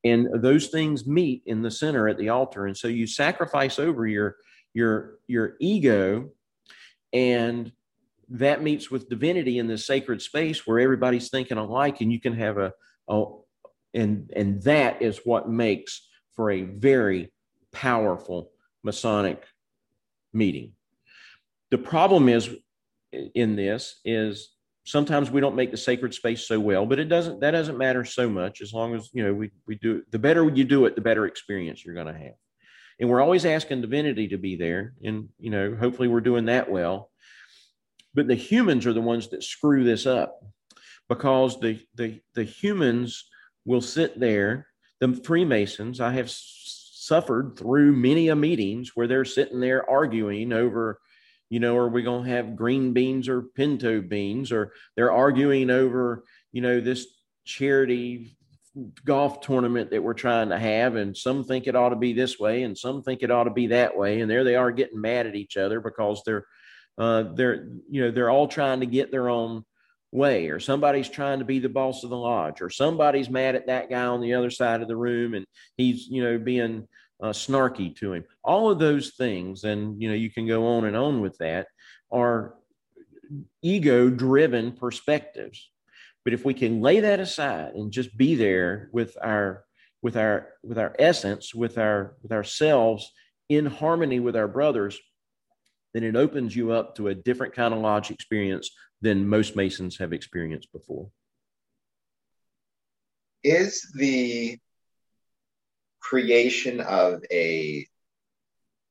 And 0.05 0.42
those 0.42 0.68
things 0.68 1.07
meet 1.07 1.42
in 1.46 1.62
the 1.62 1.70
center 1.70 2.09
at 2.09 2.16
the 2.16 2.30
altar. 2.30 2.66
And 2.66 2.76
so 2.76 2.88
you 2.88 3.07
sacrifice 3.07 3.78
over 3.78 4.07
your, 4.07 4.36
your, 4.72 5.18
your 5.26 5.57
ego 5.61 6.30
and 7.12 7.72
that 8.28 8.62
meets 8.62 8.90
with 8.90 9.08
divinity 9.08 9.58
in 9.58 9.66
this 9.66 9.86
sacred 9.86 10.22
space 10.22 10.66
where 10.66 10.78
everybody's 10.78 11.30
thinking 11.30 11.58
alike 11.58 12.00
and 12.00 12.12
you 12.12 12.20
can 12.20 12.34
have 12.34 12.58
a, 12.58 12.72
a 13.08 13.24
and 13.92 14.30
and 14.36 14.62
that 14.62 15.02
is 15.02 15.20
what 15.24 15.48
makes 15.48 16.08
for 16.36 16.50
a 16.50 16.62
very 16.62 17.32
powerful 17.72 18.50
masonic 18.84 19.44
meeting. 20.32 20.72
The 21.70 21.78
problem 21.78 22.28
is 22.28 22.50
in 23.12 23.56
this 23.56 24.00
is 24.04 24.50
sometimes 24.84 25.30
we 25.30 25.40
don't 25.40 25.56
make 25.56 25.70
the 25.70 25.76
sacred 25.76 26.14
space 26.14 26.46
so 26.46 26.58
well 26.58 26.86
but 26.86 26.98
it 26.98 27.08
doesn't 27.08 27.40
that 27.40 27.50
doesn't 27.50 27.76
matter 27.76 28.04
so 28.04 28.28
much 28.28 28.61
as 28.61 28.72
long 28.72 28.94
as 28.94 29.11
you 29.12 29.22
know 29.24 29.34
we, 29.34 29.50
we 29.66 29.74
do 29.76 30.02
the 30.11 30.18
better 30.18 30.48
you 30.48 30.64
do 30.64 30.86
it 30.86 30.94
the 30.94 31.00
better 31.00 31.26
experience 31.26 31.84
you're 31.84 31.94
going 31.94 32.06
to 32.06 32.12
have 32.12 32.34
and 33.01 33.09
we're 33.09 33.22
always 33.22 33.46
asking 33.46 33.80
divinity 33.80 34.28
to 34.28 34.38
be 34.38 34.57
there 34.57 34.92
and 35.03 35.30
you 35.38 35.51
know 35.51 35.74
hopefully 35.74 36.09
we're 36.09 36.20
doing 36.20 36.44
that 36.44 36.70
well. 36.70 37.11
But 38.12 38.28
the 38.28 38.34
humans 38.34 38.86
are 38.86 38.92
the 38.92 39.01
ones 39.01 39.28
that 39.28 39.42
screw 39.42 39.84
this 39.84 40.07
up 40.07 40.40
because 41.09 41.59
the 41.59 41.80
the, 41.96 42.20
the 42.34 42.44
humans 42.44 43.28
will 43.66 43.82
sit 43.82 44.18
there 44.18 44.66
the 45.01 45.12
freemasons 45.24 46.01
i 46.01 46.12
have 46.12 46.30
suffered 46.30 47.57
through 47.57 47.92
many 47.92 48.28
a 48.28 48.36
meetings 48.36 48.92
where 48.94 49.07
they're 49.07 49.24
sitting 49.24 49.61
there 49.61 49.88
arguing 49.90 50.53
over 50.53 51.01
you 51.51 51.61
know 51.61 51.76
are 51.76 51.88
we 51.88 52.03
going 52.03 52.24
to 52.24 52.30
have 52.30 52.57
green 52.57 52.92
beans 52.92 53.28
or 53.28 53.42
pinto 53.42 54.01
beans 54.01 54.53
or 54.53 54.72
they're 54.96 55.12
arguing 55.12 55.68
over 55.68 56.24
you 56.53 56.62
know 56.62 56.80
this 56.80 57.07
charity 57.44 58.36
golf 59.04 59.40
tournament 59.40 59.90
that 59.90 60.02
we're 60.02 60.14
trying 60.14 60.48
to 60.50 60.58
have 60.58 60.94
and 60.94 61.16
some 61.16 61.42
think 61.42 61.66
it 61.66 61.74
ought 61.74 61.88
to 61.88 61.96
be 61.96 62.12
this 62.12 62.38
way 62.38 62.62
and 62.62 62.78
some 62.78 63.02
think 63.02 63.22
it 63.22 63.30
ought 63.30 63.44
to 63.44 63.50
be 63.50 63.68
that 63.68 63.96
way 63.96 64.20
and 64.20 64.30
there 64.30 64.44
they 64.44 64.54
are 64.54 64.70
getting 64.70 65.00
mad 65.00 65.26
at 65.26 65.34
each 65.34 65.56
other 65.56 65.80
because 65.80 66.22
they're 66.24 66.46
uh, 66.96 67.24
they're 67.34 67.68
you 67.90 68.02
know 68.02 68.10
they're 68.10 68.30
all 68.30 68.46
trying 68.46 68.80
to 68.80 68.86
get 68.86 69.10
their 69.10 69.28
own 69.28 69.64
way 70.12 70.48
or 70.48 70.60
somebody's 70.60 71.08
trying 71.08 71.40
to 71.40 71.44
be 71.44 71.58
the 71.58 71.68
boss 71.68 72.04
of 72.04 72.10
the 72.10 72.16
lodge 72.16 72.60
or 72.60 72.70
somebody's 72.70 73.30
mad 73.30 73.54
at 73.54 73.66
that 73.66 73.90
guy 73.90 74.04
on 74.04 74.20
the 74.20 74.34
other 74.34 74.50
side 74.50 74.82
of 74.82 74.88
the 74.88 74.96
room 74.96 75.34
and 75.34 75.46
he's 75.76 76.06
you 76.08 76.22
know 76.22 76.38
being 76.38 76.86
uh, 77.22 77.30
snarky 77.30 77.94
to 77.96 78.14
him. 78.14 78.24
All 78.42 78.70
of 78.70 78.78
those 78.78 79.10
things 79.10 79.64
and 79.64 80.00
you 80.00 80.08
know 80.08 80.14
you 80.14 80.30
can 80.30 80.46
go 80.46 80.66
on 80.66 80.84
and 80.84 80.96
on 80.96 81.20
with 81.20 81.36
that 81.38 81.68
are 82.10 82.54
ego 83.62 84.10
driven 84.10 84.72
perspectives 84.72 85.70
but 86.24 86.34
if 86.34 86.44
we 86.44 86.54
can 86.54 86.80
lay 86.80 87.00
that 87.00 87.20
aside 87.20 87.74
and 87.74 87.92
just 87.92 88.16
be 88.16 88.34
there 88.34 88.88
with 88.92 89.16
our 89.22 89.64
with 90.02 90.16
our 90.16 90.48
with 90.62 90.78
our 90.78 90.94
essence, 90.98 91.54
with 91.54 91.78
our 91.78 92.16
with 92.22 92.32
ourselves 92.32 93.10
in 93.48 93.66
harmony 93.66 94.20
with 94.20 94.36
our 94.36 94.48
brothers, 94.48 94.98
then 95.94 96.04
it 96.04 96.16
opens 96.16 96.54
you 96.54 96.72
up 96.72 96.94
to 96.96 97.08
a 97.08 97.14
different 97.14 97.54
kind 97.54 97.74
of 97.74 97.80
lodge 97.80 98.10
experience 98.10 98.70
than 99.00 99.28
most 99.28 99.56
Masons 99.56 99.98
have 99.98 100.12
experienced 100.12 100.70
before. 100.72 101.10
Is 103.42 103.90
the 103.94 104.58
creation 106.00 106.80
of 106.80 107.22
a 107.30 107.86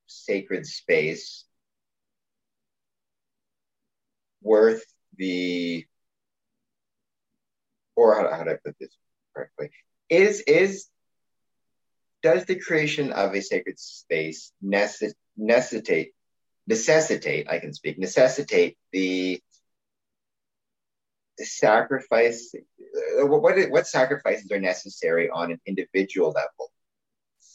sacred 0.08 0.66
space 0.66 1.46
worth 4.42 4.84
the 5.18 5.86
or 8.00 8.16
how, 8.16 8.38
how 8.38 8.44
do 8.44 8.52
I 8.52 8.58
put 8.64 8.76
this 8.80 8.96
correctly? 9.36 9.72
Is 10.10 10.42
is 10.42 10.88
does 12.24 12.46
the 12.46 12.56
creation 12.56 13.12
of 13.12 13.36
a 13.36 13.42
sacred 13.42 13.80
space 13.80 14.52
necessitate 14.62 16.14
necessitate 16.68 17.50
I 17.50 17.60
can 17.60 17.74
speak 17.74 18.00
necessitate 18.00 18.78
the 18.92 19.42
sacrifice 21.40 22.54
uh, 22.56 23.26
what 23.26 23.70
what 23.70 23.88
sacrifices 23.88 24.52
are 24.52 24.60
necessary 24.60 25.30
on 25.30 25.52
an 25.52 25.60
individual 25.66 26.32
level 26.32 26.72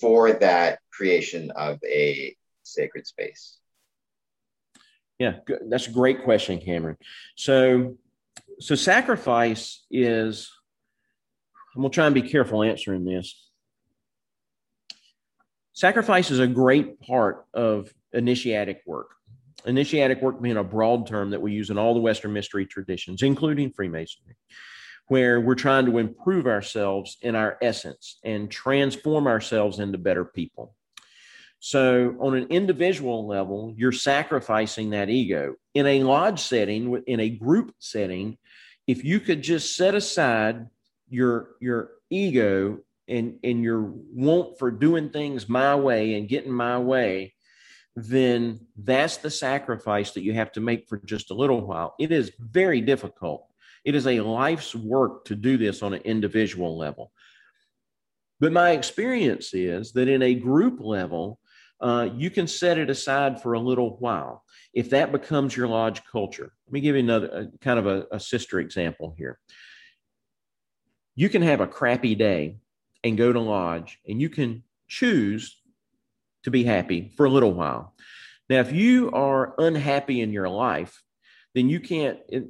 for 0.01 0.33
that 0.33 0.79
creation 0.91 1.51
of 1.53 1.79
a 1.85 2.35
sacred 2.63 3.07
space 3.07 3.59
yeah 5.19 5.35
that's 5.69 5.87
a 5.87 5.91
great 5.91 6.25
question 6.25 6.59
cameron 6.61 6.97
so 7.37 7.95
so 8.61 8.75
sacrifice 8.75 9.85
is 9.91 10.51
i'm 11.75 11.83
going 11.83 11.91
to 11.91 11.95
try 11.95 12.07
and 12.07 12.15
be 12.15 12.23
careful 12.23 12.63
answering 12.63 13.05
this 13.05 13.51
sacrifice 15.73 16.31
is 16.31 16.39
a 16.39 16.47
great 16.47 17.01
part 17.01 17.47
of 17.55 17.93
initiatic 18.13 18.83
work 18.87 19.15
initiatic 19.67 20.21
work 20.21 20.41
being 20.41 20.57
a 20.57 20.65
broad 20.65 21.07
term 21.07 21.31
that 21.31 21.41
we 21.41 21.53
use 21.53 21.71
in 21.71 21.79
all 21.79 21.95
the 21.95 22.01
Western 22.01 22.33
mystery 22.33 22.67
traditions, 22.67 23.23
including 23.23 23.71
Freemasonry, 23.71 24.37
where 25.09 25.41
we're 25.41 25.55
trying 25.55 25.87
to 25.87 25.99
improve 25.99 26.47
ourselves 26.47 27.17
in 27.23 27.35
our 27.35 27.59
essence 27.63 28.19
and 28.25 28.51
transform 28.51 29.27
ourselves 29.27 29.79
into 29.79 29.99
better 29.99 30.25
people. 30.25 30.75
So, 31.61 32.15
on 32.21 32.37
an 32.37 32.49
individual 32.51 33.27
level, 33.27 33.73
you're 33.75 33.93
sacrificing 33.93 34.91
that 34.91 35.09
ego. 35.09 35.55
In 35.73 35.87
a 35.87 36.03
lodge 36.03 36.41
setting, 36.41 37.03
in 37.07 37.21
a 37.21 37.31
group 37.31 37.75
setting, 37.79 38.37
if 38.87 39.05
you 39.05 39.21
could 39.21 39.43
just 39.43 39.77
set 39.77 39.95
aside 39.95 40.67
your, 41.09 41.51
your 41.61 41.91
ego 42.11 42.79
and, 43.09 43.39
and 43.43 43.63
your 43.63 43.83
want 43.83 44.59
for 44.59 44.71
doing 44.71 45.11
things 45.11 45.49
my 45.49 45.75
way 45.75 46.15
and 46.15 46.29
getting 46.29 46.53
my 46.53 46.79
way, 46.79 47.35
then 47.97 48.61
that's 48.77 49.19
the 49.19 49.31
sacrifice 49.31 50.13
that 50.13 50.23
you 50.23 50.33
have 50.33 50.53
to 50.53 50.61
make 50.61 50.89
for 50.89 50.99
just 51.05 51.31
a 51.31 51.35
little 51.35 51.61
while. 51.61 51.95
It 51.99 52.11
is 52.11 52.33
very 52.39 52.81
difficult. 52.81 53.47
It 53.85 53.95
is 53.95 54.07
a 54.07 54.21
life's 54.21 54.75
work 54.75 55.25
to 55.27 55.37
do 55.37 55.57
this 55.57 55.83
on 55.83 55.95
an 55.95 56.03
individual 56.03 56.77
level. 56.77 57.13
But 58.41 58.53
my 58.53 58.71
experience 58.71 59.55
is 59.55 59.93
that 59.93 60.09
in 60.09 60.23
a 60.23 60.35
group 60.35 60.81
level, 60.81 61.39
uh, 61.85 62.09
you 62.17 62.31
can 62.31 62.47
set 62.47 62.79
it 62.79 62.89
aside 62.89 63.43
for 63.43 63.53
a 63.53 63.61
little 63.61 63.99
while 63.99 64.43
if 64.73 64.89
that 64.91 65.13
becomes 65.13 65.55
your 65.55 65.69
lodge 65.69 66.03
culture. 66.11 66.51
Let 66.67 66.73
me 66.73 66.81
give 66.81 66.97
you 66.97 67.03
another 67.03 67.31
uh, 67.33 67.45
kind 67.61 67.79
of 67.79 67.87
a, 67.87 68.07
a 68.11 68.19
sister 68.19 68.59
example 68.59 69.15
here. 69.19 69.39
You 71.15 71.29
can 71.29 71.43
have 71.43 71.61
a 71.61 71.67
crappy 71.67 72.15
day 72.15 72.57
and 73.05 73.19
go 73.19 73.35
to 73.35 73.39
lodge, 73.39 73.99
and 74.09 74.19
you 74.19 74.31
can 74.31 74.63
choose 74.89 75.61
to 76.45 76.51
be 76.51 76.65
happy 76.65 77.13
for 77.19 77.27
a 77.27 77.31
little 77.31 77.53
while. 77.53 77.95
Now, 78.49 78.61
if 78.61 78.73
you 78.73 79.11
are 79.11 79.55
unhappy 79.59 80.23
in 80.23 80.33
your 80.33 80.49
life, 80.49 81.03
then 81.55 81.69
you 81.69 81.81
can't. 81.81 82.19
It, 82.29 82.47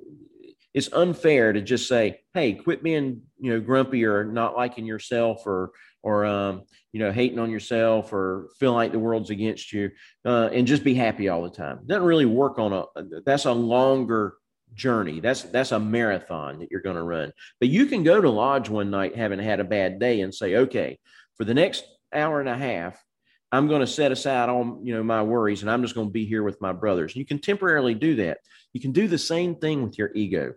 it's 0.72 0.92
unfair 0.92 1.52
to 1.52 1.60
just 1.60 1.88
say, 1.88 2.20
"Hey, 2.34 2.52
quit 2.52 2.84
being 2.84 3.22
you 3.40 3.52
know 3.52 3.60
grumpy 3.60 4.04
or 4.04 4.24
not 4.24 4.56
liking 4.56 4.86
yourself 4.86 5.42
or 5.44 5.72
or 6.04 6.24
um, 6.24 6.62
you 6.92 7.00
know 7.00 7.10
hating 7.10 7.38
on 7.40 7.50
yourself 7.50 8.12
or 8.12 8.50
feeling 8.60 8.76
like 8.76 8.92
the 8.92 8.98
world's 8.98 9.30
against 9.30 9.72
you 9.72 9.90
uh, 10.24 10.50
and 10.52 10.66
just 10.66 10.84
be 10.84 10.94
happy 10.94 11.28
all 11.28 11.42
the 11.42 11.50
time." 11.50 11.80
Doesn't 11.86 12.04
really 12.04 12.26
work 12.26 12.58
on 12.58 12.72
a. 12.72 12.84
That's 13.26 13.46
a 13.46 13.52
longer 13.52 14.34
journey. 14.74 15.20
That's 15.20 15.42
that's 15.42 15.72
a 15.72 15.80
marathon 15.80 16.60
that 16.60 16.70
you're 16.70 16.80
going 16.80 16.96
to 16.96 17.02
run. 17.02 17.32
But 17.58 17.70
you 17.70 17.86
can 17.86 18.04
go 18.04 18.20
to 18.20 18.30
lodge 18.30 18.68
one 18.68 18.90
night 18.90 19.16
having 19.16 19.40
had 19.40 19.60
a 19.60 19.64
bad 19.64 19.98
day 19.98 20.20
and 20.20 20.34
say, 20.34 20.56
"Okay, 20.56 20.98
for 21.36 21.44
the 21.44 21.54
next 21.54 21.84
hour 22.12 22.40
and 22.40 22.48
a 22.48 22.56
half, 22.56 23.02
I'm 23.50 23.68
going 23.68 23.80
to 23.80 23.86
set 23.86 24.12
aside 24.12 24.48
all 24.48 24.80
you 24.82 24.94
know 24.94 25.02
my 25.02 25.22
worries 25.22 25.62
and 25.62 25.70
I'm 25.70 25.82
just 25.82 25.94
going 25.94 26.08
to 26.08 26.12
be 26.12 26.26
here 26.26 26.42
with 26.42 26.60
my 26.60 26.72
brothers. 26.72 27.16
You 27.16 27.24
can 27.24 27.38
temporarily 27.38 27.94
do 27.94 28.16
that. 28.16 28.38
You 28.72 28.80
can 28.80 28.92
do 28.92 29.08
the 29.08 29.18
same 29.18 29.56
thing 29.56 29.84
with 29.84 29.98
your 29.98 30.10
ego. 30.14 30.54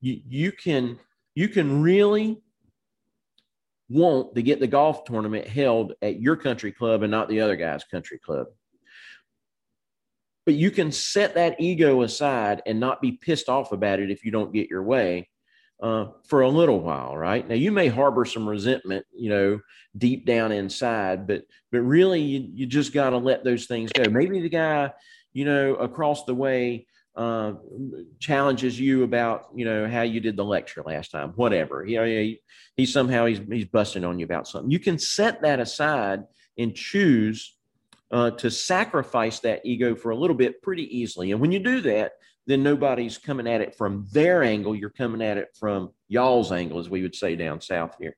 You 0.00 0.20
you 0.28 0.52
can 0.52 0.98
you 1.34 1.48
can 1.48 1.82
really 1.82 2.42
want 3.90 4.34
to 4.36 4.42
get 4.42 4.60
the 4.60 4.66
golf 4.66 5.04
tournament 5.04 5.46
held 5.46 5.94
at 6.00 6.20
your 6.20 6.36
country 6.36 6.72
club 6.72 7.02
and 7.02 7.10
not 7.10 7.28
the 7.28 7.40
other 7.40 7.56
guy's 7.56 7.84
country 7.84 8.18
club. 8.18 8.46
But 10.46 10.54
you 10.54 10.70
can 10.70 10.92
set 10.92 11.34
that 11.34 11.60
ego 11.60 12.02
aside 12.02 12.62
and 12.66 12.80
not 12.80 13.02
be 13.02 13.12
pissed 13.12 13.48
off 13.48 13.72
about 13.72 13.98
it 13.98 14.10
if 14.10 14.24
you 14.24 14.30
don't 14.30 14.54
get 14.54 14.70
your 14.70 14.82
way 14.82 15.28
uh, 15.82 16.06
for 16.26 16.42
a 16.42 16.48
little 16.48 16.80
while, 16.80 17.16
right? 17.16 17.46
Now 17.46 17.56
you 17.56 17.72
may 17.72 17.88
harbor 17.88 18.24
some 18.24 18.48
resentment, 18.48 19.04
you 19.12 19.28
know, 19.28 19.60
deep 19.96 20.24
down 20.24 20.52
inside, 20.52 21.26
but 21.26 21.42
but 21.72 21.80
really 21.80 22.20
you, 22.20 22.48
you 22.52 22.66
just 22.66 22.92
got 22.92 23.10
to 23.10 23.18
let 23.18 23.44
those 23.44 23.66
things 23.66 23.90
go. 23.92 24.08
Maybe 24.10 24.40
the 24.40 24.48
guy, 24.48 24.92
you 25.32 25.44
know, 25.44 25.74
across 25.74 26.24
the 26.24 26.34
way 26.34 26.86
uh, 27.20 27.52
challenges 28.18 28.80
you 28.80 29.02
about, 29.02 29.48
you 29.54 29.66
know, 29.66 29.86
how 29.86 30.00
you 30.00 30.20
did 30.20 30.36
the 30.36 30.44
lecture 30.44 30.82
last 30.86 31.10
time, 31.10 31.32
whatever. 31.36 31.84
You 31.84 31.98
know, 31.98 32.06
he, 32.06 32.40
he 32.78 32.86
somehow 32.86 33.26
he's 33.26 33.40
he's 33.46 33.66
busting 33.66 34.04
on 34.04 34.18
you 34.18 34.24
about 34.24 34.48
something. 34.48 34.70
You 34.70 34.78
can 34.78 34.98
set 34.98 35.42
that 35.42 35.60
aside 35.60 36.24
and 36.56 36.74
choose 36.74 37.54
uh, 38.10 38.30
to 38.30 38.50
sacrifice 38.50 39.40
that 39.40 39.60
ego 39.66 39.94
for 39.94 40.12
a 40.12 40.16
little 40.16 40.34
bit 40.34 40.62
pretty 40.62 40.84
easily. 40.98 41.32
And 41.32 41.42
when 41.42 41.52
you 41.52 41.58
do 41.58 41.82
that, 41.82 42.12
then 42.46 42.62
nobody's 42.62 43.18
coming 43.18 43.46
at 43.46 43.60
it 43.60 43.76
from 43.76 44.06
their 44.12 44.42
angle. 44.42 44.74
You're 44.74 44.88
coming 44.88 45.20
at 45.20 45.36
it 45.36 45.48
from 45.58 45.90
y'all's 46.08 46.52
angle, 46.52 46.78
as 46.78 46.88
we 46.88 47.02
would 47.02 47.14
say 47.14 47.36
down 47.36 47.60
south 47.60 47.96
here. 48.00 48.16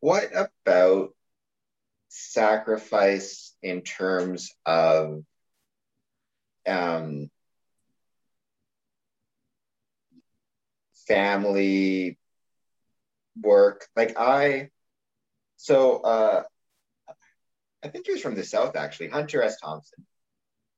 What 0.00 0.30
about 0.34 1.10
sacrifice 2.08 3.54
in 3.62 3.82
terms 3.82 4.54
of 4.64 5.22
um, 6.70 7.30
family 11.06 12.18
work? 13.40 13.86
Like 13.96 14.18
I, 14.18 14.70
so 15.56 15.98
uh, 15.98 16.42
I 17.82 17.88
think 17.88 18.06
he 18.06 18.12
was 18.12 18.22
from 18.22 18.34
the 18.34 18.44
South 18.44 18.76
actually, 18.76 19.08
Hunter 19.08 19.42
S. 19.42 19.58
Thompson, 19.60 20.06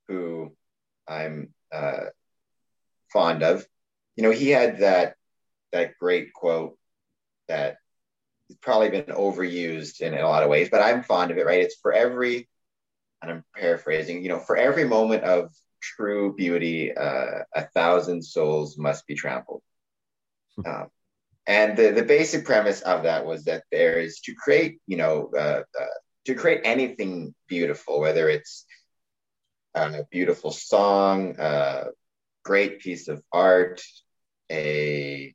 who 0.09 0.53
I'm 1.09 1.53
uh, 1.72 2.07
fond 3.12 3.43
of. 3.43 3.66
You 4.16 4.22
know, 4.24 4.30
he 4.30 4.51
had 4.51 4.80
that 4.80 5.14
that 5.72 5.99
great 5.99 6.32
quote 6.32 6.78
that 7.49 7.76
has 8.49 8.57
probably 8.59 8.90
been 8.90 9.05
overused 9.05 10.01
in, 10.01 10.14
in 10.14 10.20
a 10.20 10.28
lot 10.28 10.43
of 10.43 10.51
ways, 10.51 10.68
but 10.70 10.82
I'm 10.82 11.03
fond 11.03 11.30
of 11.30 11.38
it. 11.38 11.47
Right? 11.47 11.61
It's 11.61 11.76
for 11.80 11.93
every, 11.93 12.49
and 13.20 13.30
I'm 13.30 13.45
paraphrasing. 13.57 14.22
You 14.22 14.28
know, 14.28 14.38
for 14.38 14.57
every 14.57 14.84
moment 14.84 15.24
of 15.24 15.53
true 15.83 16.35
beauty, 16.35 16.97
uh, 16.97 17.43
a 17.55 17.62
thousand 17.74 18.22
souls 18.22 18.78
must 18.78 19.07
be 19.07 19.14
trampled. 19.14 19.62
Hmm. 20.57 20.66
Um, 20.66 20.87
and 21.47 21.76
the, 21.76 21.91
the 21.91 22.05
basic 22.05 22.45
premise 22.45 22.80
of 22.83 23.03
that 23.03 23.26
was 23.26 23.45
that 23.45 23.64
there 23.72 24.01
is 24.01 24.20
to 24.20 24.35
create, 24.35 24.78
you 24.87 24.97
know, 24.97 25.30
uh, 25.37 25.62
uh, 25.78 25.87
to 26.26 26.35
create 26.35 26.61
anything 26.64 27.35
beautiful, 27.49 28.01
whether 28.01 28.28
it's 28.28 28.64
a 29.74 30.05
beautiful 30.11 30.53
song, 30.53 31.35
a 31.39 31.87
great 32.45 32.80
piece 32.80 33.09
of 33.09 33.22
art, 33.33 33.83
a 34.51 35.35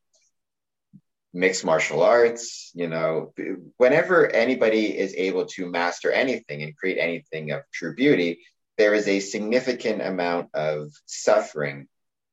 mixed 1.33 1.65
martial 1.65 2.01
arts, 2.01 2.71
you 2.73 2.87
know, 2.87 3.33
whenever 3.77 4.29
anybody 4.29 4.97
is 4.97 5.13
able 5.15 5.45
to 5.45 5.69
master 5.69 6.11
anything 6.11 6.63
and 6.63 6.75
create 6.75 6.97
anything 6.97 7.51
of 7.51 7.61
true 7.73 7.95
beauty, 7.95 8.39
there 8.77 8.93
is 8.93 9.07
a 9.07 9.19
significant 9.19 10.01
amount 10.01 10.49
of 10.53 10.91
suffering 11.05 11.87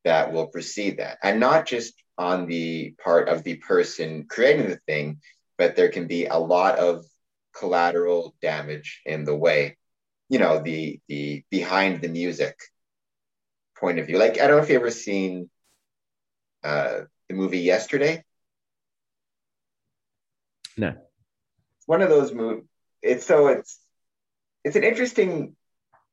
that 0.05 0.33
will 0.33 0.49
precede 0.49 0.99
that. 0.99 1.19
And 1.23 1.41
not 1.41 1.67
just 1.67 1.95
on 2.19 2.47
the 2.47 2.95
part 3.03 3.29
of 3.29 3.43
the 3.43 3.57
person 3.57 4.27
creating 4.29 4.69
the 4.69 4.81
thing, 4.87 5.21
but 5.57 5.77
there 5.77 5.89
can 5.89 6.07
be 6.07 6.27
a 6.27 6.37
lot 6.37 6.79
of 6.79 7.05
collateral 7.57 8.35
damage 8.43 9.01
in 9.07 9.25
the 9.25 9.35
way 9.35 9.77
you 10.29 10.39
know 10.39 10.61
the 10.61 11.01
the 11.09 11.45
behind 11.51 12.01
the 12.01 12.09
music 12.09 12.59
point 13.79 13.99
of 13.99 14.07
view. 14.07 14.19
Like 14.19 14.41
I 14.41 14.47
don't 14.47 14.57
know 14.57 14.63
if 14.63 14.71
you 14.71 14.77
ever 14.77 14.91
seen 14.91 15.51
uh, 16.63 17.01
the 17.29 17.35
movie 17.35 17.61
Yesterday. 17.61 18.25
No. 20.77 20.95
One 21.87 22.03
of 22.03 22.09
those 22.09 22.33
movies. 22.33 22.65
It's 23.03 23.27
so 23.27 23.49
it's 23.49 23.79
it's 24.65 24.77
an 24.77 24.85
interesting. 24.85 25.57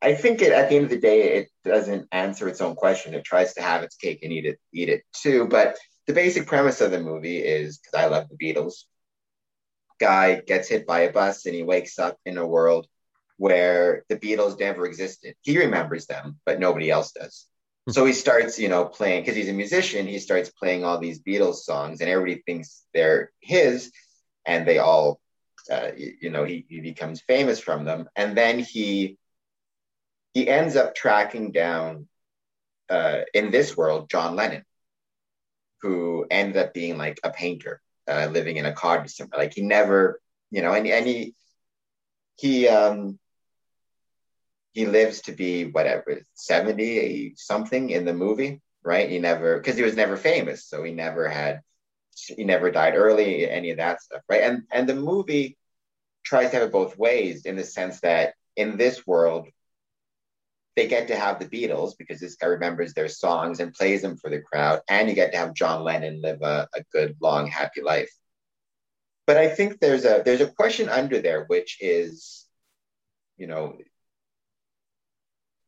I 0.02 0.16
think 0.16 0.42
it 0.42 0.52
at 0.52 0.70
the 0.70 0.76
end 0.76 0.86
of 0.86 0.90
the 0.92 1.00
day 1.00 1.38
it 1.38 1.50
doesn't 1.64 2.08
answer 2.12 2.48
its 2.48 2.62
own 2.62 2.76
question. 2.76 3.14
It 3.14 3.24
tries 3.24 3.54
to 3.54 3.62
have 3.62 3.84
its 3.84 3.96
cake 3.96 4.20
and 4.24 4.32
eat 4.32 4.46
it 4.46 4.60
eat 4.74 4.90
it 4.90 5.04
too. 5.14 5.48
But 5.48 5.78
the 6.08 6.14
basic 6.14 6.48
premise 6.48 6.82
of 6.82 6.92
the 6.92 7.00
movie 7.00 7.38
is 7.38 7.78
because 7.78 8.00
I 8.00 8.08
love 8.08 8.28
the 8.30 8.38
Beatles. 8.38 8.84
Guy 10.00 10.42
gets 10.42 10.68
hit 10.68 10.88
by 10.88 11.02
a 11.02 11.12
bus 11.12 11.46
and 11.46 11.54
he 11.54 11.64
wakes 11.64 12.00
up 12.00 12.18
in 12.26 12.38
a 12.38 12.48
world 12.48 12.88
where 13.38 14.04
the 14.10 14.16
Beatles 14.18 14.60
never 14.60 14.86
existed. 14.86 15.36
He 15.42 15.58
remembers 15.58 16.08
them, 16.08 16.40
but 16.46 16.60
nobody 16.60 16.90
else 16.90 17.12
does. 17.12 17.46
So 17.90 18.06
he 18.06 18.14
starts, 18.14 18.60
you 18.60 18.70
know, 18.70 18.86
playing 18.86 19.24
because 19.24 19.36
he's 19.36 19.50
a 19.50 19.54
musician. 19.54 20.06
He 20.06 20.20
starts 20.20 20.52
playing 20.52 20.84
all 20.84 21.00
these 21.00 21.20
Beatles 21.20 21.56
songs, 21.56 22.00
and 22.00 22.10
everybody 22.10 22.44
thinks 22.46 22.84
they're 22.94 23.32
his, 23.40 23.92
and 24.46 24.68
they 24.68 24.78
all, 24.78 25.20
uh, 25.72 25.90
you, 25.98 26.14
you 26.22 26.30
know, 26.30 26.44
he, 26.44 26.66
he 26.70 26.80
becomes 26.82 27.22
famous 27.22 27.60
from 27.60 27.84
them. 27.84 28.08
And 28.16 28.38
then 28.38 28.60
he 28.60 29.18
he 30.34 30.48
ends 30.48 30.76
up 30.76 30.96
tracking 30.96 31.52
down 31.52 32.08
uh, 32.90 33.22
in 33.34 33.52
this 33.52 33.76
world 33.76 34.10
John 34.10 34.36
Lennon, 34.36 34.64
who 35.82 36.26
ended 36.30 36.58
up 36.58 36.74
being 36.74 36.98
like 36.98 37.20
a 37.24 37.32
painter, 37.32 37.82
uh, 38.08 38.28
living 38.32 38.58
in 38.58 38.66
a 38.66 38.74
cottage. 38.74 39.20
Like 39.36 39.54
he 39.54 39.62
never, 39.62 40.22
you 40.52 40.62
know, 40.62 40.74
and 40.74 40.88
and 40.88 41.06
he 41.06 41.34
he 42.38 42.68
um 42.68 43.20
he 44.74 44.86
lives 44.86 45.22
to 45.22 45.32
be 45.34 45.66
whatever 45.66 46.22
70 46.34 47.34
something 47.36 47.90
in 47.90 48.06
the 48.06 48.14
movie 48.14 48.62
right 48.84 49.10
he 49.10 49.20
never 49.20 49.58
because 49.58 49.76
he 49.76 49.84
was 49.84 49.96
never 49.96 50.18
famous 50.18 50.66
so 50.66 50.84
he 50.84 50.92
never 50.92 51.28
had 51.28 51.62
he 52.16 52.44
never 52.44 52.72
died 52.72 52.96
early 52.96 53.50
any 53.50 53.72
of 53.72 53.78
that 53.78 54.02
stuff 54.02 54.22
right 54.30 54.42
and 54.42 54.64
and 54.72 54.88
the 54.88 54.96
movie 54.96 55.58
tries 56.24 56.52
to 56.52 56.58
have 56.58 56.68
it 56.68 56.72
both 56.72 56.98
ways 56.98 57.46
in 57.46 57.56
the 57.56 57.64
sense 57.64 58.00
that 58.02 58.34
in 58.56 58.78
this 58.78 59.06
world 59.06 59.48
they 60.76 60.88
get 60.88 61.08
to 61.10 61.16
have 61.16 61.40
the 61.40 61.46
Beatles 61.46 61.94
because 61.98 62.20
this 62.20 62.36
guy 62.36 62.48
remembers 62.48 62.94
their 62.94 63.10
songs 63.10 63.60
and 63.60 63.74
plays 63.74 64.02
them 64.02 64.18
for 64.18 64.30
the 64.30 64.42
crowd, 64.42 64.82
and 64.90 65.10
you 65.10 65.16
get 65.16 65.32
to 65.34 65.38
have 65.38 65.54
John 65.54 65.84
Lennon 65.84 66.22
live 66.22 66.42
a, 66.42 66.68
a 66.74 66.84
good, 66.92 67.18
long, 67.22 67.48
happy 67.48 67.82
life. 67.82 68.12
But 69.28 69.38
I 69.38 69.50
think 69.50 69.80
there's 69.80 70.06
a 70.06 70.22
there's 70.26 70.42
a 70.42 70.48
question 70.48 70.90
under 70.90 71.22
there, 71.22 71.46
which 71.46 71.78
is, 71.82 72.46
you 73.38 73.48
know, 73.48 73.78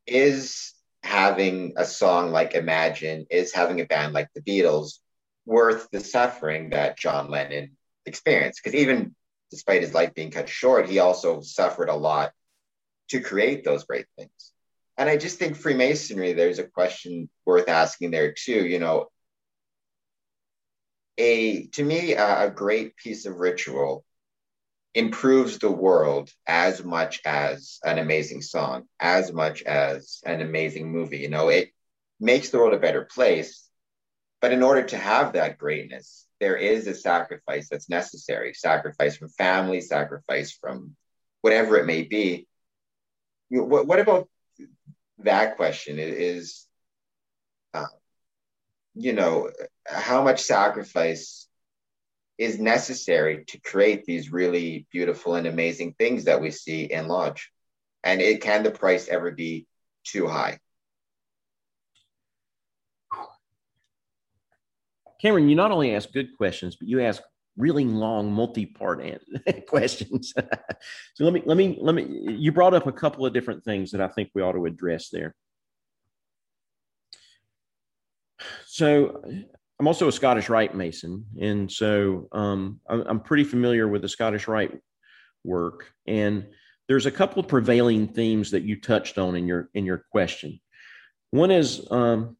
is 0.08 0.74
having 1.04 1.74
a 1.78 1.86
song 1.86 2.32
like 2.32 2.56
Imagine, 2.56 3.26
is 3.30 3.54
having 3.54 3.82
a 3.82 3.86
band 3.86 4.14
like 4.14 4.30
the 4.34 4.42
Beatles 4.42 5.00
worth 5.46 5.90
the 5.92 6.00
suffering 6.00 6.70
that 6.70 6.98
John 6.98 7.30
Lennon 7.30 7.78
experienced? 8.06 8.62
Because 8.64 8.80
even 8.80 9.16
despite 9.52 9.82
his 9.82 9.94
life 9.94 10.14
being 10.16 10.32
cut 10.32 10.50
short, 10.50 10.90
he 10.90 11.00
also 11.00 11.42
suffered 11.42 11.90
a 11.90 11.96
lot 11.96 12.32
to 13.10 13.20
create 13.20 13.64
those 13.64 13.84
great 13.84 14.08
things. 14.18 14.53
And 14.98 15.10
I 15.10 15.18
just 15.18 15.40
think 15.40 15.56
Freemasonry, 15.56 16.34
there's 16.34 16.60
a 16.60 16.64
question 16.68 17.30
worth 17.46 17.68
asking 17.68 18.12
there 18.12 18.34
too. 18.34 18.66
You 18.66 18.80
know, 18.80 19.08
a 21.18 21.68
to 21.68 21.84
me, 21.84 22.14
a, 22.14 22.48
a 22.48 22.52
great 22.52 22.96
piece 22.96 23.26
of 23.26 23.38
ritual 23.38 24.06
improves 24.94 25.58
the 25.58 25.72
world 25.72 26.30
as 26.46 26.84
much 26.84 27.22
as 27.26 27.80
an 27.84 27.98
amazing 27.98 28.42
song, 28.42 28.84
as 29.00 29.32
much 29.32 29.64
as 29.64 30.20
an 30.26 30.42
amazing 30.42 30.92
movie. 30.92 31.20
You 31.20 31.30
know, 31.30 31.50
it 31.50 31.70
makes 32.20 32.50
the 32.50 32.60
world 32.60 32.74
a 32.74 32.80
better 32.80 33.06
place. 33.06 33.68
But 34.42 34.52
in 34.52 34.62
order 34.62 34.84
to 34.84 34.98
have 34.98 35.34
that 35.34 35.58
greatness, 35.58 36.28
there 36.40 36.58
is 36.58 36.86
a 36.86 36.94
sacrifice 36.94 37.70
that's 37.70 37.90
necessary 37.90 38.54
sacrifice 38.54 39.16
from 39.16 39.30
family, 39.30 39.82
sacrifice 39.82 40.52
from 40.52 40.96
whatever 41.42 41.78
it 41.78 41.86
may 41.86 42.04
be. 42.04 42.48
What, 43.50 43.88
what 43.88 44.00
about 44.00 44.28
that 45.24 45.58
question? 45.58 45.98
Is, 46.00 46.66
uh, 47.74 47.86
you 48.96 49.14
know, 49.14 49.50
how 49.86 50.24
much 50.24 50.42
sacrifice 50.42 51.48
is 52.38 52.60
necessary 52.60 53.46
to 53.46 53.60
create 53.60 54.06
these 54.06 54.32
really 54.32 54.88
beautiful 54.92 55.36
and 55.36 55.48
amazing 55.48 55.96
things 55.98 56.26
that 56.26 56.42
we 56.42 56.52
see 56.52 56.84
in 56.84 57.08
Lodge? 57.08 57.52
And 58.04 58.22
it 58.22 58.42
can 58.42 58.64
the 58.64 58.72
price 58.72 59.08
ever 59.08 59.32
be 59.32 59.66
too 60.04 60.28
high? 60.28 60.60
Cameron, 65.22 65.48
you 65.48 65.56
not 65.56 65.72
only 65.72 65.96
ask 65.96 66.12
good 66.12 66.36
questions, 66.36 66.76
but 66.76 66.88
you 66.88 67.02
ask 67.02 67.22
really 67.58 67.86
long, 67.86 68.32
multi-part 68.32 69.04
questions. 69.68 70.34
so 71.14 71.24
let 71.24 71.34
me 71.34 71.42
let 71.46 71.58
me 71.58 71.78
let 71.82 71.96
me. 71.96 72.06
You 72.38 72.52
brought 72.52 72.74
up 72.74 72.88
a 72.88 72.92
couple 72.92 73.26
of 73.26 73.34
different 73.34 73.64
things 73.64 73.92
that 73.92 74.02
I 74.02 74.08
think 74.08 74.30
we 74.34 74.42
ought 74.42 74.54
to 74.54 74.66
address 74.66 75.10
there. 75.10 75.36
So 78.66 79.24
I'm 79.80 79.88
also 79.88 80.08
a 80.08 80.12
Scottish 80.12 80.50
Rite 80.50 80.76
Mason, 80.76 81.26
and 81.40 81.72
so 81.72 82.28
um, 82.32 82.80
I'm, 82.88 83.20
pretty 83.20 83.44
familiar 83.44 83.88
with 83.88 84.02
the 84.02 84.10
Scottish 84.10 84.48
Rite 84.48 84.80
work. 85.44 85.92
And 86.08 86.48
there's 86.88 87.06
a 87.06 87.12
couple 87.12 87.40
of 87.40 87.48
prevailing 87.48 88.08
themes 88.08 88.52
that 88.52 88.64
you 88.64 88.80
touched 88.80 89.18
on 89.18 89.36
in 89.36 89.48
your 89.48 89.70
in 89.74 89.86
your 89.86 90.06
question. 90.12 90.60
One 91.32 91.52
is 91.52 91.88
um, 91.92 92.38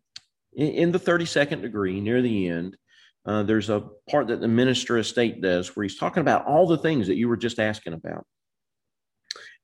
in, 0.54 0.68
in, 0.68 0.92
the 0.92 1.00
32nd 1.00 1.62
degree, 1.62 2.00
near 2.00 2.22
the 2.22 2.48
end. 2.48 2.78
Uh, 3.26 3.44
there's 3.44 3.70
a 3.70 3.88
part 4.10 4.28
that 4.28 4.42
the 4.42 4.48
minister 4.48 4.98
of 4.98 5.08
state 5.08 5.42
does 5.42 5.76
where 5.76 5.84
he's 5.84 5.98
talking 5.98 6.22
about 6.22 6.46
all 6.46 6.68
the 6.68 6.78
things 6.78 7.08
that 7.08 7.16
you 7.16 7.28
were 7.28 7.38
just 7.38 7.60
asking 7.60 7.94
about. 7.94 8.26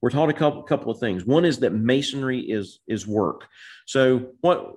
We're 0.02 0.12
taught 0.12 0.30
a 0.30 0.34
couple, 0.34 0.64
couple 0.64 0.92
of 0.92 1.00
things. 1.00 1.26
One 1.26 1.44
is 1.44 1.60
that 1.60 1.74
masonry 1.74 2.40
is 2.40 2.80
is 2.88 3.06
work. 3.06 3.48
So 3.86 4.32
what 4.40 4.76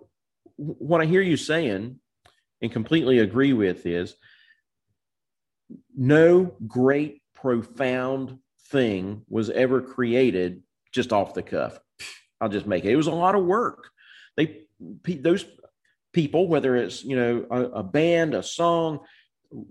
what 0.56 1.00
I 1.00 1.06
hear 1.06 1.20
you 1.20 1.36
saying 1.36 2.00
and 2.60 2.72
completely 2.72 3.20
agree 3.20 3.52
with 3.52 3.86
is 3.86 4.16
no 5.96 6.54
great, 6.66 7.22
profound 7.34 8.38
thing 8.68 9.22
was 9.28 9.50
ever 9.50 9.80
created 9.80 10.62
just 10.92 11.12
off 11.12 11.34
the 11.34 11.42
cuff. 11.42 11.78
I'll 12.40 12.48
just 12.48 12.66
make 12.66 12.84
it. 12.84 12.92
It 12.92 12.96
was 12.96 13.06
a 13.06 13.12
lot 13.12 13.34
of 13.34 13.44
work. 13.44 13.90
They 14.36 14.62
those 14.80 15.44
people, 16.12 16.48
whether 16.48 16.76
it's 16.76 17.04
you 17.04 17.16
know 17.16 17.46
a, 17.50 17.62
a 17.80 17.82
band, 17.82 18.34
a 18.34 18.42
song, 18.42 19.00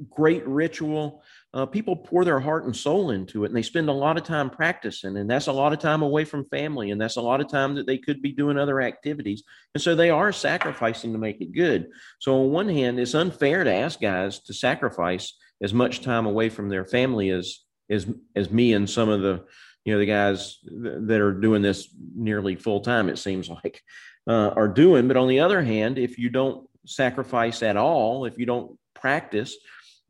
great 0.09 0.45
ritual, 0.47 1.23
uh, 1.53 1.65
people 1.65 1.95
pour 1.95 2.23
their 2.23 2.39
heart 2.39 2.65
and 2.65 2.75
soul 2.75 3.11
into 3.11 3.43
it 3.43 3.47
and 3.47 3.55
they 3.55 3.61
spend 3.61 3.89
a 3.89 3.93
lot 3.93 4.17
of 4.17 4.23
time 4.23 4.49
practicing 4.49 5.17
and 5.17 5.29
that's 5.29 5.47
a 5.47 5.51
lot 5.51 5.73
of 5.73 5.79
time 5.79 6.01
away 6.01 6.23
from 6.23 6.45
family 6.45 6.91
and 6.91 7.01
that's 7.01 7.17
a 7.17 7.21
lot 7.21 7.41
of 7.41 7.49
time 7.49 7.75
that 7.75 7.85
they 7.85 7.97
could 7.97 8.21
be 8.21 8.31
doing 8.31 8.57
other 8.57 8.81
activities 8.81 9.43
and 9.75 9.81
so 9.81 9.95
they 9.95 10.09
are 10.09 10.31
sacrificing 10.31 11.11
to 11.11 11.19
make 11.19 11.41
it 11.41 11.53
good. 11.53 11.89
So 12.19 12.41
on 12.41 12.51
one 12.51 12.69
hand 12.69 12.99
it's 12.99 13.15
unfair 13.15 13.63
to 13.63 13.73
ask 13.73 13.99
guys 13.99 14.39
to 14.43 14.53
sacrifice 14.53 15.33
as 15.61 15.73
much 15.73 16.01
time 16.01 16.25
away 16.25 16.49
from 16.49 16.69
their 16.69 16.85
family 16.85 17.29
as 17.29 17.59
as 17.89 18.07
as 18.35 18.49
me 18.49 18.73
and 18.73 18.89
some 18.89 19.09
of 19.09 19.21
the 19.21 19.43
you 19.83 19.93
know 19.93 19.99
the 19.99 20.05
guys 20.05 20.59
that 20.63 21.19
are 21.19 21.33
doing 21.33 21.61
this 21.61 21.89
nearly 22.15 22.55
full 22.55 22.79
time 22.79 23.09
it 23.09 23.17
seems 23.17 23.49
like 23.49 23.81
uh, 24.27 24.49
are 24.49 24.67
doing 24.67 25.07
but 25.07 25.17
on 25.17 25.27
the 25.27 25.39
other 25.39 25.61
hand 25.61 25.97
if 25.97 26.17
you 26.17 26.29
don't 26.29 26.67
sacrifice 26.85 27.63
at 27.63 27.77
all 27.77 28.25
if 28.25 28.37
you 28.37 28.45
don't 28.45 28.77
practice 28.93 29.55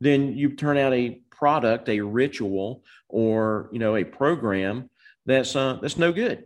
then 0.01 0.35
you 0.35 0.55
turn 0.55 0.77
out 0.77 0.93
a 0.93 1.21
product, 1.41 1.89
a 1.89 2.01
ritual, 2.01 2.83
or 3.07 3.69
you 3.71 3.79
know 3.79 3.95
a 3.95 4.03
program 4.03 4.89
that's 5.25 5.55
uh, 5.55 5.79
that's 5.81 5.97
no 5.97 6.11
good. 6.11 6.43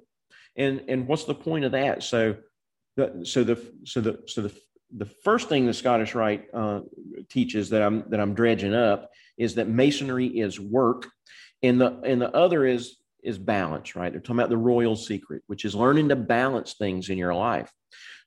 And 0.55 0.83
and 0.87 1.07
what's 1.07 1.25
the 1.25 1.35
point 1.35 1.65
of 1.65 1.71
that? 1.71 2.03
So 2.03 2.37
the 2.95 3.21
so 3.23 3.43
the 3.43 3.57
so 3.85 4.01
the 4.01 4.23
so 4.27 4.41
the 4.41 4.53
the 4.95 5.05
first 5.23 5.49
thing 5.49 5.65
the 5.65 5.73
Scottish 5.73 6.15
Rite 6.15 6.45
uh, 6.53 6.81
teaches 7.29 7.69
that 7.69 7.81
I'm 7.81 8.09
that 8.09 8.19
I'm 8.19 8.33
dredging 8.33 8.73
up 8.73 9.09
is 9.37 9.55
that 9.55 9.67
masonry 9.67 10.27
is 10.27 10.59
work, 10.59 11.07
and 11.61 11.79
the 11.79 11.99
and 12.05 12.21
the 12.21 12.33
other 12.35 12.65
is 12.65 12.97
is 13.25 13.37
balance. 13.37 13.95
Right? 13.95 14.11
They're 14.11 14.21
talking 14.21 14.39
about 14.39 14.49
the 14.49 14.57
royal 14.57 14.95
secret, 14.95 15.43
which 15.47 15.65
is 15.65 15.75
learning 15.75 16.09
to 16.09 16.15
balance 16.15 16.73
things 16.73 17.09
in 17.09 17.17
your 17.17 17.33
life. 17.33 17.71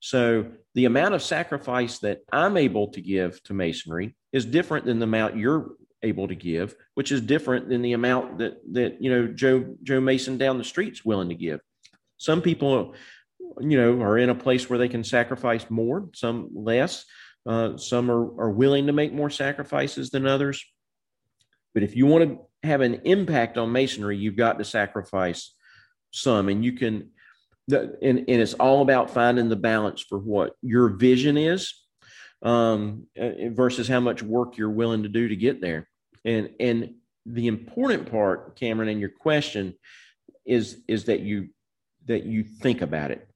So 0.01 0.47
the 0.75 0.85
amount 0.85 1.15
of 1.15 1.23
sacrifice 1.23 1.99
that 2.01 2.21
I'm 2.33 2.57
able 2.57 2.89
to 2.89 3.01
give 3.01 3.43
to 3.45 3.55
masonry 3.55 4.15
is 4.33 4.45
different 4.45 4.87
than 4.87 4.99
the 4.99 5.05
amount 5.05 5.37
you're 5.37 5.73
able 6.03 6.29
to 6.29 6.35
give, 6.35 6.75
which 6.95 7.11
is 7.11 7.21
different 7.21 7.69
than 7.69 7.83
the 7.83 7.93
amount 7.93 8.39
that 8.39 8.59
that 8.73 9.03
you 9.03 9.11
know 9.11 9.27
Joe 9.29 9.77
Joe 9.83 10.01
Mason 10.01 10.39
down 10.39 10.59
the 10.59 10.65
street's 10.65 11.05
willing 11.05 11.31
to 11.31 11.35
give. 11.35 11.61
Some 12.17 12.43
people, 12.43 12.95
you 13.61 13.79
know, 13.79 14.01
are 14.03 14.19
in 14.19 14.31
a 14.31 14.35
place 14.35 14.69
where 14.69 14.79
they 14.79 14.89
can 14.89 15.05
sacrifice 15.05 15.69
more, 15.71 16.09
some 16.15 16.51
less. 16.55 17.05
Uh, 17.47 17.77
some 17.77 18.11
are, 18.11 18.43
are 18.43 18.51
willing 18.51 18.87
to 18.89 18.93
make 18.93 19.13
more 19.13 19.31
sacrifices 19.31 20.11
than 20.11 20.27
others. 20.27 20.63
But 21.73 21.83
if 21.83 21.97
you 21.97 22.07
want 22.07 22.29
to 22.29 22.39
have 22.63 22.81
an 22.81 23.03
impact 23.05 23.59
on 23.59 23.73
masonry, 23.73 24.17
you've 24.17 24.37
got 24.37 24.59
to 24.59 24.65
sacrifice 24.65 25.55
some, 26.11 26.49
and 26.49 26.65
you 26.65 26.73
can. 26.73 27.11
And, 27.71 27.93
and 28.01 28.29
it's 28.29 28.55
all 28.55 28.81
about 28.81 29.11
finding 29.11 29.51
the 29.51 29.57
balance 29.57 30.01
for 30.01 30.19
what 30.19 30.55
your 30.63 30.89
vision 30.89 31.37
is 31.37 31.75
um, 32.43 33.07
uh, 33.21 33.51
versus 33.51 33.89
how 33.89 34.01
much 34.01 34.23
work 34.23 34.57
you're 34.57 34.71
willing 34.71 35.03
to 35.03 35.09
do 35.11 35.29
to 35.29 35.37
get 35.37 35.61
there. 35.61 35.89
And 36.25 36.51
and 36.61 36.95
the 37.27 37.47
important 37.47 38.11
part, 38.11 38.57
Cameron, 38.57 38.89
in 38.89 38.99
your 38.99 39.11
question 39.11 39.75
is 40.47 40.83
is 40.89 41.05
that 41.05 41.21
you 41.21 41.49
that 42.07 42.25
you 42.25 42.43
think 42.43 42.81
about 42.81 43.11
it. 43.11 43.29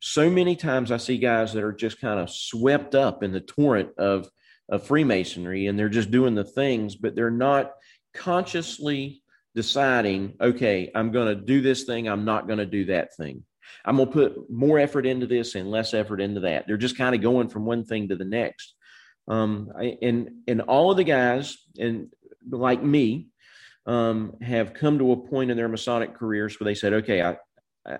So 0.00 0.30
many 0.30 0.56
times 0.56 0.90
I 0.90 0.96
see 0.96 1.18
guys 1.18 1.52
that 1.52 1.62
are 1.62 1.72
just 1.72 2.00
kind 2.00 2.20
of 2.20 2.30
swept 2.30 2.94
up 2.94 3.22
in 3.22 3.32
the 3.32 3.40
torrent 3.40 3.90
of 3.98 4.28
of 4.68 4.86
Freemasonry 4.86 5.66
and 5.66 5.78
they're 5.78 5.88
just 5.88 6.10
doing 6.10 6.34
the 6.34 6.44
things, 6.44 6.94
but 6.94 7.14
they're 7.14 7.30
not 7.30 7.72
consciously 8.18 9.22
deciding, 9.54 10.34
okay, 10.40 10.90
I'm 10.94 11.10
going 11.10 11.28
to 11.28 11.44
do 11.44 11.60
this 11.60 11.84
thing, 11.84 12.08
I'm 12.08 12.24
not 12.24 12.46
going 12.46 12.58
to 12.58 12.66
do 12.66 12.86
that 12.86 13.16
thing. 13.16 13.44
I'm 13.84 13.96
going 13.96 14.08
to 14.08 14.12
put 14.12 14.50
more 14.50 14.78
effort 14.78 15.06
into 15.06 15.26
this 15.26 15.54
and 15.54 15.70
less 15.70 15.94
effort 15.94 16.20
into 16.20 16.40
that. 16.40 16.66
They're 16.66 16.76
just 16.76 16.98
kind 16.98 17.14
of 17.14 17.22
going 17.22 17.48
from 17.48 17.64
one 17.64 17.84
thing 17.84 18.08
to 18.08 18.16
the 18.16 18.24
next. 18.24 18.74
Um, 19.26 19.70
I, 19.78 19.98
and 20.00 20.30
and 20.48 20.62
all 20.62 20.90
of 20.90 20.96
the 20.96 21.04
guys 21.04 21.58
and 21.78 22.08
like 22.50 22.82
me 22.82 23.28
um, 23.86 24.36
have 24.42 24.74
come 24.74 24.98
to 24.98 25.12
a 25.12 25.16
point 25.16 25.50
in 25.50 25.56
their 25.56 25.68
Masonic 25.68 26.14
careers 26.14 26.58
where 26.58 26.64
they 26.64 26.74
said, 26.74 26.92
okay, 26.94 27.22
I, 27.22 27.36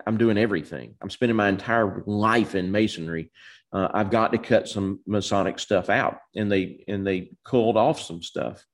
I'm 0.07 0.19
doing 0.19 0.39
everything. 0.39 0.95
I'm 1.01 1.11
spending 1.11 1.37
my 1.37 1.49
entire 1.49 2.03
life 2.07 2.55
in 2.55 2.73
masonry. 2.73 3.31
Uh, 3.73 3.89
I've 3.93 4.11
got 4.11 4.33
to 4.33 4.39
cut 4.39 4.69
some 4.69 5.01
Masonic 5.07 5.59
stuff 5.59 5.91
out, 5.91 6.19
and 6.35 6.51
they 6.51 6.85
and 6.89 7.07
they 7.07 7.33
culled 7.45 7.77
off 7.77 8.01
some 8.01 8.23
stuff. 8.23 8.65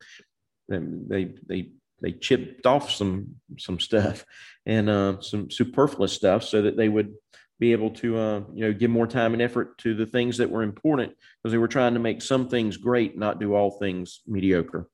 They 0.68 1.34
they 1.46 1.70
they 2.02 2.12
chipped 2.12 2.66
off 2.66 2.90
some 2.90 3.36
some 3.58 3.80
stuff 3.80 4.24
and 4.66 4.88
uh, 4.88 5.20
some 5.20 5.50
superfluous 5.50 6.12
stuff 6.12 6.44
so 6.44 6.62
that 6.62 6.76
they 6.76 6.88
would 6.88 7.14
be 7.58 7.72
able 7.72 7.90
to 7.90 8.18
uh, 8.18 8.42
you 8.52 8.66
know 8.66 8.72
give 8.72 8.90
more 8.90 9.06
time 9.06 9.32
and 9.32 9.42
effort 9.42 9.78
to 9.78 9.94
the 9.94 10.06
things 10.06 10.38
that 10.38 10.50
were 10.50 10.62
important 10.62 11.14
because 11.42 11.52
they 11.52 11.58
were 11.58 11.68
trying 11.68 11.94
to 11.94 12.00
make 12.00 12.20
some 12.20 12.48
things 12.48 12.76
great, 12.76 13.16
not 13.16 13.40
do 13.40 13.54
all 13.54 13.70
things 13.70 14.20
mediocre. 14.26 14.88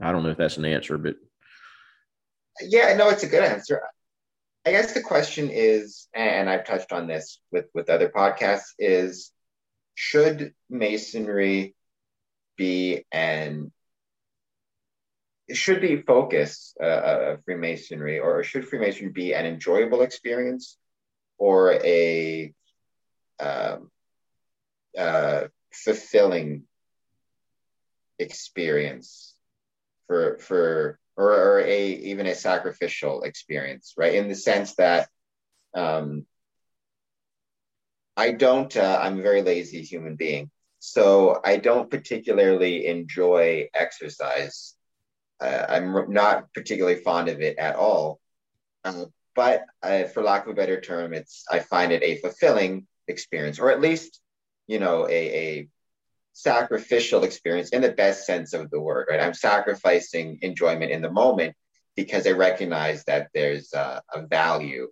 I 0.00 0.12
don't 0.12 0.22
know 0.22 0.30
if 0.30 0.38
that's 0.38 0.56
an 0.56 0.64
answer, 0.64 0.98
but 0.98 1.16
yeah, 2.60 2.94
no, 2.96 3.10
it's 3.10 3.22
a 3.22 3.28
good 3.28 3.44
answer. 3.44 3.82
I 4.66 4.70
guess 4.70 4.94
the 4.94 5.02
question 5.02 5.50
is, 5.52 6.08
and 6.14 6.48
I've 6.48 6.64
touched 6.64 6.92
on 6.92 7.06
this 7.06 7.40
with 7.50 7.66
with 7.74 7.90
other 7.90 8.08
podcasts, 8.08 8.72
is 8.78 9.30
should 9.94 10.54
masonry 10.70 11.74
be 12.56 13.04
an 13.12 13.72
should 15.52 15.80
the 15.82 16.02
focus 16.02 16.74
uh, 16.82 17.32
of 17.32 17.44
Freemasonry, 17.44 18.18
or 18.18 18.42
should 18.42 18.66
Freemasonry 18.66 19.10
be 19.10 19.34
an 19.34 19.46
enjoyable 19.46 20.02
experience 20.02 20.78
or 21.38 21.74
a 21.84 22.52
um, 23.40 23.90
uh, 24.96 25.44
fulfilling 25.72 26.62
experience 28.18 29.34
for 30.06 30.38
for 30.38 30.98
or, 31.16 31.32
or 31.32 31.60
a 31.60 31.88
even 31.88 32.26
a 32.26 32.34
sacrificial 32.34 33.22
experience, 33.22 33.94
right? 33.96 34.14
In 34.14 34.28
the 34.28 34.34
sense 34.34 34.74
that 34.76 35.08
um, 35.74 36.26
I 38.16 38.32
don't, 38.32 38.74
uh, 38.76 38.98
I'm 39.02 39.18
a 39.18 39.22
very 39.22 39.42
lazy 39.42 39.82
human 39.82 40.16
being, 40.16 40.50
so 40.78 41.40
I 41.44 41.56
don't 41.56 41.90
particularly 41.90 42.86
enjoy 42.86 43.68
exercise. 43.74 44.74
Uh, 45.40 45.66
I'm 45.68 46.12
not 46.12 46.52
particularly 46.54 46.96
fond 46.96 47.28
of 47.28 47.40
it 47.40 47.58
at 47.58 47.76
all. 47.76 48.20
Uh, 48.84 49.06
but 49.34 49.64
uh, 49.82 50.04
for 50.04 50.22
lack 50.22 50.44
of 50.44 50.52
a 50.52 50.54
better 50.54 50.80
term, 50.80 51.12
it's 51.12 51.44
I 51.50 51.58
find 51.58 51.92
it 51.92 52.02
a 52.02 52.18
fulfilling 52.18 52.86
experience, 53.08 53.58
or 53.58 53.70
at 53.70 53.80
least, 53.80 54.20
you 54.66 54.78
know, 54.78 55.08
a, 55.08 55.12
a 55.12 55.68
sacrificial 56.32 57.24
experience 57.24 57.70
in 57.70 57.82
the 57.82 57.92
best 57.92 58.26
sense 58.26 58.52
of 58.52 58.70
the 58.70 58.80
word, 58.80 59.06
right? 59.10 59.20
I'm 59.20 59.34
sacrificing 59.34 60.38
enjoyment 60.42 60.90
in 60.90 61.02
the 61.02 61.10
moment 61.10 61.54
because 61.96 62.26
I 62.26 62.32
recognize 62.32 63.04
that 63.04 63.28
there's 63.34 63.72
a, 63.72 64.02
a 64.12 64.26
value 64.26 64.88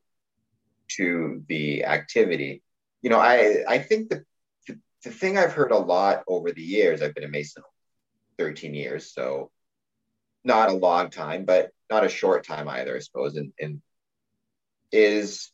to 0.97 1.43
the 1.49 1.84
activity. 1.84 2.62
You 3.03 3.11
know, 3.11 3.18
I, 3.18 3.64
I 3.68 3.78
think 3.78 4.09
the, 4.09 4.24
the, 4.68 4.78
the 5.05 5.11
thing 5.11 5.36
I've 5.36 5.53
heard 5.53 5.72
a 5.72 5.78
lot 5.78 6.22
over 6.28 6.53
the 6.53 6.62
years, 6.62 7.03
I've 7.03 7.14
been 7.14 7.24
a 7.24 7.28
Mason 7.28 7.62
13 8.38 8.74
years, 8.74 9.12
so 9.12 9.51
not 10.45 10.70
a 10.70 10.74
long 10.74 11.11
time, 11.11 11.45
but 11.45 11.70
not 11.90 12.05
a 12.05 12.09
short 12.09 12.47
time 12.47 12.68
either, 12.68 12.97
I 12.97 13.01
suppose, 13.01 13.36
and, 13.36 13.53
and 13.61 13.80
is, 14.90 15.51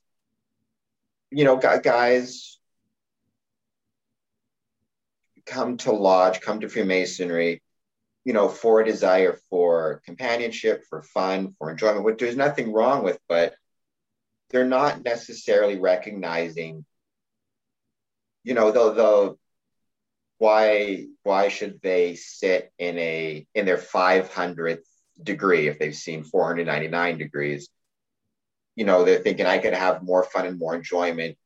you 1.31 1.45
know, 1.45 1.57
guys 1.57 2.59
come 5.47 5.77
to 5.79 5.93
lodge, 5.93 6.41
come 6.41 6.61
to 6.61 6.69
Freemasonry, 6.69 7.63
you 8.25 8.33
know, 8.33 8.49
for 8.49 8.81
a 8.81 8.85
desire 8.85 9.39
for 9.49 10.03
companionship, 10.05 10.85
for 10.89 11.03
fun, 11.03 11.55
for 11.59 11.71
enjoyment, 11.71 12.05
which 12.05 12.19
there's 12.19 12.37
nothing 12.37 12.73
wrong 12.73 13.03
with, 13.03 13.19
but 13.29 13.55
they're 14.51 14.67
not 14.67 15.03
necessarily 15.03 15.79
recognizing, 15.79 16.85
you 18.45 18.55
know, 18.55 18.71
the 18.71 18.93
the 18.93 19.37
why 20.39 21.07
why 21.23 21.49
should 21.49 21.81
they 21.83 22.15
sit 22.15 22.73
in 22.79 22.99
a 22.99 23.47
in 23.55 23.67
their 23.67 23.77
500th 23.77 24.79
degree 25.23 25.69
if 25.69 25.79
they've 25.79 25.95
seen 25.95 26.25
499 26.25 27.19
degrees 27.19 27.69
you 28.77 28.85
know 28.85 29.05
they're 29.05 29.19
thinking 29.19 29.47
i 29.47 29.59
could 29.59 29.75
have 29.75 30.03
more 30.03 30.23
fun 30.23 30.47
and 30.47 30.59
more 30.59 30.75
enjoyment 30.75 31.37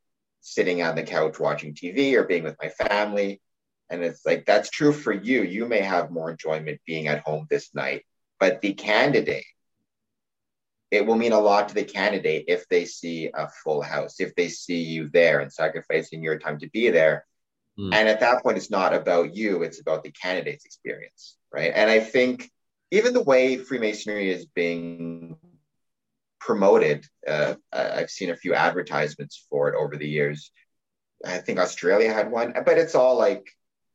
sitting 0.40 0.82
on 0.82 0.94
the 0.94 1.02
couch 1.02 1.38
watching 1.38 1.74
tv 1.74 2.14
or 2.14 2.24
being 2.24 2.42
with 2.42 2.56
my 2.60 2.68
family 2.68 3.40
and 3.92 4.02
it's 4.02 4.24
like, 4.24 4.46
that's 4.46 4.70
true 4.70 4.92
for 4.92 5.12
you. 5.12 5.42
You 5.42 5.66
may 5.66 5.82
have 5.82 6.10
more 6.10 6.30
enjoyment 6.30 6.80
being 6.86 7.08
at 7.08 7.20
home 7.20 7.46
this 7.50 7.74
night, 7.74 8.04
but 8.40 8.62
the 8.62 8.72
candidate, 8.72 9.44
it 10.90 11.04
will 11.04 11.16
mean 11.16 11.32
a 11.32 11.38
lot 11.38 11.68
to 11.68 11.74
the 11.74 11.84
candidate 11.84 12.46
if 12.48 12.66
they 12.68 12.86
see 12.86 13.30
a 13.34 13.50
full 13.62 13.82
house, 13.82 14.18
if 14.18 14.34
they 14.34 14.48
see 14.48 14.82
you 14.82 15.10
there 15.12 15.40
and 15.40 15.52
sacrificing 15.52 16.22
your 16.22 16.38
time 16.38 16.58
to 16.60 16.70
be 16.70 16.88
there. 16.88 17.26
Mm. 17.78 17.94
And 17.94 18.08
at 18.08 18.20
that 18.20 18.42
point, 18.42 18.56
it's 18.58 18.70
not 18.70 18.94
about 18.94 19.34
you, 19.34 19.62
it's 19.62 19.80
about 19.80 20.04
the 20.04 20.10
candidate's 20.10 20.64
experience, 20.64 21.36
right? 21.52 21.72
And 21.74 21.90
I 21.90 22.00
think 22.00 22.50
even 22.90 23.14
the 23.14 23.22
way 23.22 23.56
Freemasonry 23.56 24.30
is 24.30 24.46
being 24.46 25.36
promoted, 26.40 27.06
uh, 27.26 27.54
I've 27.72 28.10
seen 28.10 28.30
a 28.30 28.36
few 28.36 28.54
advertisements 28.54 29.46
for 29.48 29.68
it 29.68 29.76
over 29.76 29.96
the 29.96 30.08
years. 30.08 30.50
I 31.24 31.38
think 31.38 31.58
Australia 31.58 32.12
had 32.12 32.30
one, 32.30 32.52
but 32.66 32.78
it's 32.78 32.94
all 32.94 33.16
like 33.16 33.46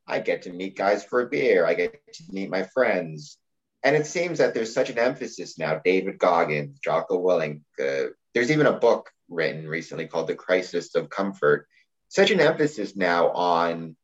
I 0.08 0.20
get 0.20 0.44
to 0.44 0.54
meet 0.54 0.78
guys 0.78 1.04
for 1.04 1.22
a 1.22 1.30
beer. 1.30 1.66
I 1.66 1.74
get 1.74 2.02
to 2.14 2.24
meet 2.30 2.50
my 2.50 2.64
friends. 2.64 3.38
And 3.84 3.96
it 3.96 4.08
seems 4.08 4.40
that 4.40 4.54
there's 4.54 4.74
such 4.74 4.90
an 4.90 4.98
emphasis 4.98 5.60
now. 5.60 5.80
David 5.84 6.18
Goggins, 6.18 6.80
Jocko 6.80 7.22
Willink, 7.22 7.62
uh, 7.80 8.10
there's 8.34 8.52
even 8.52 8.66
a 8.66 8.80
book 8.80 9.12
written 9.30 9.68
recently 9.68 10.08
called 10.08 10.28
The 10.28 10.36
Crisis 10.36 10.96
of 10.96 11.10
Comfort. 11.10 11.68
Such 12.10 12.32
an 12.32 12.40
emphasis 12.40 12.96
now 12.96 13.30
on, 13.32 13.96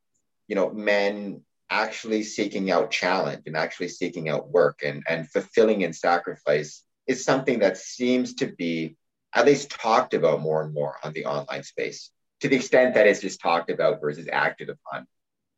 you 0.47 0.56
know, 0.56 0.72
men 0.72 1.41
actually 1.70 2.24
seeking 2.24 2.70
out 2.70 2.91
challenge 2.91 3.43
and 3.45 3.58
actually 3.58 3.88
seeking 3.88 4.30
out 4.30 4.49
work 4.49 4.82
and, 4.84 5.04
and 5.08 5.30
fulfilling 5.30 5.84
and 5.84 5.95
sacrifice 5.95 6.84
is 7.08 7.26
something 7.26 7.60
that 7.60 7.78
seems 7.78 8.36
to 8.36 8.47
be 8.47 8.95
at 9.34 9.45
least 9.45 9.72
talked 9.72 10.14
about 10.14 10.41
more 10.41 10.62
and 10.62 10.74
more 10.74 10.97
on 11.04 11.14
the 11.14 11.26
online 11.26 11.64
space 11.64 12.12
to 12.43 12.49
the 12.49 12.58
extent 12.58 12.93
that 12.93 13.08
it's 13.08 13.22
just 13.22 13.39
talked 13.39 13.70
about 13.70 14.01
versus 14.01 14.28
acted 14.30 14.70
upon 14.70 15.08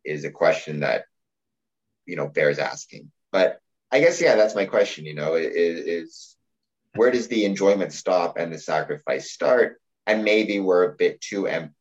is 0.05 0.23
a 0.23 0.29
question 0.29 0.81
that 0.81 1.05
you 2.05 2.15
know 2.15 2.27
bears 2.27 2.59
asking. 2.59 3.11
But 3.31 3.59
I 3.91 3.99
guess 3.99 4.21
yeah, 4.21 4.35
that's 4.35 4.53
my 4.53 4.65
question. 4.65 5.03
You 5.03 5.15
know, 5.15 5.33
is, 5.33 5.49
is 5.49 6.35
where 6.95 7.09
does 7.09 7.27
the 7.27 7.43
enjoyment 7.43 7.91
stop 7.91 8.37
and 8.37 8.53
the 8.53 8.59
sacrifice 8.59 9.31
start? 9.31 9.81
And 10.05 10.23
maybe 10.23 10.59
we're 10.59 10.83
a 10.83 10.95
bit 10.95 11.19
too 11.21 11.47
em- 11.47 11.73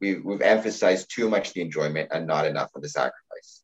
we've 0.00 0.24
we've 0.24 0.42
emphasized 0.42 1.10
too 1.14 1.28
much 1.28 1.52
the 1.52 1.60
enjoyment 1.60 2.10
and 2.12 2.26
not 2.26 2.46
enough 2.46 2.70
of 2.74 2.82
the 2.82 2.88
sacrifice. 2.88 3.62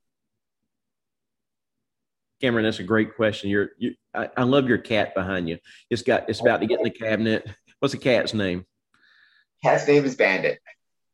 Cameron, 2.43 2.65
that's 2.65 2.81
a 2.81 2.85
great 2.85 3.15
question. 3.15 3.51
You're, 3.51 3.71
you, 3.79 3.95
I, 4.13 4.29
I 4.37 4.43
love 4.43 4.69
your 4.69 4.79
cat 4.79 5.15
behind 5.15 5.49
you. 5.49 5.59
It's 5.91 6.03
got, 6.03 6.29
it's 6.29 6.41
about 6.41 6.61
to 6.61 6.67
get 6.67 6.81
in 6.81 6.85
the 6.85 6.91
cabinet. 6.91 7.49
What's 7.79 7.95
the 7.95 8.01
cat's 8.01 8.35
name? 8.35 8.67
Cat's 9.63 9.87
name 9.87 10.05
is 10.05 10.17
Bandit. 10.17 10.59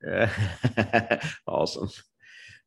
awesome. 1.46 1.90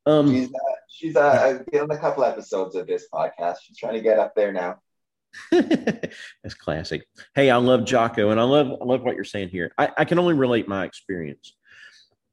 Um, 0.06 0.32
she's 0.32 0.49
uh, 0.49 0.76
she's 0.89 1.16
uh, 1.16 1.64
in 1.74 1.89
a 1.89 1.97
couple 1.97 2.24
episodes 2.24 2.76
of 2.76 2.86
this 2.86 3.08
podcast. 3.12 3.58
She's 3.64 3.78
trying 3.78 3.93
to 3.93 4.02
get 4.02 4.20
up 4.20 4.36
there 4.36 4.52
now. 4.52 4.78
That's 5.52 6.54
classic. 6.60 7.04
Hey, 7.34 7.49
I 7.49 7.58
love 7.58 7.86
Jocko, 7.86 8.30
and 8.30 8.39
I 8.39 8.43
love 8.43 8.68
I 8.82 8.86
love 8.86 9.02
what 9.02 9.16
you're 9.16 9.24
saying 9.24 9.49
here. 9.49 9.72
I, 9.78 9.89
I 9.97 10.06
can 10.06 10.20
only 10.20 10.34
relate 10.34 10.68
my 10.68 10.86
experience. 10.86 11.56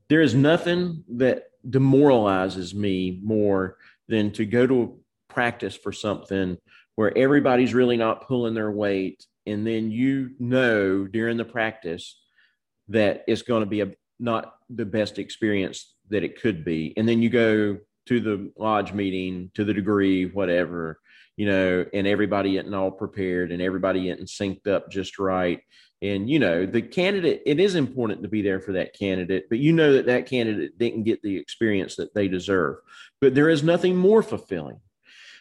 There 0.09 0.23
is 0.23 0.35
nothing 0.35 1.05
that 1.17 1.45
demoralizes 1.69 2.75
me 2.75 3.21
more 3.23 3.77
than 4.09 4.31
to 4.33 4.47
go 4.47 4.67
to 4.67 4.99
practice 5.29 5.77
for 5.77 5.93
something 5.93 6.57
where 6.95 7.17
everybody's 7.17 7.75
really 7.75 7.97
not 7.97 8.27
pulling 8.27 8.55
their 8.55 8.71
weight, 8.71 9.25
and 9.47 9.67
then 9.67 9.91
you 9.91 10.31
know 10.39 11.07
during 11.07 11.37
the 11.37 11.45
practice 11.45 12.21
that 12.89 13.25
it's 13.29 13.43
going 13.43 13.63
to 13.63 13.69
be 13.69 13.83
a 13.83 13.93
not 14.19 14.55
the 14.71 14.85
best 14.85 15.19
experience 15.19 15.95
that 16.11 16.25
it 16.25 16.41
could 16.41 16.65
be. 16.65 16.93
And 16.97 17.09
then 17.09 17.23
you 17.23 17.31
go 17.31 17.79
to 18.07 18.21
the 18.21 18.51
lodge 18.57 18.93
meeting, 18.93 19.51
to 19.55 19.65
the 19.65 19.75
degree, 19.75 20.27
whatever, 20.27 20.99
you 21.37 21.47
know, 21.47 21.85
and 21.93 22.07
everybody 22.07 22.53
getting 22.53 22.75
all 22.75 22.91
prepared 22.91 23.53
and 23.53 23.63
everybody 23.63 24.05
getting 24.05 24.25
synced 24.25 24.67
up 24.67 24.91
just 24.91 25.19
right. 25.19 25.61
And, 26.01 26.31
you 26.31 26.39
know, 26.39 26.65
the 26.65 26.83
candidate, 26.83 27.43
it 27.45 27.59
is 27.59 27.75
important 27.75 28.23
to 28.23 28.29
be 28.29 28.41
there 28.43 28.61
for 28.61 28.73
that 28.73 28.97
candidate, 28.97 29.49
but 29.49 29.59
you 29.59 29.73
know 29.73 29.95
that 29.95 30.07
that 30.07 30.27
candidate 30.27 30.79
didn't 30.79 31.03
get 31.03 31.23
the 31.23 31.37
experience 31.37 31.97
that 31.97 32.15
they 32.15 32.29
deserve. 32.29 32.77
But 33.21 33.35
there 33.35 33.49
is 33.49 33.65
nothing 33.65 33.97
more 33.97 34.23
fulfilling 34.23 34.81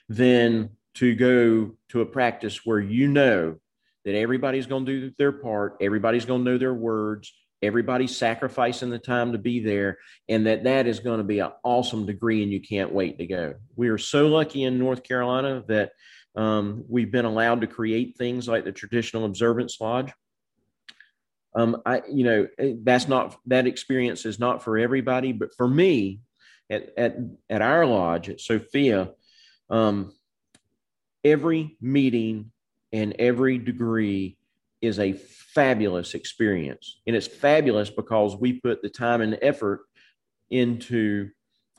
than 0.09 0.71
to 0.95 1.13
go 1.13 1.75
to 1.89 2.01
a 2.01 2.05
practice 2.05 2.65
where 2.65 2.79
you 2.79 3.07
know 3.07 3.57
that 4.03 4.15
everybody's 4.15 4.65
going 4.65 4.85
to 4.85 5.01
do 5.01 5.13
their 5.17 5.31
part, 5.31 5.77
everybody's 5.79 6.25
going 6.25 6.43
to 6.43 6.51
know 6.51 6.57
their 6.57 6.73
words, 6.73 7.33
everybody's 7.61 8.15
sacrificing 8.15 8.89
the 8.89 8.97
time 8.97 9.33
to 9.33 9.37
be 9.37 9.59
there, 9.59 9.97
and 10.27 10.47
that 10.47 10.63
that 10.63 10.87
is 10.87 10.99
going 10.99 11.19
to 11.19 11.23
be 11.23 11.39
an 11.39 11.51
awesome 11.63 12.05
degree, 12.05 12.41
and 12.41 12.51
you 12.51 12.61
can't 12.61 12.91
wait 12.91 13.19
to 13.19 13.27
go. 13.27 13.55
We 13.75 13.89
are 13.89 13.97
so 13.97 14.27
lucky 14.27 14.63
in 14.63 14.79
North 14.79 15.03
Carolina 15.03 15.63
that 15.67 15.91
um, 16.35 16.83
we've 16.87 17.11
been 17.11 17.25
allowed 17.25 17.61
to 17.61 17.67
create 17.67 18.15
things 18.17 18.47
like 18.47 18.63
the 18.63 18.71
Traditional 18.71 19.25
Observance 19.25 19.77
Lodge. 19.79 20.11
Um, 21.57 21.81
I, 21.87 22.03
you 22.07 22.23
know, 22.23 22.47
that's 22.83 23.07
not 23.07 23.35
that 23.47 23.65
experience 23.65 24.27
is 24.27 24.37
not 24.37 24.63
for 24.63 24.77
everybody, 24.77 25.31
but 25.31 25.55
for 25.57 25.67
me, 25.67 26.21
at 26.69 26.93
at 26.95 27.17
at 27.49 27.61
our 27.63 27.83
lodge 27.87 28.29
at 28.29 28.39
Sophia, 28.39 29.09
um, 29.71 30.13
every 31.23 31.75
meeting 31.81 32.51
and 32.93 33.15
every 33.17 33.57
degree 33.57 34.37
is 34.81 34.99
a 34.99 35.13
fabulous 35.13 36.13
experience. 36.13 37.01
And 37.07 37.15
it's 37.15 37.25
fabulous 37.25 37.89
because 37.89 38.35
we 38.35 38.61
put 38.61 38.83
the 38.83 38.89
time 38.89 39.21
and 39.21 39.39
effort 39.41 39.81
into, 40.51 41.31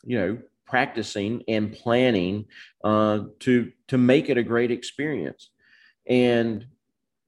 you 0.02 0.18
know, 0.18 0.38
practicing 0.66 1.44
and 1.46 1.72
planning 1.72 2.46
uh, 2.82 3.20
to 3.40 3.70
to 3.86 3.96
make 3.96 4.28
it 4.28 4.38
a 4.38 4.42
great 4.42 4.72
experience. 4.72 5.50
And 6.04 6.66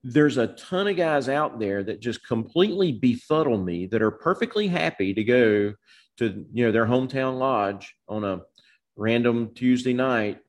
there's 0.03 0.37
a 0.37 0.47
ton 0.47 0.87
of 0.87 0.95
guys 0.95 1.29
out 1.29 1.59
there 1.59 1.83
that 1.83 1.99
just 1.99 2.25
completely 2.25 2.91
befuddle 2.91 3.57
me 3.57 3.85
that 3.87 4.01
are 4.01 4.11
perfectly 4.11 4.67
happy 4.67 5.13
to 5.13 5.23
go 5.23 5.73
to 6.17 6.45
you 6.53 6.65
know 6.65 6.71
their 6.71 6.85
hometown 6.85 7.37
lodge 7.37 7.95
on 8.07 8.23
a 8.23 8.41
random 8.95 9.51
Tuesday 9.53 9.93
night 9.93 10.39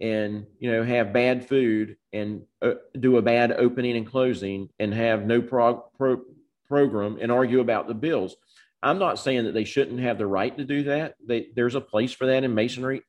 and 0.00 0.46
you 0.58 0.70
know 0.70 0.84
have 0.84 1.12
bad 1.12 1.48
food 1.48 1.96
and 2.12 2.42
uh, 2.62 2.74
do 2.98 3.16
a 3.16 3.22
bad 3.22 3.52
opening 3.52 3.96
and 3.96 4.06
closing 4.06 4.68
and 4.78 4.92
have 4.92 5.26
no 5.26 5.40
prog- 5.40 5.92
pro- 5.96 6.24
program 6.66 7.18
and 7.20 7.32
argue 7.32 7.60
about 7.60 7.88
the 7.88 7.94
bills. 7.94 8.36
I'm 8.82 8.98
not 8.98 9.18
saying 9.18 9.44
that 9.44 9.54
they 9.54 9.64
shouldn't 9.64 10.00
have 10.00 10.18
the 10.18 10.26
right 10.26 10.56
to 10.56 10.64
do 10.64 10.84
that. 10.84 11.14
They, 11.26 11.48
there's 11.56 11.74
a 11.74 11.80
place 11.80 12.12
for 12.12 12.26
that 12.26 12.44
in 12.44 12.54
masonry 12.54 13.02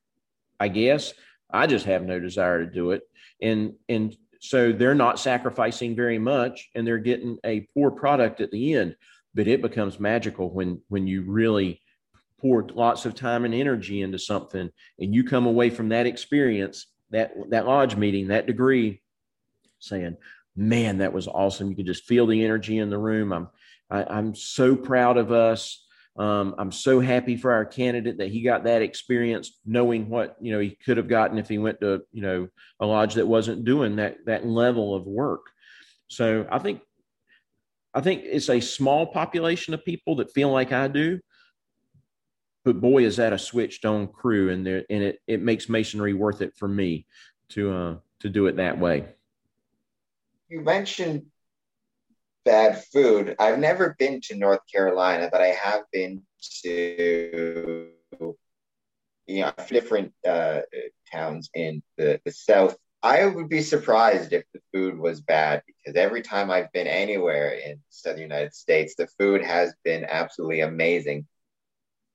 i 0.60 0.68
guess. 0.68 1.14
I 1.50 1.66
just 1.66 1.86
have 1.86 2.04
no 2.04 2.20
desire 2.20 2.64
to 2.64 2.70
do 2.70 2.92
it. 2.92 3.02
And 3.42 3.74
and 3.88 4.16
so 4.40 4.72
they're 4.72 4.94
not 4.94 5.18
sacrificing 5.18 5.94
very 5.94 6.18
much 6.18 6.68
and 6.74 6.86
they're 6.86 6.98
getting 6.98 7.38
a 7.44 7.60
poor 7.74 7.90
product 7.90 8.40
at 8.40 8.50
the 8.50 8.74
end 8.74 8.96
but 9.34 9.46
it 9.46 9.62
becomes 9.62 10.00
magical 10.00 10.50
when 10.50 10.80
when 10.88 11.06
you 11.06 11.22
really 11.22 11.80
pour 12.40 12.66
lots 12.74 13.06
of 13.06 13.14
time 13.14 13.44
and 13.44 13.54
energy 13.54 14.02
into 14.02 14.18
something 14.18 14.70
and 14.98 15.14
you 15.14 15.22
come 15.22 15.46
away 15.46 15.70
from 15.70 15.90
that 15.90 16.06
experience 16.06 16.86
that 17.10 17.32
that 17.50 17.66
lodge 17.66 17.96
meeting 17.96 18.28
that 18.28 18.46
degree 18.46 19.00
saying 19.78 20.16
man 20.56 20.98
that 20.98 21.12
was 21.12 21.28
awesome. 21.28 21.70
You 21.70 21.76
could 21.76 21.86
just 21.86 22.04
feel 22.04 22.26
the 22.26 22.44
energy 22.44 22.78
in 22.78 22.90
the 22.90 22.98
room. 22.98 23.32
I'm 23.32 23.48
I, 23.90 24.02
am 24.02 24.06
i 24.10 24.18
am 24.18 24.34
so 24.34 24.76
proud 24.76 25.16
of 25.16 25.32
us 25.32 25.84
um, 26.20 26.54
i'm 26.58 26.70
so 26.70 27.00
happy 27.00 27.36
for 27.36 27.52
our 27.52 27.64
candidate 27.64 28.18
that 28.18 28.28
he 28.28 28.42
got 28.42 28.64
that 28.64 28.82
experience 28.82 29.58
knowing 29.64 30.08
what 30.08 30.36
you 30.40 30.52
know 30.52 30.60
he 30.60 30.70
could 30.84 30.96
have 30.96 31.08
gotten 31.08 31.38
if 31.38 31.48
he 31.48 31.58
went 31.58 31.80
to 31.80 32.02
you 32.12 32.22
know 32.22 32.48
a 32.80 32.86
lodge 32.86 33.14
that 33.14 33.26
wasn't 33.26 33.64
doing 33.64 33.96
that 33.96 34.16
that 34.26 34.46
level 34.46 34.94
of 34.94 35.06
work 35.06 35.46
so 36.08 36.46
i 36.52 36.58
think 36.58 36.80
i 37.94 38.00
think 38.00 38.22
it's 38.24 38.50
a 38.50 38.60
small 38.60 39.06
population 39.06 39.74
of 39.74 39.84
people 39.84 40.16
that 40.16 40.32
feel 40.32 40.50
like 40.50 40.72
i 40.72 40.86
do 40.86 41.18
but 42.64 42.80
boy, 42.80 43.04
is 43.04 43.16
that 43.16 43.32
a 43.32 43.38
switched 43.38 43.84
on 43.84 44.06
crew, 44.06 44.50
and 44.50 44.66
there 44.66 44.84
and 44.90 45.02
it 45.02 45.20
it 45.26 45.40
makes 45.40 45.68
masonry 45.68 46.12
worth 46.12 46.42
it 46.42 46.54
for 46.56 46.68
me 46.68 47.06
to 47.50 47.72
uh 47.72 47.96
to 48.20 48.28
do 48.28 48.46
it 48.46 48.56
that 48.56 48.78
way. 48.78 49.06
You 50.48 50.60
mentioned 50.60 51.26
bad 52.44 52.82
food. 52.92 53.36
I've 53.38 53.58
never 53.58 53.94
been 53.98 54.20
to 54.22 54.36
North 54.36 54.60
Carolina, 54.72 55.28
but 55.30 55.40
I 55.40 55.48
have 55.48 55.82
been 55.92 56.22
to 56.62 57.90
you 59.26 59.42
know 59.42 59.52
different 59.68 60.12
uh, 60.26 60.60
towns 61.10 61.50
in 61.54 61.82
the, 61.96 62.20
the 62.24 62.32
south. 62.32 62.76
I 63.02 63.24
would 63.24 63.48
be 63.48 63.62
surprised 63.62 64.32
if 64.32 64.44
the 64.52 64.60
food 64.74 64.98
was 64.98 65.22
bad 65.22 65.62
because 65.66 65.96
every 65.96 66.20
time 66.20 66.50
I've 66.50 66.70
been 66.72 66.86
anywhere 66.86 67.52
in 67.52 67.80
southern 67.88 68.20
United 68.20 68.54
States, 68.54 68.94
the 68.94 69.08
food 69.18 69.42
has 69.42 69.74
been 69.84 70.04
absolutely 70.04 70.60
amazing. 70.60 71.26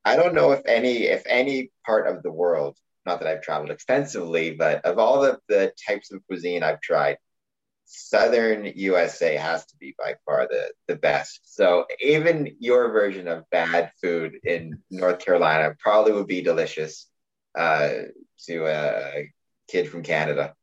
I 0.04 0.16
don't 0.16 0.36
know 0.36 0.52
if 0.52 0.62
any 0.68 1.04
if 1.06 1.24
any 1.26 1.72
part 1.86 2.08
of 2.08 2.22
the 2.22 2.32
world, 2.32 2.78
not 3.06 3.20
that 3.20 3.28
I've 3.28 3.42
traveled 3.42 3.72
extensively, 3.72 4.52
but 4.52 4.86
of 4.86 5.00
all 5.00 5.22
the, 5.22 5.40
the 5.50 5.74
types 5.88 6.12
of 6.12 6.26
cuisine 6.28 6.62
I've 6.62 6.82
tried, 6.82 7.18
Southern 7.86 8.66
USA 8.76 9.36
has 9.36 9.66
to 9.68 9.78
be 9.78 9.96
by 9.98 10.16
far 10.26 10.48
the, 10.50 10.72
the 10.88 10.96
best. 10.96 11.42
So 11.44 11.86
even 12.00 12.56
your 12.60 12.92
version 12.92 13.28
of 13.28 13.50
bad 13.52 13.92
food 14.02 14.40
in 14.44 14.80
North 14.90 15.20
Carolina 15.20 15.76
probably 15.80 16.14
would 16.14 16.28
be 16.28 16.42
delicious 16.42 17.08
uh, 17.58 17.90
to 18.48 18.66
a 18.66 19.32
kid 19.70 19.90
from 19.90 20.04
Canada. 20.04 20.54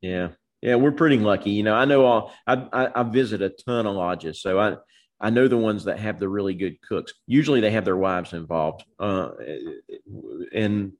Yeah. 0.00 0.28
Yeah, 0.62 0.76
we're 0.76 0.92
pretty 0.92 1.18
lucky. 1.18 1.50
You 1.50 1.62
know, 1.62 1.74
I 1.74 1.84
know 1.84 2.04
all 2.04 2.32
I, 2.46 2.54
I, 2.72 3.00
I 3.00 3.02
visit 3.04 3.42
a 3.42 3.50
ton 3.50 3.86
of 3.86 3.94
lodges, 3.94 4.40
so 4.40 4.58
I 4.58 4.76
I 5.20 5.30
know 5.30 5.48
the 5.48 5.56
ones 5.56 5.84
that 5.84 5.98
have 5.98 6.18
the 6.18 6.28
really 6.28 6.54
good 6.54 6.80
cooks. 6.80 7.12
Usually 7.26 7.60
they 7.60 7.70
have 7.70 7.84
their 7.84 7.96
wives 7.96 8.32
involved, 8.32 8.84
uh, 8.98 9.30
and 10.52 10.92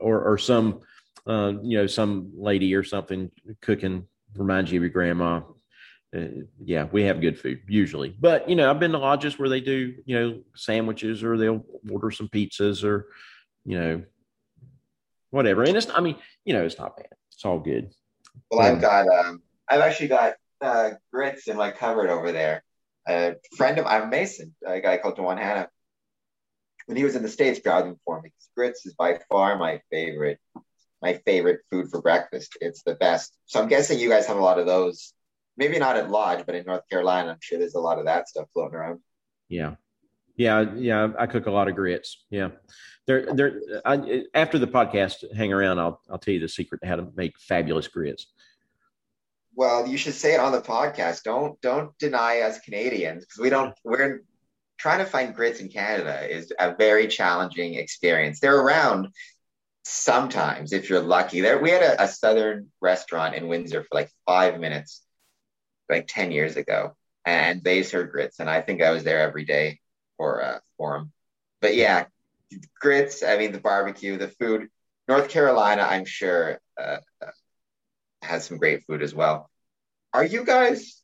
or 0.00 0.22
or 0.22 0.38
some 0.38 0.80
uh, 1.26 1.52
you 1.62 1.78
know 1.78 1.86
some 1.86 2.32
lady 2.36 2.74
or 2.74 2.84
something 2.84 3.30
cooking 3.60 4.06
reminds 4.36 4.70
you 4.70 4.78
of 4.78 4.82
your 4.82 4.90
grandma. 4.90 5.42
Uh, 6.16 6.44
yeah, 6.64 6.86
we 6.90 7.02
have 7.04 7.20
good 7.20 7.38
food 7.38 7.60
usually, 7.68 8.14
but 8.18 8.48
you 8.48 8.56
know 8.56 8.70
I've 8.70 8.80
been 8.80 8.92
to 8.92 8.98
lodges 8.98 9.38
where 9.38 9.48
they 9.48 9.60
do 9.60 9.94
you 10.06 10.18
know 10.18 10.40
sandwiches 10.54 11.22
or 11.22 11.36
they'll 11.36 11.64
order 11.90 12.10
some 12.10 12.28
pizzas 12.28 12.82
or 12.82 13.08
you 13.64 13.78
know 13.78 14.02
whatever, 15.30 15.64
and 15.64 15.76
it's 15.76 15.88
I 15.94 16.00
mean 16.00 16.16
you 16.44 16.54
know 16.54 16.64
it's 16.64 16.78
not 16.78 16.96
bad. 16.96 17.08
It's 17.32 17.44
all 17.44 17.58
good. 17.58 17.92
Well, 18.50 18.60
I've 18.60 18.80
got 18.80 19.06
um, 19.06 19.42
I've 19.68 19.80
actually 19.80 20.08
got 20.08 20.34
uh, 20.62 20.90
grits 21.12 21.46
in 21.46 21.56
my 21.56 21.70
cupboard 21.70 22.08
over 22.08 22.32
there 22.32 22.62
a 23.08 23.36
friend 23.56 23.78
of 23.78 23.86
I'm 23.86 24.10
Mason, 24.10 24.54
a 24.66 24.80
guy 24.80 24.98
called 24.98 25.16
Dewan 25.16 25.38
Hanna. 25.38 25.68
When 26.86 26.96
he 26.96 27.04
was 27.04 27.16
in 27.16 27.22
the 27.22 27.28
States, 27.28 27.60
them 27.62 27.98
for 28.04 28.20
me. 28.20 28.32
Grits 28.56 28.86
is 28.86 28.94
by 28.94 29.18
far 29.28 29.58
my 29.58 29.80
favorite, 29.90 30.38
my 31.02 31.14
favorite 31.24 31.60
food 31.70 31.88
for 31.90 32.00
breakfast. 32.00 32.56
It's 32.60 32.82
the 32.82 32.94
best. 32.94 33.36
So 33.46 33.60
I'm 33.60 33.68
guessing 33.68 33.98
you 33.98 34.08
guys 34.08 34.26
have 34.26 34.36
a 34.36 34.42
lot 34.42 34.58
of 34.58 34.66
those. 34.66 35.12
Maybe 35.56 35.78
not 35.78 35.96
at 35.96 36.10
Lodge, 36.10 36.44
but 36.46 36.54
in 36.54 36.64
North 36.66 36.88
Carolina, 36.88 37.32
I'm 37.32 37.38
sure 37.40 37.58
there's 37.58 37.74
a 37.74 37.80
lot 37.80 37.98
of 37.98 38.04
that 38.04 38.28
stuff 38.28 38.46
floating 38.52 38.76
around. 38.76 39.00
Yeah, 39.48 39.74
yeah, 40.36 40.66
yeah. 40.76 41.08
I 41.18 41.26
cook 41.26 41.46
a 41.46 41.50
lot 41.50 41.68
of 41.68 41.74
grits. 41.74 42.24
Yeah, 42.30 42.50
they're 43.06 43.34
they're. 43.34 43.60
I, 43.84 44.24
after 44.34 44.58
the 44.58 44.68
podcast, 44.68 45.34
hang 45.34 45.52
around. 45.52 45.80
I'll 45.80 46.00
I'll 46.08 46.18
tell 46.18 46.34
you 46.34 46.40
the 46.40 46.48
secret 46.48 46.80
to 46.82 46.86
how 46.86 46.96
to 46.96 47.08
make 47.16 47.38
fabulous 47.40 47.88
grits. 47.88 48.26
Well, 49.56 49.88
you 49.88 49.96
should 49.96 50.14
say 50.14 50.34
it 50.34 50.40
on 50.40 50.52
the 50.52 50.60
podcast. 50.60 51.24
Don't 51.24 51.60
don't 51.60 51.96
deny 51.98 52.40
us 52.42 52.60
Canadians 52.60 53.24
because 53.24 53.40
we 53.40 53.50
don't. 53.50 53.74
We're 53.82 54.20
trying 54.78 55.00
to 55.00 55.04
find 55.04 55.34
grits 55.34 55.60
in 55.60 55.68
Canada 55.68 56.24
is 56.30 56.52
a 56.58 56.74
very 56.74 57.08
challenging 57.08 57.74
experience. 57.74 58.38
They're 58.38 58.60
around 58.60 59.08
sometimes 59.84 60.72
if 60.72 60.88
you're 60.90 61.00
lucky. 61.00 61.40
There, 61.40 61.58
we 61.58 61.70
had 61.70 61.82
a, 61.82 62.04
a 62.04 62.08
southern 62.08 62.68
restaurant 62.80 63.34
in 63.34 63.48
Windsor 63.48 63.82
for 63.82 63.88
like 63.92 64.10
five 64.26 64.60
minutes, 64.60 65.02
like 65.88 66.06
ten 66.08 66.30
years 66.30 66.56
ago, 66.56 66.96
and 67.24 67.62
they 67.62 67.82
served 67.82 68.12
grits, 68.12 68.40
and 68.40 68.50
I 68.50 68.60
think 68.60 68.82
I 68.82 68.90
was 68.90 69.04
there 69.04 69.20
every 69.20 69.44
day 69.44 69.80
for 70.16 70.42
uh, 70.42 70.58
for 70.76 70.98
them. 70.98 71.12
But 71.60 71.74
yeah, 71.74 72.06
grits. 72.80 73.22
I 73.22 73.38
mean, 73.38 73.52
the 73.52 73.60
barbecue, 73.60 74.18
the 74.18 74.28
food. 74.28 74.68
North 75.06 75.30
Carolina, 75.30 75.82
I'm 75.82 76.04
sure. 76.04 76.60
Uh, 76.80 76.98
has 78.22 78.44
some 78.44 78.58
great 78.58 78.84
food 78.84 79.02
as 79.02 79.14
well. 79.14 79.50
Are 80.12 80.24
you 80.24 80.44
guys 80.44 81.02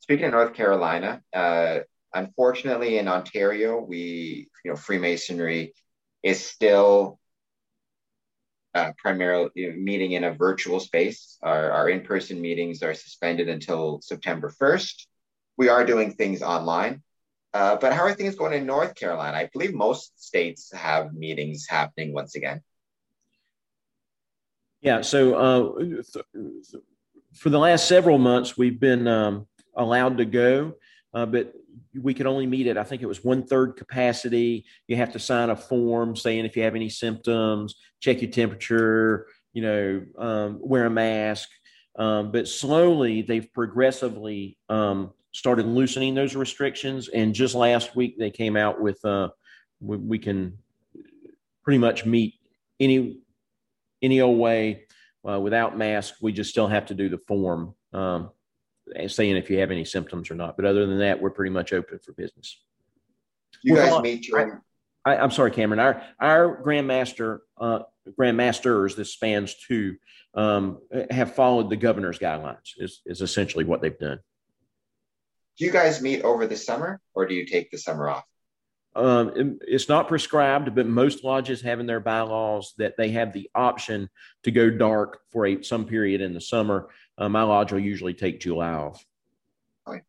speaking 0.00 0.26
of 0.26 0.32
North 0.32 0.54
Carolina? 0.54 1.22
Uh, 1.34 1.80
unfortunately, 2.14 2.98
in 2.98 3.08
Ontario, 3.08 3.80
we 3.80 4.48
you 4.64 4.70
know 4.70 4.76
Freemasonry 4.76 5.74
is 6.22 6.44
still 6.44 7.18
uh, 8.76 8.92
primarily 8.98 9.50
meeting 9.56 10.12
in 10.12 10.24
a 10.24 10.34
virtual 10.34 10.80
space. 10.80 11.38
Our, 11.42 11.70
our 11.70 11.88
in 11.88 12.02
person 12.02 12.40
meetings 12.40 12.82
are 12.82 12.92
suspended 12.92 13.48
until 13.48 14.00
September 14.02 14.52
1st. 14.60 15.06
We 15.56 15.70
are 15.70 15.86
doing 15.86 16.12
things 16.12 16.42
online. 16.42 17.02
Uh, 17.54 17.76
but 17.76 17.94
how 17.94 18.02
are 18.02 18.12
things 18.12 18.34
going 18.34 18.52
in 18.52 18.66
North 18.66 18.94
Carolina? 18.94 19.34
I 19.34 19.48
believe 19.50 19.72
most 19.72 20.22
states 20.22 20.70
have 20.74 21.14
meetings 21.14 21.66
happening 21.66 22.12
once 22.12 22.34
again. 22.34 22.60
Yeah. 24.82 25.00
So 25.00 25.34
uh, 25.34 25.78
th- 25.78 26.82
for 27.32 27.48
the 27.48 27.58
last 27.58 27.88
several 27.88 28.18
months, 28.18 28.58
we've 28.58 28.78
been 28.78 29.08
um, 29.08 29.46
allowed 29.74 30.18
to 30.18 30.26
go, 30.26 30.74
uh, 31.14 31.24
but 31.24 31.54
we 32.00 32.14
could 32.14 32.26
only 32.26 32.46
meet 32.46 32.66
at 32.66 32.78
I 32.78 32.84
think 32.84 33.02
it 33.02 33.06
was 33.06 33.24
one 33.24 33.46
third 33.46 33.76
capacity. 33.76 34.64
You 34.88 34.96
have 34.96 35.12
to 35.12 35.18
sign 35.18 35.50
a 35.50 35.56
form 35.56 36.16
saying 36.16 36.44
if 36.44 36.56
you 36.56 36.62
have 36.62 36.74
any 36.74 36.88
symptoms, 36.88 37.76
check 38.00 38.22
your 38.22 38.30
temperature, 38.30 39.26
you 39.52 39.62
know, 39.62 40.02
um, 40.18 40.58
wear 40.60 40.86
a 40.86 40.90
mask. 40.90 41.48
Um, 41.98 42.30
but 42.30 42.46
slowly, 42.46 43.22
they've 43.22 43.50
progressively 43.52 44.58
um, 44.68 45.12
started 45.32 45.66
loosening 45.66 46.14
those 46.14 46.36
restrictions. 46.36 47.08
And 47.08 47.34
just 47.34 47.54
last 47.54 47.96
week, 47.96 48.18
they 48.18 48.30
came 48.30 48.56
out 48.56 48.80
with 48.80 49.02
uh, 49.04 49.28
we, 49.80 49.96
we 49.96 50.18
can 50.18 50.58
pretty 51.62 51.78
much 51.78 52.04
meet 52.04 52.34
any 52.80 53.20
any 54.02 54.20
old 54.20 54.38
way 54.38 54.86
uh, 55.28 55.40
without 55.40 55.76
mask. 55.76 56.14
We 56.20 56.32
just 56.32 56.50
still 56.50 56.68
have 56.68 56.86
to 56.86 56.94
do 56.94 57.08
the 57.08 57.18
form 57.18 57.74
um, 57.92 58.30
saying 59.08 59.36
if 59.36 59.50
you 59.50 59.58
have 59.58 59.70
any 59.70 59.84
symptoms 59.84 60.30
or 60.30 60.34
not. 60.34 60.56
But 60.56 60.66
other 60.66 60.86
than 60.86 60.98
that, 60.98 61.20
we're 61.20 61.30
pretty 61.30 61.50
much 61.50 61.72
open 61.72 61.98
for 61.98 62.12
business. 62.12 62.60
You 63.62 63.76
guys 63.76 63.92
on, 63.92 64.02
meet 64.02 64.28
your. 64.28 64.62
I, 65.04 65.16
am 65.16 65.30
sorry, 65.30 65.50
Cameron. 65.50 65.80
Our 65.80 66.02
our 66.20 66.62
grandmaster 66.62 67.40
uh, 67.58 67.80
grandmasters, 68.18 68.96
this 68.96 69.12
spans 69.12 69.54
two, 69.54 69.96
um, 70.34 70.80
have 71.10 71.34
followed 71.34 71.70
the 71.70 71.76
governor's 71.76 72.18
guidelines. 72.18 72.72
Is 72.78 73.00
is 73.06 73.20
essentially 73.20 73.64
what 73.64 73.80
they've 73.80 73.98
done. 73.98 74.20
Do 75.58 75.64
you 75.64 75.70
guys 75.70 76.02
meet 76.02 76.22
over 76.22 76.46
the 76.46 76.56
summer, 76.56 77.00
or 77.14 77.26
do 77.26 77.34
you 77.34 77.46
take 77.46 77.70
the 77.70 77.78
summer 77.78 78.08
off? 78.08 78.24
Um, 78.94 79.58
it's 79.60 79.90
not 79.90 80.08
prescribed, 80.08 80.74
but 80.74 80.86
most 80.86 81.22
lodges 81.22 81.60
have 81.62 81.80
in 81.80 81.86
their 81.86 82.00
bylaws 82.00 82.72
that 82.78 82.96
they 82.96 83.10
have 83.10 83.32
the 83.32 83.50
option 83.54 84.08
to 84.44 84.50
go 84.50 84.70
dark 84.70 85.20
for 85.30 85.46
a 85.46 85.62
some 85.62 85.84
period 85.84 86.22
in 86.22 86.32
the 86.32 86.40
summer. 86.40 86.88
Uh, 87.18 87.28
my 87.28 87.42
lodge 87.42 87.72
will 87.72 87.80
usually 87.80 88.14
take 88.14 88.46
off. 88.46 89.04
Okay. 89.86 90.02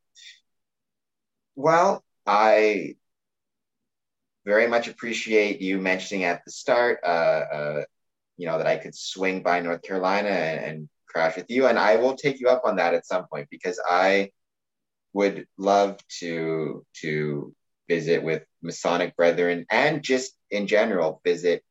Well, 1.55 2.03
I 2.25 2.95
very 4.45 4.67
much 4.67 4.87
appreciate 4.87 5.61
you 5.61 5.77
mentioning 5.77 6.23
at 6.23 6.43
the 6.45 6.51
start, 6.51 6.99
uh, 7.03 7.07
uh, 7.07 7.83
you 8.37 8.47
know, 8.47 8.57
that 8.57 8.67
I 8.67 8.77
could 8.77 8.95
swing 8.95 9.41
by 9.41 9.59
North 9.61 9.81
Carolina 9.81 10.29
and, 10.29 10.65
and 10.65 10.89
crash 11.07 11.35
with 11.35 11.49
you, 11.49 11.67
and 11.67 11.79
I 11.79 11.95
will 11.95 12.15
take 12.15 12.39
you 12.39 12.49
up 12.49 12.61
on 12.65 12.75
that 12.75 12.93
at 12.93 13.05
some 13.05 13.27
point 13.27 13.47
because 13.49 13.79
I 13.87 14.31
would 15.13 15.47
love 15.57 15.97
to 16.19 16.85
to 17.01 17.55
visit 17.87 18.23
with 18.23 18.43
Masonic 18.61 19.15
brethren 19.15 19.65
and 19.71 20.03
just 20.03 20.33
in 20.51 20.67
general 20.67 21.21
visit 21.23 21.63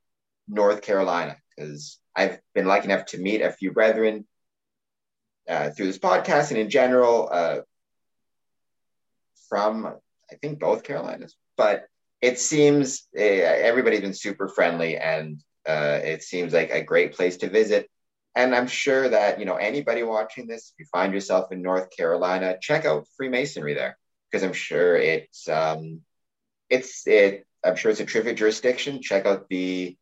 North 0.49 0.83
Carolina 0.83 1.37
because 1.55 2.01
I've 2.15 2.41
been 2.55 2.67
lucky 2.67 2.87
enough 2.87 3.07
to 3.07 3.19
meet 3.19 3.43
a 3.43 3.53
few 3.53 3.73
brethren 3.73 4.27
uh, 5.49 5.71
through 5.71 5.87
this 5.87 5.99
podcast 5.99 6.51
and 6.51 6.59
in 6.59 6.71
general 6.71 7.29
uh, 7.31 7.59
from 9.49 9.87
I 10.31 10.35
think 10.37 10.59
both 10.59 10.83
Carolinas, 10.83 11.37
but 11.57 11.87
it 12.21 12.39
seems 12.39 13.07
uh, 13.17 13.21
everybody's 13.21 14.01
been 14.01 14.15
super 14.15 14.49
friendly 14.49 14.97
and 14.97 15.41
uh, 15.67 16.01
it 16.03 16.23
seems 16.23 16.53
like 16.53 16.71
a 16.71 16.83
great 16.83 17.15
place 17.15 17.39
to 17.39 17.51
visit. 17.51 17.89
And 18.35 18.55
I'm 18.55 18.67
sure 18.67 19.09
that 19.09 19.39
you 19.39 19.47
know 19.47 19.57
anybody 19.57 20.03
watching 20.03 20.47
this, 20.47 20.73
if 20.73 20.81
you 20.81 20.87
find 20.93 21.13
yourself 21.13 21.53
in 21.53 21.63
North 21.63 21.89
Carolina, 21.97 22.57
check 22.61 22.85
out 22.85 23.07
Freemasonry 23.17 23.75
there 23.75 23.97
because 24.31 24.43
I'm 24.43 24.53
sure 24.53 24.97
it's 24.97 25.49
um, 25.49 26.01
it's 26.69 27.07
it. 27.07 27.47
I'm 27.65 27.77
sure 27.77 27.91
it's 27.91 28.01
a 28.01 28.07
terrific 28.07 28.37
jurisdiction. 28.37 29.01
Check 29.03 29.27
out 29.27 29.49
the. 29.49 29.97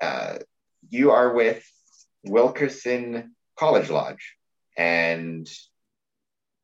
Uh, 0.00 0.38
you 0.88 1.10
are 1.10 1.34
with 1.34 1.62
Wilkerson 2.24 3.34
College 3.58 3.90
Lodge 3.90 4.36
and 4.80 5.46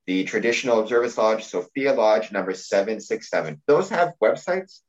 the 0.06 0.24
traditional 0.24 0.80
observance 0.80 1.18
lodge, 1.18 1.44
Sophia 1.44 1.92
Lodge 1.92 2.32
number 2.32 2.54
767. 2.54 3.60
Those 3.66 3.90
have 3.90 4.14
websites 4.22 4.80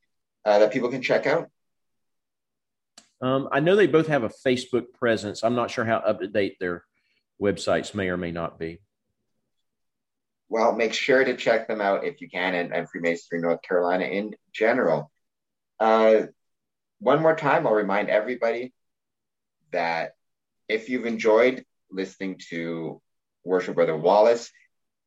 uh, 0.46 0.60
that 0.60 0.72
people 0.72 0.90
can 0.90 1.02
check 1.02 1.28
out. 1.28 1.50
Um, 3.22 3.50
I 3.52 3.60
know 3.60 3.76
they 3.76 3.88
both 3.88 4.08
have 4.08 4.24
a 4.24 4.30
Facebook 4.30 4.94
presence. 4.94 5.44
I'm 5.44 5.56
not 5.56 5.72
sure 5.72 5.84
how 5.84 5.98
up 5.98 6.22
to 6.22 6.28
date 6.28 6.56
their 6.62 6.86
websites 7.42 7.94
may 7.94 8.08
or 8.08 8.16
may 8.16 8.32
not 8.32 8.58
be 8.58 8.80
well, 10.50 10.74
make 10.74 10.94
sure 10.94 11.24
to 11.24 11.36
check 11.36 11.68
them 11.68 11.82
out 11.82 12.06
if 12.06 12.22
you 12.22 12.30
can, 12.30 12.56
and, 12.56 12.74
and 12.74 12.90
Freemasonry 12.90 13.42
North 13.42 13.62
Carolina 13.62 14.06
in 14.06 14.34
general. 14.54 15.12
Uh, 15.78 16.28
one 17.00 17.22
more 17.22 17.36
time, 17.36 17.68
I'll 17.68 17.74
remind 17.74 18.10
everybody 18.10 18.74
that 19.72 20.14
if 20.70 20.88
you've 20.88 21.06
enjoyed 21.06 21.66
listening 21.92 22.40
to 22.50 23.02
Worship 23.48 23.76
Brother 23.76 23.98
Wallace, 23.98 24.52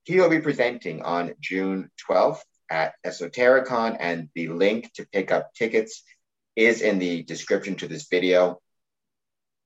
he 0.04 0.18
will 0.18 0.30
be 0.30 0.40
presenting 0.40 1.02
on 1.02 1.34
June 1.40 1.90
12th 2.08 2.40
at 2.70 2.94
Esotericon, 3.04 3.96
and 3.98 4.28
the 4.34 4.48
link 4.48 4.92
to 4.94 5.06
pick 5.06 5.30
up 5.30 5.52
tickets 5.54 6.02
is 6.56 6.82
in 6.82 6.98
the 6.98 7.22
description 7.22 7.76
to 7.76 7.88
this 7.88 8.08
video. 8.08 8.60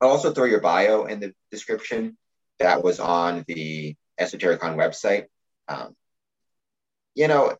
I'll 0.00 0.10
also 0.10 0.32
throw 0.32 0.44
your 0.44 0.60
bio 0.60 1.04
in 1.04 1.20
the 1.20 1.32
description. 1.50 2.16
That 2.58 2.82
was 2.82 3.00
on 3.00 3.44
the 3.46 3.96
Esotericon 4.20 4.76
website. 4.76 5.26
Um, 5.68 5.94
you 7.14 7.28
know, 7.28 7.56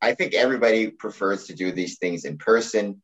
I 0.00 0.14
think 0.14 0.34
everybody 0.34 0.88
prefers 0.88 1.46
to 1.46 1.54
do 1.54 1.72
these 1.72 1.98
things 1.98 2.24
in 2.24 2.38
person, 2.38 3.02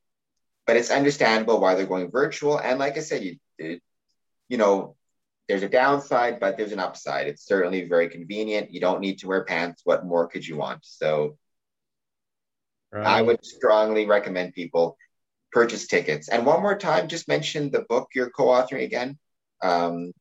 but 0.67 0.77
it's 0.77 0.91
understandable 0.91 1.61
why 1.61 1.75
they're 1.75 1.87
going 1.87 2.11
virtual. 2.11 2.59
And 2.59 2.79
like 2.79 2.97
I 2.97 3.01
said, 3.01 3.23
you, 3.23 3.81
you 4.49 4.57
know, 4.57 4.96
there's 5.49 5.63
a 5.63 5.69
downside, 5.69 6.41
but 6.41 6.57
there's 6.57 6.73
an 6.73 6.81
upside. 6.81 7.29
It's 7.29 7.47
certainly 7.47 7.89
very 7.89 8.09
convenient. 8.09 8.73
You 8.73 8.81
don't 8.81 9.01
need 9.01 9.19
to 9.21 9.29
wear 9.29 9.45
pants. 9.45 9.83
What 9.85 10.05
more 10.05 10.27
could 10.27 10.47
you 10.47 10.57
want? 10.57 10.85
So 10.85 11.39
right. 12.93 13.07
I 13.07 13.23
would 13.23 13.45
strongly 13.45 14.07
recommend 14.07 14.55
people 14.55 14.97
purchase 15.53 15.87
tickets. 15.87 16.29
And 16.29 16.45
one 16.45 16.63
more 16.63 16.77
time, 16.77 17.09
just 17.09 17.29
mention 17.29 17.71
the 17.71 17.87
book 17.89 18.09
you're 18.15 18.31
co-authoring 18.31 18.85
again, 18.85 19.19
um, 19.63 20.13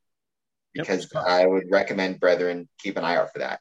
because 0.74 1.10
yep. 1.14 1.24
I 1.26 1.46
would 1.46 1.66
recommend 1.72 2.20
brethren 2.20 2.70
keep 2.80 2.96
an 2.98 3.04
eye 3.04 3.16
out 3.16 3.34
for 3.34 3.40
that. 3.40 3.60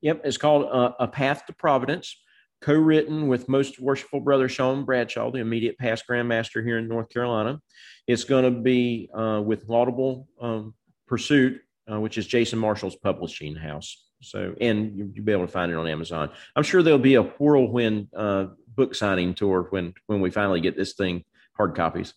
Yep, 0.00 0.22
it's 0.24 0.36
called 0.36 0.68
uh, 0.70 0.92
A 0.98 1.08
Path 1.08 1.46
to 1.46 1.52
Providence, 1.52 2.16
co 2.62 2.74
written 2.74 3.28
with 3.28 3.48
Most 3.48 3.80
Worshipful 3.80 4.20
Brother 4.20 4.48
Sean 4.48 4.84
Bradshaw, 4.84 5.30
the 5.30 5.40
immediate 5.40 5.76
past 5.78 6.04
Grandmaster 6.08 6.64
here 6.64 6.78
in 6.78 6.88
North 6.88 7.08
Carolina. 7.08 7.60
It's 8.06 8.24
going 8.24 8.44
to 8.44 8.60
be 8.60 9.10
uh, 9.14 9.42
with 9.44 9.68
Laudable 9.68 10.28
um, 10.40 10.74
Pursuit, 11.06 11.60
uh, 11.90 12.00
which 12.00 12.16
is 12.16 12.26
Jason 12.26 12.58
Marshall's 12.58 12.96
publishing 12.96 13.54
house. 13.54 14.08
So, 14.22 14.54
and 14.60 14.96
you, 14.96 15.12
will 15.16 15.24
be 15.24 15.32
able 15.32 15.46
to 15.46 15.52
find 15.52 15.72
it 15.72 15.76
on 15.76 15.88
Amazon. 15.88 16.30
I'm 16.54 16.62
sure 16.62 16.82
there'll 16.82 16.98
be 16.98 17.16
a 17.16 17.22
whirlwind 17.22 18.08
uh, 18.16 18.46
book 18.68 18.94
signing 18.94 19.34
tour 19.34 19.66
when 19.70 19.94
when 20.06 20.20
we 20.20 20.30
finally 20.30 20.60
get 20.60 20.76
this 20.76 20.94
thing 20.94 21.24
hard 21.56 21.74
copies. 21.74 22.14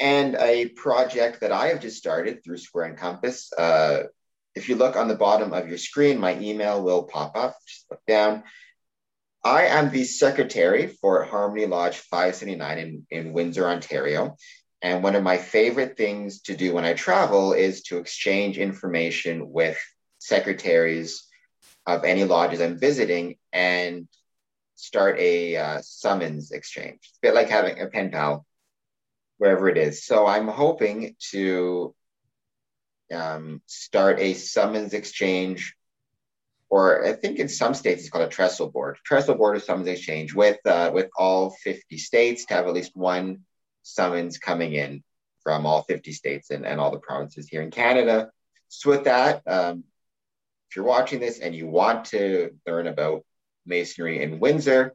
And 0.00 0.34
a 0.34 0.70
project 0.70 1.40
that 1.40 1.52
I 1.52 1.68
have 1.68 1.80
just 1.80 1.96
started 1.96 2.42
through 2.42 2.58
Square 2.58 2.86
and 2.86 2.98
Compass 2.98 3.52
uh, 3.56 4.04
if 4.54 4.68
you 4.68 4.76
look 4.76 4.96
on 4.96 5.08
the 5.08 5.16
bottom 5.16 5.52
of 5.52 5.68
your 5.68 5.78
screen, 5.78 6.18
my 6.18 6.38
email 6.38 6.82
will 6.82 7.04
pop 7.04 7.36
up. 7.36 7.56
Just 7.66 7.86
look 7.90 8.00
down. 8.06 8.44
I 9.42 9.64
am 9.64 9.90
the 9.90 10.04
secretary 10.04 10.86
for 10.86 11.24
Harmony 11.24 11.66
Lodge 11.66 11.98
579 11.98 12.78
in, 12.78 13.06
in 13.10 13.32
Windsor, 13.32 13.66
Ontario. 13.66 14.36
And 14.80 15.02
one 15.02 15.16
of 15.16 15.22
my 15.22 15.38
favorite 15.38 15.96
things 15.96 16.42
to 16.42 16.56
do 16.56 16.74
when 16.74 16.84
I 16.84 16.94
travel 16.94 17.52
is 17.52 17.82
to 17.84 17.98
exchange 17.98 18.58
information 18.58 19.50
with 19.50 19.78
secretaries 20.18 21.24
of 21.86 22.04
any 22.04 22.24
lodges 22.24 22.60
I'm 22.60 22.78
visiting 22.78 23.36
and 23.52 24.08
start 24.76 25.18
a 25.18 25.56
uh, 25.56 25.80
summons 25.82 26.50
exchange. 26.50 27.00
It's 27.02 27.18
a 27.18 27.26
bit 27.26 27.34
like 27.34 27.48
having 27.48 27.80
a 27.80 27.86
pen 27.86 28.10
pal 28.10 28.46
wherever 29.38 29.68
it 29.68 29.76
is. 29.76 30.04
So 30.04 30.26
I'm 30.26 30.48
hoping 30.48 31.16
to 31.30 31.94
um, 33.14 33.62
start 33.66 34.18
a 34.20 34.34
summons 34.34 34.94
exchange, 34.94 35.74
or 36.68 37.06
I 37.06 37.12
think 37.12 37.38
in 37.38 37.48
some 37.48 37.74
states 37.74 38.02
it's 38.02 38.10
called 38.10 38.26
a 38.26 38.28
trestle 38.28 38.70
board. 38.70 38.98
Trestle 39.04 39.36
board 39.36 39.56
is 39.56 39.64
summons 39.64 39.88
exchange 39.88 40.34
with 40.34 40.58
uh, 40.66 40.90
with 40.92 41.10
all 41.16 41.50
50 41.50 41.98
states 41.98 42.46
to 42.46 42.54
have 42.54 42.66
at 42.66 42.74
least 42.74 42.96
one 42.96 43.40
summons 43.82 44.38
coming 44.38 44.72
in 44.72 45.02
from 45.42 45.66
all 45.66 45.82
50 45.82 46.12
states 46.12 46.50
and, 46.50 46.66
and 46.66 46.80
all 46.80 46.90
the 46.90 46.98
provinces 46.98 47.48
here 47.48 47.62
in 47.62 47.70
Canada. 47.70 48.30
So 48.68 48.90
with 48.90 49.04
that, 49.04 49.42
um, 49.46 49.84
if 50.68 50.76
you're 50.76 50.84
watching 50.84 51.20
this 51.20 51.38
and 51.38 51.54
you 51.54 51.66
want 51.66 52.06
to 52.06 52.50
learn 52.66 52.86
about 52.86 53.24
masonry 53.66 54.22
in 54.22 54.40
Windsor, 54.40 54.94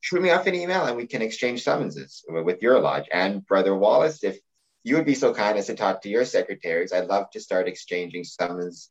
shoot 0.00 0.22
me 0.22 0.30
off 0.30 0.46
an 0.46 0.54
email 0.54 0.86
and 0.86 0.96
we 0.96 1.06
can 1.06 1.22
exchange 1.22 1.62
summonses 1.62 2.24
with 2.28 2.62
your 2.62 2.80
lodge. 2.80 3.06
And 3.12 3.46
Brother 3.46 3.74
Wallace, 3.76 4.24
if 4.24 4.38
you 4.82 4.96
would 4.96 5.06
be 5.06 5.14
so 5.14 5.34
kind 5.34 5.58
as 5.58 5.66
to 5.66 5.74
talk 5.74 6.02
to 6.02 6.08
your 6.08 6.24
secretaries, 6.24 6.92
I'd 6.92 7.06
love 7.06 7.30
to 7.32 7.40
start 7.40 7.68
exchanging 7.68 8.24
summons 8.24 8.90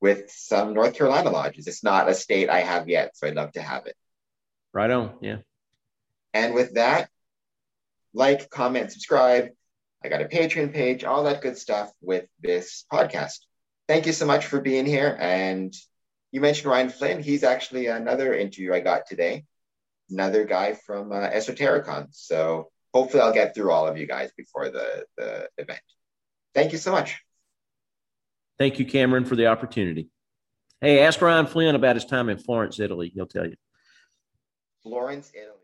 with 0.00 0.30
some 0.30 0.74
North 0.74 0.94
Carolina 0.94 1.30
lodges. 1.30 1.66
It's 1.66 1.82
not 1.82 2.08
a 2.08 2.14
state 2.14 2.50
I 2.50 2.60
have 2.60 2.88
yet, 2.88 3.16
so 3.16 3.26
I'd 3.26 3.34
love 3.34 3.52
to 3.52 3.62
have 3.62 3.86
it. 3.86 3.96
Right 4.72 4.90
on. 4.90 5.14
Yeah. 5.20 5.38
And 6.32 6.54
with 6.54 6.74
that, 6.74 7.08
like, 8.12 8.50
comment, 8.50 8.92
subscribe. 8.92 9.50
I 10.04 10.08
got 10.08 10.22
a 10.22 10.26
Patreon 10.26 10.72
page, 10.72 11.04
all 11.04 11.24
that 11.24 11.40
good 11.40 11.56
stuff 11.56 11.90
with 12.00 12.26
this 12.40 12.84
podcast. 12.92 13.38
Thank 13.88 14.06
you 14.06 14.12
so 14.12 14.26
much 14.26 14.46
for 14.46 14.60
being 14.60 14.86
here. 14.86 15.16
And 15.18 15.74
you 16.30 16.40
mentioned 16.40 16.70
Ryan 16.70 16.90
Flynn. 16.90 17.22
He's 17.22 17.44
actually 17.44 17.86
another 17.86 18.34
interview 18.34 18.74
I 18.74 18.80
got 18.80 19.06
today, 19.06 19.46
another 20.10 20.44
guy 20.44 20.74
from 20.74 21.12
uh, 21.12 21.30
Esotericon. 21.30 22.08
So 22.10 22.70
hopefully 22.94 23.22
I'll 23.22 23.34
get 23.34 23.54
through 23.54 23.72
all 23.72 23.86
of 23.86 23.98
you 23.98 24.06
guys 24.06 24.30
before 24.36 24.70
the, 24.70 25.04
the 25.18 25.48
event. 25.58 25.80
Thank 26.54 26.72
you 26.72 26.78
so 26.78 26.92
much. 26.92 27.20
Thank 28.56 28.78
you, 28.78 28.86
Cameron, 28.86 29.24
for 29.24 29.34
the 29.34 29.48
opportunity. 29.48 30.08
Hey, 30.80 31.00
ask 31.00 31.20
Ryan 31.20 31.46
Flynn 31.46 31.74
about 31.74 31.96
his 31.96 32.04
time 32.04 32.28
in 32.28 32.38
Florence, 32.38 32.78
Italy. 32.78 33.10
He'll 33.12 33.26
tell 33.26 33.46
you. 33.46 33.56
Florence, 34.84 35.32
Italy. 35.34 35.58